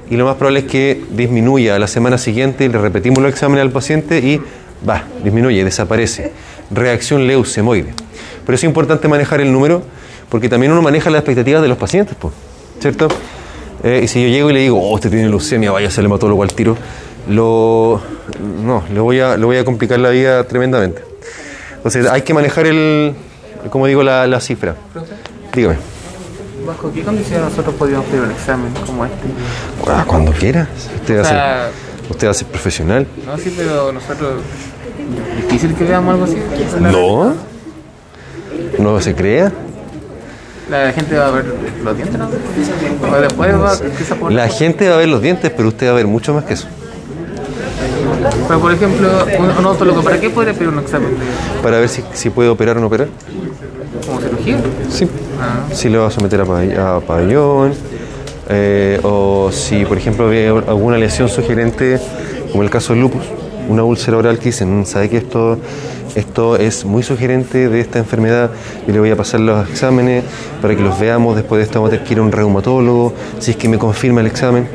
y 0.08 0.14
lo 0.16 0.24
más 0.24 0.36
probable 0.36 0.60
es 0.60 0.66
que 0.66 1.02
disminuya 1.10 1.74
a 1.74 1.78
la 1.80 1.88
semana 1.88 2.16
siguiente, 2.16 2.68
le 2.68 2.78
repetimos 2.78 3.18
los 3.18 3.32
exámenes 3.32 3.62
al 3.62 3.72
paciente 3.72 4.20
y 4.20 4.40
va, 4.88 5.02
disminuye, 5.24 5.64
desaparece. 5.64 6.30
Reacción 6.70 7.26
leucemoide. 7.26 7.92
Pero 8.46 8.54
es 8.54 8.62
importante 8.62 9.08
manejar 9.08 9.40
el 9.40 9.52
número 9.52 9.82
porque 10.28 10.48
también 10.48 10.70
uno 10.70 10.80
maneja 10.80 11.10
las 11.10 11.18
expectativas 11.18 11.60
de 11.60 11.66
los 11.66 11.76
pacientes, 11.76 12.14
po, 12.14 12.30
¿cierto? 12.78 13.08
Eh, 13.82 14.02
y 14.04 14.06
si 14.06 14.22
yo 14.22 14.28
llego 14.28 14.50
y 14.50 14.52
le 14.52 14.60
digo, 14.60 14.80
oh, 14.80 14.94
usted 14.94 15.10
tiene 15.10 15.28
leucemia, 15.28 15.72
vaya 15.72 15.86
a 15.86 15.88
hacerle 15.88 16.06
hematólogo 16.06 16.44
al 16.44 16.52
tiro, 16.52 16.76
no, 17.26 18.00
le 18.94 19.00
voy, 19.00 19.18
a, 19.18 19.36
le 19.36 19.44
voy 19.44 19.56
a 19.56 19.64
complicar 19.64 19.98
la 19.98 20.10
vida 20.10 20.44
tremendamente. 20.44 21.02
Entonces 21.78 22.06
hay 22.06 22.22
que 22.22 22.32
manejar 22.32 22.66
el, 22.66 23.12
como 23.70 23.88
digo, 23.88 24.04
la, 24.04 24.24
la 24.28 24.40
cifra. 24.40 24.76
Dígame. 25.52 25.97
¿Bajo 26.68 26.92
qué 26.92 27.02
condiciones 27.02 27.48
nosotros 27.48 27.74
podríamos 27.76 28.04
pedir 28.08 28.24
un 28.24 28.30
examen 28.30 28.70
como 28.84 29.02
este? 29.06 29.16
Ah, 29.86 30.04
cuando 30.06 30.32
quiera. 30.32 30.68
Usted 30.96 31.16
va, 31.16 31.20
O 31.20 31.24
a 31.24 31.24
sea, 31.24 31.70
ser, 32.02 32.10
usted 32.10 32.26
va 32.26 32.30
a 32.30 32.34
ser 32.34 32.46
profesional. 32.48 33.06
no, 33.24 33.38
sí, 33.38 33.54
pero 33.56 33.90
nosotros... 33.90 34.42
Difícil 35.36 35.74
que 35.74 35.84
veamos 35.84 36.12
algo 36.12 36.24
así. 36.24 36.36
No. 36.78 37.34
No 38.78 39.00
se 39.00 39.14
crea. 39.14 39.50
La 40.70 40.92
gente 40.92 41.16
va 41.16 41.28
a 41.28 41.30
ver 41.30 41.46
los 41.82 41.96
dientes, 41.96 42.18
¿no? 42.18 42.26
O 42.26 43.20
después 43.22 43.54
va 43.54 43.72
a 43.72 44.14
por... 44.20 44.30
La 44.30 44.48
gente 44.48 44.90
va 44.90 44.96
a 44.96 44.98
ver 44.98 45.08
los 45.08 45.22
dientes, 45.22 45.50
pero 45.56 45.68
usted 45.68 45.86
va 45.86 45.92
a 45.92 45.96
ver 45.96 46.06
mucho 46.06 46.34
más 46.34 46.44
que 46.44 46.52
eso. 46.52 46.68
Pero 48.46 48.60
por 48.60 48.72
ejemplo, 48.74 49.08
un, 49.38 49.44
un 49.48 49.64
odontólogo, 49.64 50.02
¿para 50.02 50.20
qué 50.20 50.28
podría 50.28 50.52
pedir 50.52 50.68
un 50.68 50.80
examen? 50.80 51.16
Para 51.62 51.78
ver 51.78 51.88
si, 51.88 52.04
si 52.12 52.28
puede 52.28 52.50
operar 52.50 52.76
o 52.76 52.80
no 52.80 52.88
operar. 52.88 53.08
¿Como 54.08 54.20
cirugía? 54.20 54.56
Sí. 54.90 55.06
Ah. 55.40 55.66
Si 55.72 55.88
le 55.88 55.98
va 55.98 56.06
a 56.08 56.10
someter 56.10 56.40
a, 56.40 56.44
pabell- 56.44 56.76
a 56.78 57.00
pabellón. 57.00 57.72
eh, 58.50 58.98
o 59.02 59.50
si, 59.52 59.84
por 59.84 59.98
ejemplo, 59.98 60.26
ve 60.28 60.48
alguna 60.48 60.96
lesión 60.96 61.28
sugerente, 61.28 62.00
como 62.50 62.62
el 62.62 62.70
caso 62.70 62.94
del 62.94 63.02
lupus, 63.02 63.22
una 63.68 63.84
úlcera 63.84 64.16
oral 64.16 64.38
que 64.38 64.46
dicen, 64.46 64.80
"Mm, 64.80 64.84
¿sabe 64.86 65.10
que 65.10 65.18
esto, 65.18 65.58
esto 66.14 66.56
es 66.56 66.86
muy 66.86 67.02
sugerente 67.02 67.68
de 67.68 67.80
esta 67.80 67.98
enfermedad? 67.98 68.50
Y 68.86 68.92
le 68.92 69.00
voy 69.00 69.10
a 69.10 69.16
pasar 69.16 69.40
los 69.40 69.68
exámenes 69.68 70.24
para 70.62 70.74
que 70.74 70.80
los 70.82 70.98
veamos. 70.98 71.36
Después 71.36 71.58
de 71.58 71.64
esto 71.64 71.80
vamos 71.80 71.88
a 71.88 71.92
tener 71.92 72.06
que 72.06 72.14
ir 72.14 72.20
a 72.20 72.22
un 72.22 72.32
reumatólogo, 72.32 73.12
si 73.38 73.50
es 73.50 73.56
que 73.58 73.68
me 73.68 73.76
confirma 73.78 74.22
el 74.22 74.26
examen. 74.28 74.66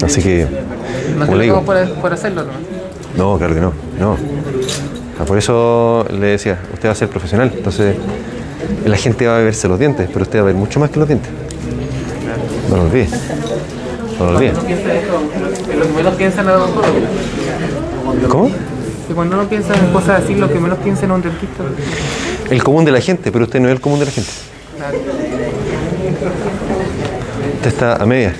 Ah. 0.00 0.06
Así 0.06 0.22
que, 0.22 0.46
No 1.18 1.26
como 1.26 1.36
le 1.36 1.44
digo, 1.44 1.60
por, 1.62 1.86
por 2.00 2.12
hacerlo, 2.14 2.44
¿no? 2.44 2.52
no, 3.32 3.36
claro 3.38 3.54
que 3.54 3.60
no, 3.60 3.72
no. 4.00 4.16
Por 5.26 5.38
eso 5.38 6.06
le 6.10 6.26
decía, 6.26 6.58
usted 6.72 6.88
va 6.88 6.92
a 6.92 6.94
ser 6.94 7.08
profesional, 7.08 7.50
entonces 7.54 7.96
la 8.84 8.96
gente 8.96 9.26
va 9.26 9.38
a 9.38 9.40
verse 9.40 9.68
los 9.68 9.78
dientes, 9.78 10.08
pero 10.12 10.22
usted 10.22 10.38
va 10.38 10.42
a 10.42 10.46
ver 10.46 10.54
mucho 10.54 10.80
más 10.80 10.90
que 10.90 10.98
los 10.98 11.08
dientes. 11.08 11.30
No 12.68 12.76
lo 12.76 12.82
olvide. 12.82 13.08
No 14.18 14.24
lo 14.26 14.36
olvide. 14.36 14.50
Uno 14.50 14.62
piensa 14.62 14.94
eso, 14.94 15.22
en 15.72 15.78
lo 15.78 15.86
que 15.86 15.92
menos 15.92 16.14
piensa 16.14 16.40
en 16.42 16.48
el 16.48 16.54
odontólogo. 16.54 16.98
¿Cómo? 18.28 18.50
Que 19.08 19.14
cuando 19.14 19.36
uno 19.36 19.48
piensa 19.48 19.74
en 19.74 19.92
cosas 19.92 20.22
así, 20.22 20.34
lo 20.34 20.52
que 20.52 20.58
menos 20.58 20.78
piensa 20.78 21.04
en 21.04 21.12
un 21.12 21.22
dentista. 21.22 21.62
El 22.50 22.62
común 22.62 22.84
de 22.84 22.92
la 22.92 23.00
gente, 23.00 23.32
pero 23.32 23.44
usted 23.44 23.60
no 23.60 23.68
es 23.68 23.72
el 23.72 23.80
común 23.80 24.00
de 24.00 24.06
la 24.06 24.12
gente. 24.12 24.30
Usted 27.56 27.68
está 27.68 27.96
a 27.96 28.06
media. 28.06 28.34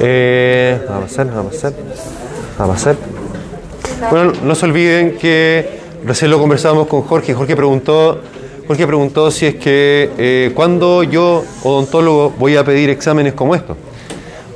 Eh, 0.00 0.80
va 0.90 0.98
a 0.98 1.00
pasar, 1.00 1.34
va 1.34 1.40
a 1.40 1.44
pasar, 1.44 1.72
va 2.60 2.64
a 2.64 2.68
pasar. 2.68 2.96
Bueno, 4.10 4.32
no 4.42 4.54
se 4.54 4.66
olviden 4.66 5.16
que 5.16 5.80
recién 6.04 6.30
lo 6.30 6.38
conversábamos 6.38 6.88
con 6.88 7.02
Jorge. 7.02 7.34
Jorge 7.34 7.54
preguntó, 7.56 8.20
Jorge 8.66 8.86
preguntó 8.86 9.30
si 9.30 9.46
es 9.46 9.54
que 9.56 10.10
eh, 10.18 10.52
cuando 10.54 11.02
yo, 11.02 11.44
odontólogo, 11.62 12.30
voy 12.38 12.56
a 12.56 12.64
pedir 12.64 12.90
exámenes 12.90 13.34
como 13.34 13.54
estos. 13.54 13.76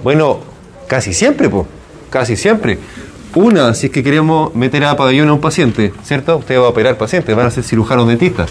Bueno, 0.03 0.41
casi 0.87 1.13
siempre, 1.13 1.49
pues, 1.49 1.67
casi 2.11 2.37
siempre. 2.37 2.79
Una, 3.35 3.75
si 3.75 3.87
es 3.87 3.93
que 3.93 4.03
queremos 4.03 4.55
meter 4.55 4.85
a 4.85 4.97
pabellón 4.97 5.29
a 5.29 5.35
un 5.35 5.41
paciente, 5.41 5.93
¿cierto? 6.03 6.39
Usted 6.39 6.59
va 6.59 6.67
a 6.67 6.69
operar 6.71 6.97
pacientes, 6.97 7.37
van 7.37 7.47
a 7.47 7.51
ser 7.51 7.65
cirujanos 7.65 8.09
dentistas. 8.09 8.51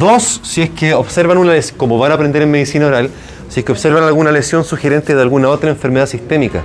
Dos, 0.00 0.40
si 0.42 0.62
es 0.62 0.70
que 0.70 0.94
observan 0.94 1.38
una 1.38 1.52
lesión, 1.52 1.78
como 1.78 1.96
van 1.96 2.10
a 2.10 2.14
aprender 2.14 2.42
en 2.42 2.50
medicina 2.50 2.88
oral, 2.88 3.08
si 3.48 3.60
es 3.60 3.66
que 3.66 3.70
observan 3.70 4.02
alguna 4.02 4.32
lesión 4.32 4.64
sugerente 4.64 5.14
de 5.14 5.22
alguna 5.22 5.48
otra 5.48 5.70
enfermedad 5.70 6.06
sistémica. 6.06 6.64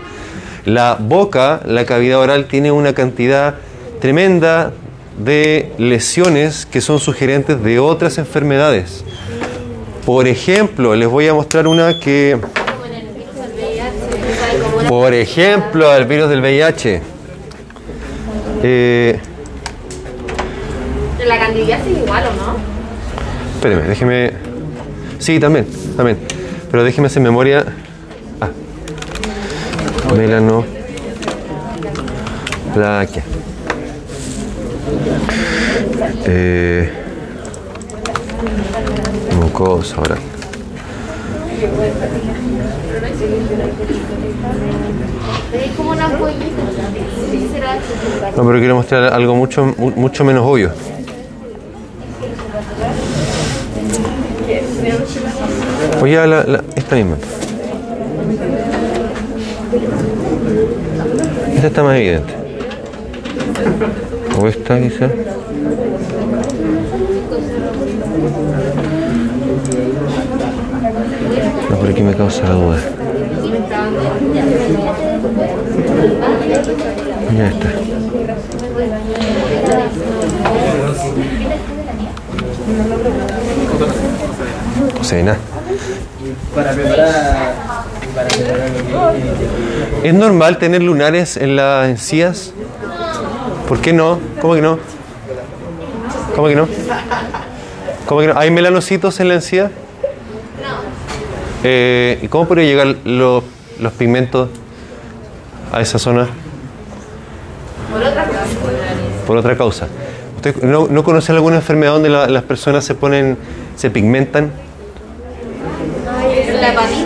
La 0.66 0.95
boca, 0.99 1.62
la 1.66 1.86
cavidad 1.86 2.20
oral, 2.20 2.45
tiene 2.45 2.72
una 2.72 2.93
cantidad 2.93 3.55
tremenda 3.99 4.72
de 5.18 5.72
lesiones 5.78 6.66
que 6.66 6.82
son 6.82 6.99
sugerentes 6.99 7.62
de 7.64 7.80
otras 7.80 8.18
enfermedades. 8.18 9.03
Por 10.05 10.28
ejemplo, 10.28 10.95
les 10.95 11.07
voy 11.07 11.28
a 11.28 11.34
mostrar 11.34 11.68
una 11.68 11.99
que, 11.99 12.38
por 14.88 15.14
ejemplo, 15.14 15.95
el 15.95 16.05
virus 16.05 16.30
del 16.30 16.41
VIH. 16.41 17.01
Eh, 18.64 19.20
La 21.28 21.39
candidiasis 21.39 21.97
igual, 21.97 22.24
¿o 22.28 22.34
no? 22.34 22.57
espéreme, 23.55 23.84
déjeme. 23.84 24.32
Sí, 25.20 25.39
también, 25.39 25.68
también. 25.95 26.18
Pero 26.72 26.84
déjeme 26.84 27.07
hacer 27.07 27.22
memoria. 27.22 27.64
Melano. 30.18 30.66
Plaquia. 32.74 33.24
Eh, 36.26 36.89
mucosa 39.36 39.99
oral. 40.01 40.20
No, 48.38 48.45
pero 48.45 48.59
quiero 48.59 48.76
mostrar 48.76 49.03
algo 49.14 49.36
mucho, 49.36 49.66
mu- 49.78 49.91
mucho 49.91 50.24
menos 50.24 50.45
obvio. 50.45 50.72
Oye, 56.01 56.16
la, 56.28 56.43
la- 56.43 56.64
esta 56.76 56.95
misma. 56.95 57.18
Esta 61.55 61.67
está 61.67 61.84
más 61.84 61.95
evidente. 61.95 62.34
O 64.38 64.47
esta 64.47 64.82
quizá. 64.82 65.07
No, 71.69 71.78
pero 71.80 71.91
aquí 71.91 72.03
me 72.03 72.13
causa 72.15 72.43
la 72.43 72.53
duda. 72.53 72.80
Ya 77.38 77.47
está. 77.47 77.69
Nada. 85.24 85.38
Para 86.55 86.72
preparar, 86.72 87.70
¿Es 90.03 90.14
normal 90.14 90.57
tener 90.57 90.82
lunares 90.82 91.38
en 91.38 91.55
las 91.55 91.88
encías? 91.89 92.53
¿Por 93.68 93.80
qué 93.80 93.93
no? 93.93 94.20
¿Cómo 94.41 94.55
que 94.55 94.62
no? 94.62 94.80
¿Cómo 96.36 96.47
que 96.47 96.55
no? 96.55 96.68
¿Cómo 98.07 98.22
que 98.22 98.28
no? 98.28 98.38
¿Hay 98.39 98.51
melanocitos 98.51 99.20
en 99.20 99.28
la 99.30 99.36
encía? 99.36 99.72
Eh, 101.64 102.20
¿Y 102.22 102.28
cómo 102.28 102.47
podría 102.47 102.66
llegar 102.66 102.95
los, 103.05 103.43
los 103.80 103.93
pigmentos 103.93 104.49
a 105.72 105.80
esa 105.82 105.99
zona? 105.99 106.28
Por 107.91 108.01
otra 108.01 108.26
cosa. 108.26 108.39
Por 109.28 109.38
otra 109.38 109.57
causa. 109.57 109.88
¿Usted 110.38 110.55
no, 110.64 110.88
no 110.89 111.03
conoce 111.03 111.32
alguna 111.32 111.57
enfermedad 111.57 111.93
donde 111.93 112.09
la- 112.09 112.28
las 112.28 112.43
personas 112.43 112.84
se 112.84 112.95
ponen, 112.95 113.38
se 113.76 113.91
pigmentan? 113.91 114.51
La 116.59 116.70
hepatitis. 116.74 117.00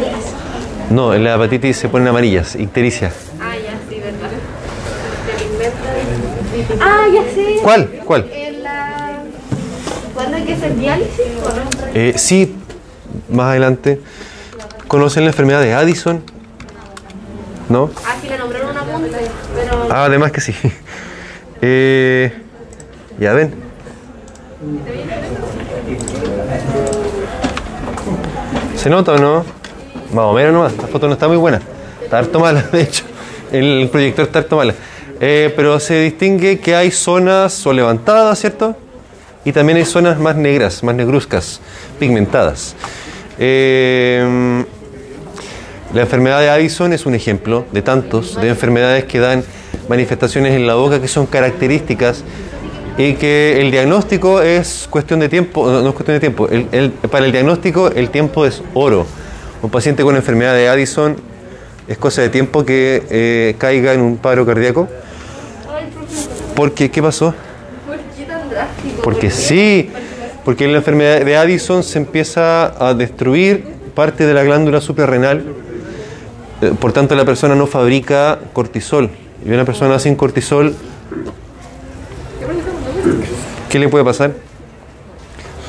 No, 0.96 1.14
en 1.14 1.26
la 1.26 1.36
hepatitis 1.36 1.76
se 1.76 1.90
ponen 1.90 2.08
amarillas, 2.08 2.56
ictericia. 2.56 3.12
Ah, 3.42 3.54
ya, 3.58 3.74
sí, 3.90 4.00
verdad. 4.00 4.30
Ah, 6.80 7.06
ya 7.14 7.22
sé. 7.34 7.60
¿Cuál? 7.62 7.90
¿Cuál? 8.06 8.30
En 8.32 8.64
la... 8.64 9.20
¿Cuándo 10.14 10.38
hay 10.38 10.46
que 10.46 10.54
hacer 10.54 10.74
diálisis? 10.78 11.26
Eh, 11.94 12.14
sí, 12.16 12.56
más 13.30 13.48
adelante. 13.48 14.00
¿Conocen 14.88 15.26
la 15.26 15.32
enfermedad 15.32 15.60
de 15.60 15.74
Addison? 15.74 16.24
¿No? 17.68 17.92
Ah, 18.06 18.16
sí, 18.22 18.30
le 18.30 18.38
nombraron 18.38 18.70
una 18.70 18.84
punta, 18.84 19.18
pero... 19.54 19.88
Ah, 19.92 20.06
además 20.06 20.32
que 20.32 20.40
sí. 20.40 20.56
Eh, 21.62 22.32
ya 23.20 23.34
ven. 23.34 23.54
¿Se 28.78 28.90
nota 28.90 29.12
o 29.12 29.18
no? 29.18 29.65
Más 30.14 30.26
o 30.26 30.34
menos 30.34 30.54
nomás. 30.54 30.78
La 30.78 30.88
foto 30.88 31.08
no 31.08 31.14
está 31.14 31.28
muy 31.28 31.38
buena. 31.38 31.62
Está 32.04 32.20
harto 32.20 32.40
mala, 32.40 32.62
de 32.72 32.82
hecho. 32.82 33.04
El 33.52 33.90
proyector 33.92 34.26
está 34.26 34.40
harto 34.40 34.58
mala. 34.58 34.74
Eh, 35.20 35.54
pero 35.56 35.80
se 35.80 36.00
distingue 36.02 36.60
que 36.60 36.76
hay 36.76 36.92
zonas 36.92 37.66
o 37.66 37.74
levantadas, 37.74 38.40
¿cierto? 38.40 38.76
Y 39.46 39.52
también 39.52 39.78
hay 39.78 39.86
zonas 39.86 40.20
más 40.20 40.36
negras, 40.36 40.84
más 40.84 40.96
negruzcas, 40.96 41.62
pigmentadas. 42.00 42.76
Eh, 43.40 44.64
la 45.94 46.02
enfermedad 46.02 46.40
de 46.42 46.50
Addison 46.50 46.92
es 46.94 47.06
un 47.06 47.16
ejemplo 47.16 47.66
de 47.72 47.82
tantos, 47.82 48.40
de 48.42 48.50
enfermedades 48.50 49.06
que 49.06 49.20
dan 49.20 49.44
manifestaciones 49.88 50.54
en 50.54 50.66
la 50.68 50.76
boca 50.76 51.00
que 51.00 51.08
son 51.08 51.26
características 51.28 52.24
y 52.98 53.14
que 53.14 53.62
el 53.62 53.72
diagnóstico 53.72 54.42
es 54.42 54.88
cuestión 54.90 55.20
de 55.20 55.30
tiempo, 55.30 55.70
no, 55.70 55.88
es 55.88 55.94
cuestión 55.94 56.16
de 56.16 56.20
tiempo, 56.20 56.48
el- 56.50 56.92
para 57.12 57.26
el 57.26 57.32
diagnóstico 57.32 57.90
el 57.90 58.10
tiempo 58.10 58.46
es 58.46 58.62
oro. 58.74 59.06
Un 59.62 59.70
paciente 59.70 60.04
con 60.04 60.16
enfermedad 60.16 60.54
de 60.54 60.68
Addison 60.68 61.16
es 61.88 61.98
cosa 61.98 62.22
de 62.22 62.30
tiempo 62.30 62.66
que 62.66 63.04
eh, 63.10 63.56
caiga 63.58 63.94
en 63.94 64.02
un 64.02 64.18
paro 64.18 64.46
cardíaco. 64.46 64.88
Porque, 66.56 66.90
¿qué 66.90 67.02
pasó? 67.02 67.34
¿Por 67.86 67.98
qué 68.16 68.26
tan? 68.26 68.42
Porque 69.04 69.30
sí, 69.30 69.90
porque 70.44 70.66
en 70.66 70.72
la 70.72 70.78
enfermedad 70.78 71.26
de 71.26 71.36
Addison 71.36 71.84
se 71.84 71.98
empieza 71.98 72.74
a 72.86 72.94
destruir 72.94 73.66
parte 73.94 74.26
de 74.26 74.34
la 74.34 74.44
glándula 74.44 74.82
suprarrenal, 74.82 75.44
eh, 76.62 76.74
por 76.80 76.94
tanto 76.94 77.16
la 77.16 77.26
persona 77.26 77.56
no 77.56 77.68
fabrica 77.68 78.40
cortisol. 78.54 79.10
Y 79.46 79.52
una 79.52 79.66
persona 79.66 80.00
sin 80.00 80.16
cortisol, 80.16 80.76
¿qué 83.70 83.80
le 83.80 83.90
puede 83.90 84.04
pasar? 84.06 84.34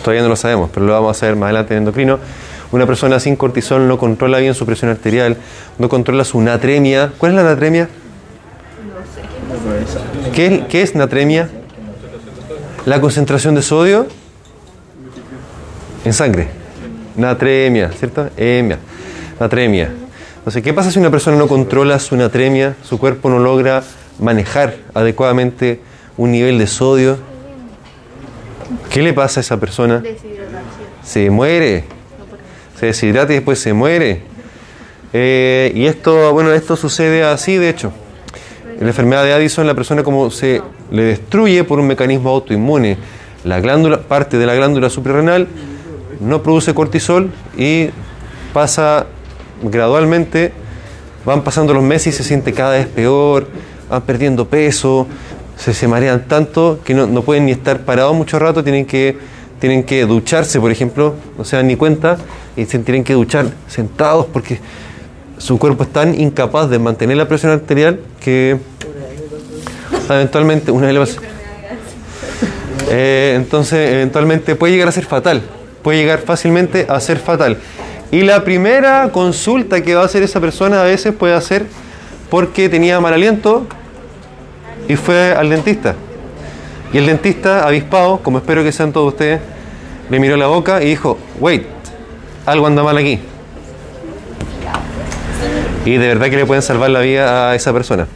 Todavía 0.03 0.22
no 0.22 0.28
lo 0.28 0.37
sabemos, 0.37 0.70
pero 0.72 0.87
lo 0.87 0.93
vamos 0.93 1.16
a 1.16 1.20
saber 1.20 1.37
más 1.37 1.49
adelante 1.49 1.74
en 1.74 1.78
endocrino. 1.78 2.18
Una 2.72 2.86
persona 2.86 3.20
sin 3.20 3.36
cortisol 3.36 3.86
no 3.86 3.98
controla 3.98 4.38
bien 4.38 4.54
su 4.54 4.66
presión 4.66 4.90
arterial, 4.90 5.36
no 5.78 5.88
controla 5.88 6.24
su 6.24 6.40
natremia. 6.40 7.12
¿Cuál 7.18 7.32
es 7.32 7.36
la 7.36 7.44
natremia? 7.44 7.88
¿Qué 10.34 10.46
es, 10.46 10.64
qué 10.66 10.82
es 10.82 10.94
natremia? 10.94 11.48
La 12.84 13.00
concentración 13.00 13.54
de 13.54 13.62
sodio 13.62 14.06
en 16.04 16.12
sangre. 16.12 16.48
Natremia, 17.16 17.90
¿cierto? 17.92 18.28
Emia. 18.36 18.78
Natremia. 19.40 19.90
Entonces, 20.38 20.62
¿qué 20.62 20.72
pasa 20.72 20.90
si 20.90 20.98
una 20.98 21.10
persona 21.10 21.36
no 21.36 21.48
controla 21.48 21.98
su 21.98 22.16
natremia, 22.16 22.76
su 22.82 22.98
cuerpo 22.98 23.28
no 23.28 23.38
logra 23.38 23.82
manejar 24.20 24.76
adecuadamente 24.94 25.80
un 26.16 26.30
nivel 26.30 26.58
de 26.58 26.66
sodio? 26.66 27.18
¿Qué 28.90 29.02
le 29.02 29.12
pasa 29.12 29.40
a 29.40 29.42
esa 29.42 29.58
persona? 29.58 30.02
Se 31.02 31.30
muere. 31.30 31.95
Se 32.78 32.86
deshidrata 32.86 33.32
y 33.32 33.36
después 33.36 33.58
se 33.58 33.72
muere. 33.72 34.22
Eh, 35.12 35.72
y 35.74 35.86
esto, 35.86 36.32
bueno, 36.32 36.52
esto 36.52 36.76
sucede 36.76 37.24
así, 37.24 37.56
de 37.56 37.70
hecho. 37.70 37.92
En 38.78 38.82
la 38.82 38.88
enfermedad 38.88 39.24
de 39.24 39.32
Addison, 39.32 39.66
la 39.66 39.74
persona 39.74 40.02
como 40.02 40.30
se 40.30 40.60
le 40.90 41.02
destruye 41.02 41.64
por 41.64 41.80
un 41.80 41.86
mecanismo 41.86 42.30
autoinmune 42.30 42.98
la 43.46 43.60
glándula, 43.60 44.00
parte 44.00 44.38
de 44.38 44.46
la 44.46 44.54
glándula 44.54 44.90
suprarrenal, 44.90 45.46
no 46.20 46.42
produce 46.42 46.74
cortisol 46.74 47.30
y 47.56 47.90
pasa 48.52 49.06
gradualmente, 49.62 50.52
van 51.24 51.42
pasando 51.42 51.72
los 51.72 51.82
meses 51.82 52.14
y 52.14 52.16
se 52.16 52.24
siente 52.24 52.52
cada 52.52 52.72
vez 52.72 52.86
peor, 52.88 53.46
van 53.88 54.02
perdiendo 54.02 54.48
peso, 54.48 55.06
se, 55.56 55.74
se 55.74 55.86
marean 55.86 56.26
tanto 56.26 56.80
que 56.84 56.92
no, 56.92 57.06
no 57.06 57.22
pueden 57.22 57.46
ni 57.46 57.52
estar 57.52 57.80
parados 57.82 58.14
mucho 58.16 58.38
rato, 58.38 58.64
tienen 58.64 58.84
que, 58.84 59.16
tienen 59.61 59.84
que 59.84 60.04
ducharse, 60.07 60.61
por 60.61 60.70
ejemplo, 60.70 61.14
no 61.38 61.44
se 61.44 61.57
dan 61.57 61.66
ni 61.66 61.76
cuenta 61.76 62.18
y 62.57 62.64
se 62.66 62.78
tienen 62.80 63.04
que 63.04 63.14
duchar 63.14 63.46
sentados 63.68 64.26
porque 64.26 64.61
su 65.38 65.59
cuerpo 65.59 65.84
es 65.84 65.92
tan 65.92 66.18
incapaz 66.18 66.70
de 66.70 66.78
mantener 66.78 67.16
la 67.16 67.28
presión 67.28 67.52
arterial 67.52 68.00
que 68.20 68.59
eventualmente 70.09 70.70
una 70.70 70.92
pasa. 70.98 71.20
Eh, 72.88 73.32
entonces 73.34 73.90
eventualmente 73.94 74.54
puede 74.54 74.74
llegar 74.74 74.86
a 74.86 74.92
ser 74.92 75.04
fatal 75.04 75.42
puede 75.82 75.98
llegar 75.98 76.20
fácilmente 76.20 76.86
a 76.88 77.00
ser 77.00 77.18
fatal 77.18 77.59
y 78.12 78.22
la 78.22 78.44
primera 78.44 79.11
consulta 79.11 79.82
que 79.82 79.96
va 79.96 80.02
a 80.02 80.04
hacer 80.04 80.22
esa 80.22 80.40
persona 80.40 80.82
a 80.82 80.84
veces 80.84 81.12
puede 81.12 81.40
ser 81.40 81.66
porque 82.30 82.68
tenía 82.68 83.00
mal 83.00 83.12
aliento 83.12 83.66
y 84.86 84.94
fue 84.94 85.32
al 85.32 85.50
dentista 85.50 85.96
y 86.93 86.99
el 86.99 87.07
dentista 87.07 87.66
avispado 87.66 88.18
como 88.22 88.39
espero 88.39 88.62
que 88.62 88.72
sean 88.72 88.93
todos 88.93 89.12
ustedes 89.12 89.41
le 90.09 90.20
miró 90.20 90.37
la 90.37 90.47
boca 90.47 90.82
y 90.82 90.87
dijo 90.87 91.18
wait 91.41 91.66
algo 92.47 92.66
anda 92.66 92.82
mal 92.82 92.97
aquí 92.97 93.20
y 95.87 95.99
de 95.99 96.09
verdad 96.09 96.28
que 96.28 96.37
le 96.37 96.45
pueden 96.45 96.62
salvar 96.62 96.91
la 96.91 97.01
vida 97.01 97.51
a 97.51 97.55
esa 97.55 97.72
persona. 97.72 98.09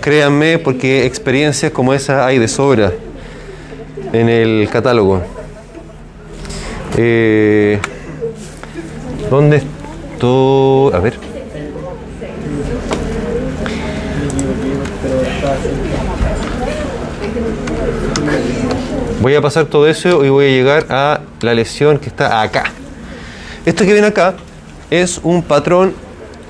Créanme, 0.00 0.58
porque 0.58 1.04
experiencias 1.04 1.70
como 1.70 1.92
esa 1.92 2.26
hay 2.26 2.38
de 2.38 2.48
sobra 2.48 2.92
en 4.12 4.28
el 4.30 4.68
catálogo. 4.72 5.20
Eh, 6.96 7.78
¿Dónde 9.30 9.58
estoy? 9.58 10.94
A 10.94 10.98
ver. 10.98 11.37
Voy 19.20 19.34
a 19.34 19.42
pasar 19.42 19.66
todo 19.66 19.88
eso 19.88 20.24
y 20.24 20.28
voy 20.28 20.46
a 20.46 20.48
llegar 20.48 20.86
a 20.90 21.20
la 21.40 21.52
lesión 21.52 21.98
que 21.98 22.06
está 22.08 22.40
acá. 22.40 22.64
Esto 23.66 23.84
que 23.84 23.92
ven 23.92 24.04
acá 24.04 24.34
es 24.90 25.18
un 25.24 25.42
patrón 25.42 25.92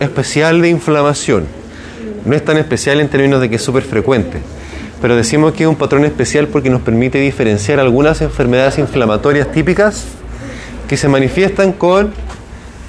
especial 0.00 0.60
de 0.60 0.68
inflamación. 0.68 1.46
No 2.26 2.36
es 2.36 2.44
tan 2.44 2.58
especial 2.58 3.00
en 3.00 3.08
términos 3.08 3.40
de 3.40 3.48
que 3.48 3.56
es 3.56 3.62
súper 3.62 3.84
frecuente, 3.84 4.40
pero 5.00 5.16
decimos 5.16 5.54
que 5.54 5.62
es 5.62 5.68
un 5.68 5.76
patrón 5.76 6.04
especial 6.04 6.46
porque 6.48 6.68
nos 6.68 6.82
permite 6.82 7.18
diferenciar 7.18 7.80
algunas 7.80 8.20
enfermedades 8.20 8.78
inflamatorias 8.78 9.50
típicas 9.50 10.04
que 10.88 10.98
se 10.98 11.08
manifiestan 11.08 11.72
con 11.72 12.12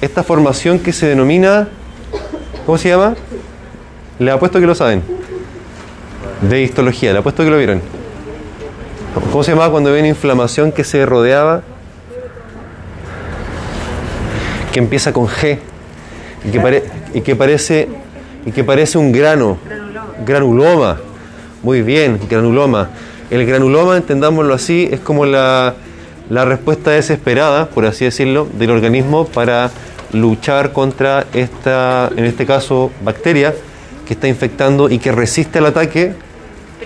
esta 0.02 0.22
formación 0.22 0.78
que 0.78 0.92
se 0.92 1.06
denomina, 1.06 1.68
¿cómo 2.66 2.76
se 2.76 2.90
llama? 2.90 3.14
Le 4.18 4.30
apuesto 4.30 4.60
que 4.60 4.66
lo 4.66 4.74
saben. 4.74 5.02
De 6.42 6.60
histología, 6.60 7.14
le 7.14 7.20
apuesto 7.20 7.42
que 7.44 7.50
lo 7.50 7.56
vieron. 7.56 7.99
¿Cómo 9.14 9.42
se 9.44 9.52
llamaba 9.52 9.70
cuando 9.70 9.92
ven 9.92 10.06
inflamación 10.06 10.72
que 10.72 10.84
se 10.84 11.04
rodeaba? 11.06 11.62
Que 14.72 14.78
empieza 14.78 15.12
con 15.12 15.26
G 15.26 15.58
y 16.46 16.50
que, 16.50 16.60
pare- 16.60 16.84
y 17.12 17.20
que 17.22 17.36
parece 17.36 17.88
y 18.46 18.52
que 18.52 18.64
parece 18.64 18.96
un 18.98 19.12
grano, 19.12 19.58
granuloma. 20.24 20.98
Muy 21.62 21.82
bien, 21.82 22.18
granuloma. 22.30 22.88
El 23.30 23.44
granuloma, 23.46 23.96
entendámoslo 23.96 24.54
así, 24.54 24.88
es 24.90 25.00
como 25.00 25.26
la, 25.26 25.74
la 26.30 26.44
respuesta 26.46 26.90
desesperada, 26.92 27.66
por 27.66 27.84
así 27.84 28.04
decirlo, 28.06 28.48
del 28.58 28.70
organismo 28.70 29.26
para 29.26 29.70
luchar 30.12 30.72
contra 30.72 31.26
esta, 31.34 32.10
en 32.16 32.24
este 32.24 32.46
caso, 32.46 32.90
bacteria 33.04 33.54
que 34.06 34.14
está 34.14 34.26
infectando 34.26 34.88
y 34.88 34.98
que 34.98 35.12
resiste 35.12 35.58
al 35.58 35.66
ataque 35.66 36.14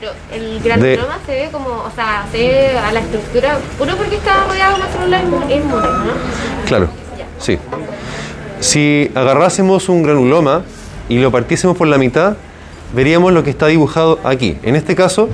Pero 0.05 0.17
el 0.33 0.61
granuloma 0.61 1.19
se 1.25 1.33
ve 1.33 1.49
como, 1.51 1.69
o 1.69 1.91
sea, 1.95 2.27
se 2.31 2.37
ve 2.37 2.79
a 2.79 2.93
la 2.93 3.01
estructura 3.01 3.59
puro 3.79 3.97
porque 3.97 4.17
está 4.17 4.45
rodeado 4.45 4.75
de 4.75 4.83
una 4.83 4.91
célula 4.91 5.23
inmune, 5.23 5.61
¿no? 5.63 6.67
Claro, 6.67 6.89
sí. 7.39 7.59
Si 8.61 9.11
agarrásemos 9.15 9.89
un 9.89 10.03
granuloma 10.03 10.63
y 11.09 11.19
lo 11.21 11.31
partiésemos 11.31 11.75
por 11.75 11.87
la 11.87 11.97
mitad, 11.97 12.37
veríamos 12.93 13.33
lo 13.33 13.43
que 13.45 13.49
está 13.49 13.69
dibujado 13.69 14.19
aquí. 14.25 14.59
En 14.63 14.77
este 14.77 14.95
caso, 14.95 15.31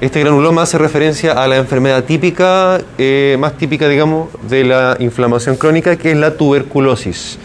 este 0.00 0.20
granuloma 0.20 0.62
hace 0.62 0.78
referencia 0.78 1.32
a 1.32 1.48
la 1.48 1.56
enfermedad 1.56 2.04
típica, 2.04 2.80
eh, 2.96 3.36
más 3.40 3.54
típica, 3.54 3.88
digamos, 3.88 4.28
de 4.48 4.62
la 4.62 4.96
inflamación 5.00 5.56
crónica, 5.56 5.96
que 5.96 6.12
es 6.12 6.16
la 6.16 6.36
tuberculosis. 6.36 7.38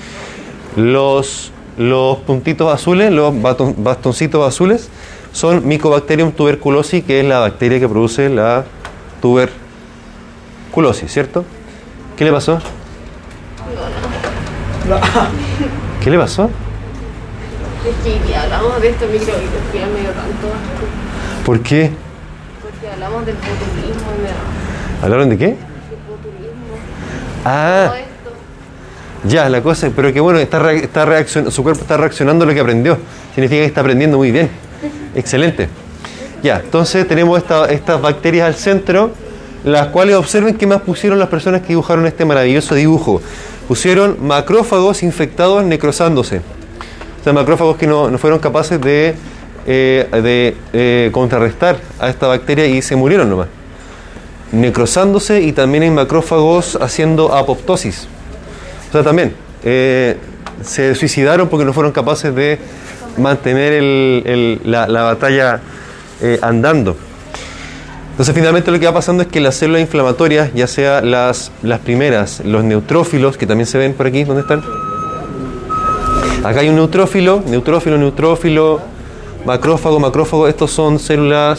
Los, 0.75 1.51
los 1.79 2.19
puntitos 2.19 2.71
azules, 2.71 3.11
los 3.11 3.33
bastoncitos 3.41 4.47
azules, 4.47 4.89
son 5.35 5.67
Mycobacterium 5.67 6.31
tuberculosis, 6.31 7.03
que 7.03 7.19
es 7.19 7.25
la 7.25 7.39
bacteria 7.39 7.77
que 7.77 7.89
produce 7.89 8.29
la 8.29 8.63
tuberculosis, 9.21 11.11
¿cierto? 11.11 11.43
¿Qué 12.15 12.23
le 12.23 12.31
pasó? 12.31 12.59
¿Qué 16.01 16.09
le 16.09 16.17
pasó? 16.17 16.49
Es 17.85 17.95
que 18.25 18.35
hablamos 18.35 18.81
de 18.81 18.89
esto 18.89 19.05
microbiología 19.07 19.87
medio 19.93 20.09
tanto, 20.11 20.47
¿Por 21.45 21.59
qué? 21.61 21.91
porque 22.61 22.89
hablamos 22.93 23.25
del 23.25 23.35
botulismo 23.35 24.11
y 24.17 24.21
me 24.21 24.27
da 24.29 25.03
¿Hablaron 25.03 25.29
de 25.29 25.37
qué? 25.37 25.55
Ah, 27.43 27.85
todo 27.87 27.95
esto. 27.97 28.31
ya, 29.25 29.49
la 29.49 29.61
cosa, 29.61 29.89
pero 29.95 30.11
que 30.13 30.19
bueno, 30.19 30.39
está, 30.39 30.57
re- 30.59 30.83
está 30.83 31.05
reaccion- 31.05 31.51
su 31.51 31.61
cuerpo 31.61 31.81
está 31.81 31.97
reaccionando 31.97 32.43
a 32.45 32.47
lo 32.47 32.53
que 32.53 32.59
aprendió. 32.61 32.97
Significa 33.35 33.59
que 33.61 33.65
está 33.65 33.81
aprendiendo 33.81 34.17
muy 34.17 34.31
bien. 34.31 34.49
Excelente. 35.15 35.69
Ya, 36.43 36.57
entonces 36.63 37.07
tenemos 37.07 37.37
esta- 37.37 37.65
estas 37.71 38.01
bacterias 38.01 38.47
al 38.47 38.55
centro, 38.55 39.11
las 39.63 39.87
cuales 39.87 40.15
observen 40.15 40.55
qué 40.55 40.67
más 40.67 40.81
pusieron 40.81 41.17
las 41.17 41.29
personas 41.29 41.61
que 41.61 41.69
dibujaron 41.69 42.05
este 42.05 42.23
maravilloso 42.25 42.75
dibujo. 42.75 43.21
Pusieron 43.67 44.17
macrófagos 44.21 45.01
infectados 45.01 45.63
necrosándose. 45.63 46.37
O 46.37 47.23
sea, 47.23 47.33
macrófagos 47.33 47.77
que 47.77 47.87
no, 47.87 48.11
no 48.11 48.17
fueron 48.19 48.37
capaces 48.37 48.79
de, 48.79 49.15
eh, 49.65 50.07
de 50.11 50.55
eh, 50.73 51.09
contrarrestar 51.11 51.77
a 51.99 52.09
esta 52.09 52.27
bacteria 52.27 52.67
y 52.67 52.83
se 52.83 52.95
murieron 52.95 53.27
nomás. 53.29 53.47
Necrosándose 54.51 55.41
y 55.41 55.51
también 55.51 55.83
hay 55.83 55.89
macrófagos 55.89 56.77
haciendo 56.79 57.33
apoptosis. 57.33 58.07
O 58.89 58.91
sea, 58.91 59.03
también 59.03 59.33
eh, 59.63 60.17
se 60.61 60.93
suicidaron 60.93 61.49
porque 61.49 61.65
no 61.65 61.73
fueron 61.73 61.91
capaces 61.91 62.35
de 62.35 62.59
mantener 63.17 63.73
el- 63.73 64.23
el- 64.25 64.61
la, 64.65 64.87
la 64.87 65.03
batalla 65.03 65.59
eh, 66.21 66.39
andando. 66.41 66.95
Entonces 68.11 68.33
finalmente 68.33 68.71
lo 68.71 68.79
que 68.79 68.85
va 68.85 68.93
pasando 68.93 69.23
es 69.23 69.27
que 69.29 69.41
las 69.41 69.55
células 69.55 69.81
inflamatorias, 69.81 70.53
ya 70.53 70.67
sea 70.67 71.01
las, 71.01 71.51
las 71.61 71.79
primeras, 71.81 72.41
los 72.45 72.63
neutrófilos, 72.63 73.37
que 73.37 73.45
también 73.45 73.67
se 73.67 73.77
ven 73.77 73.93
por 73.93 74.07
aquí, 74.07 74.23
¿dónde 74.23 74.41
están? 74.41 74.63
Acá 76.43 76.61
hay 76.61 76.69
un 76.69 76.75
neutrófilo, 76.75 77.43
neutrófilo, 77.45 77.97
neutrófilo, 77.97 78.79
macrófago, 79.45 79.99
macrófago, 79.99 80.47
estos 80.47 80.71
son 80.71 80.97
células 80.99 81.53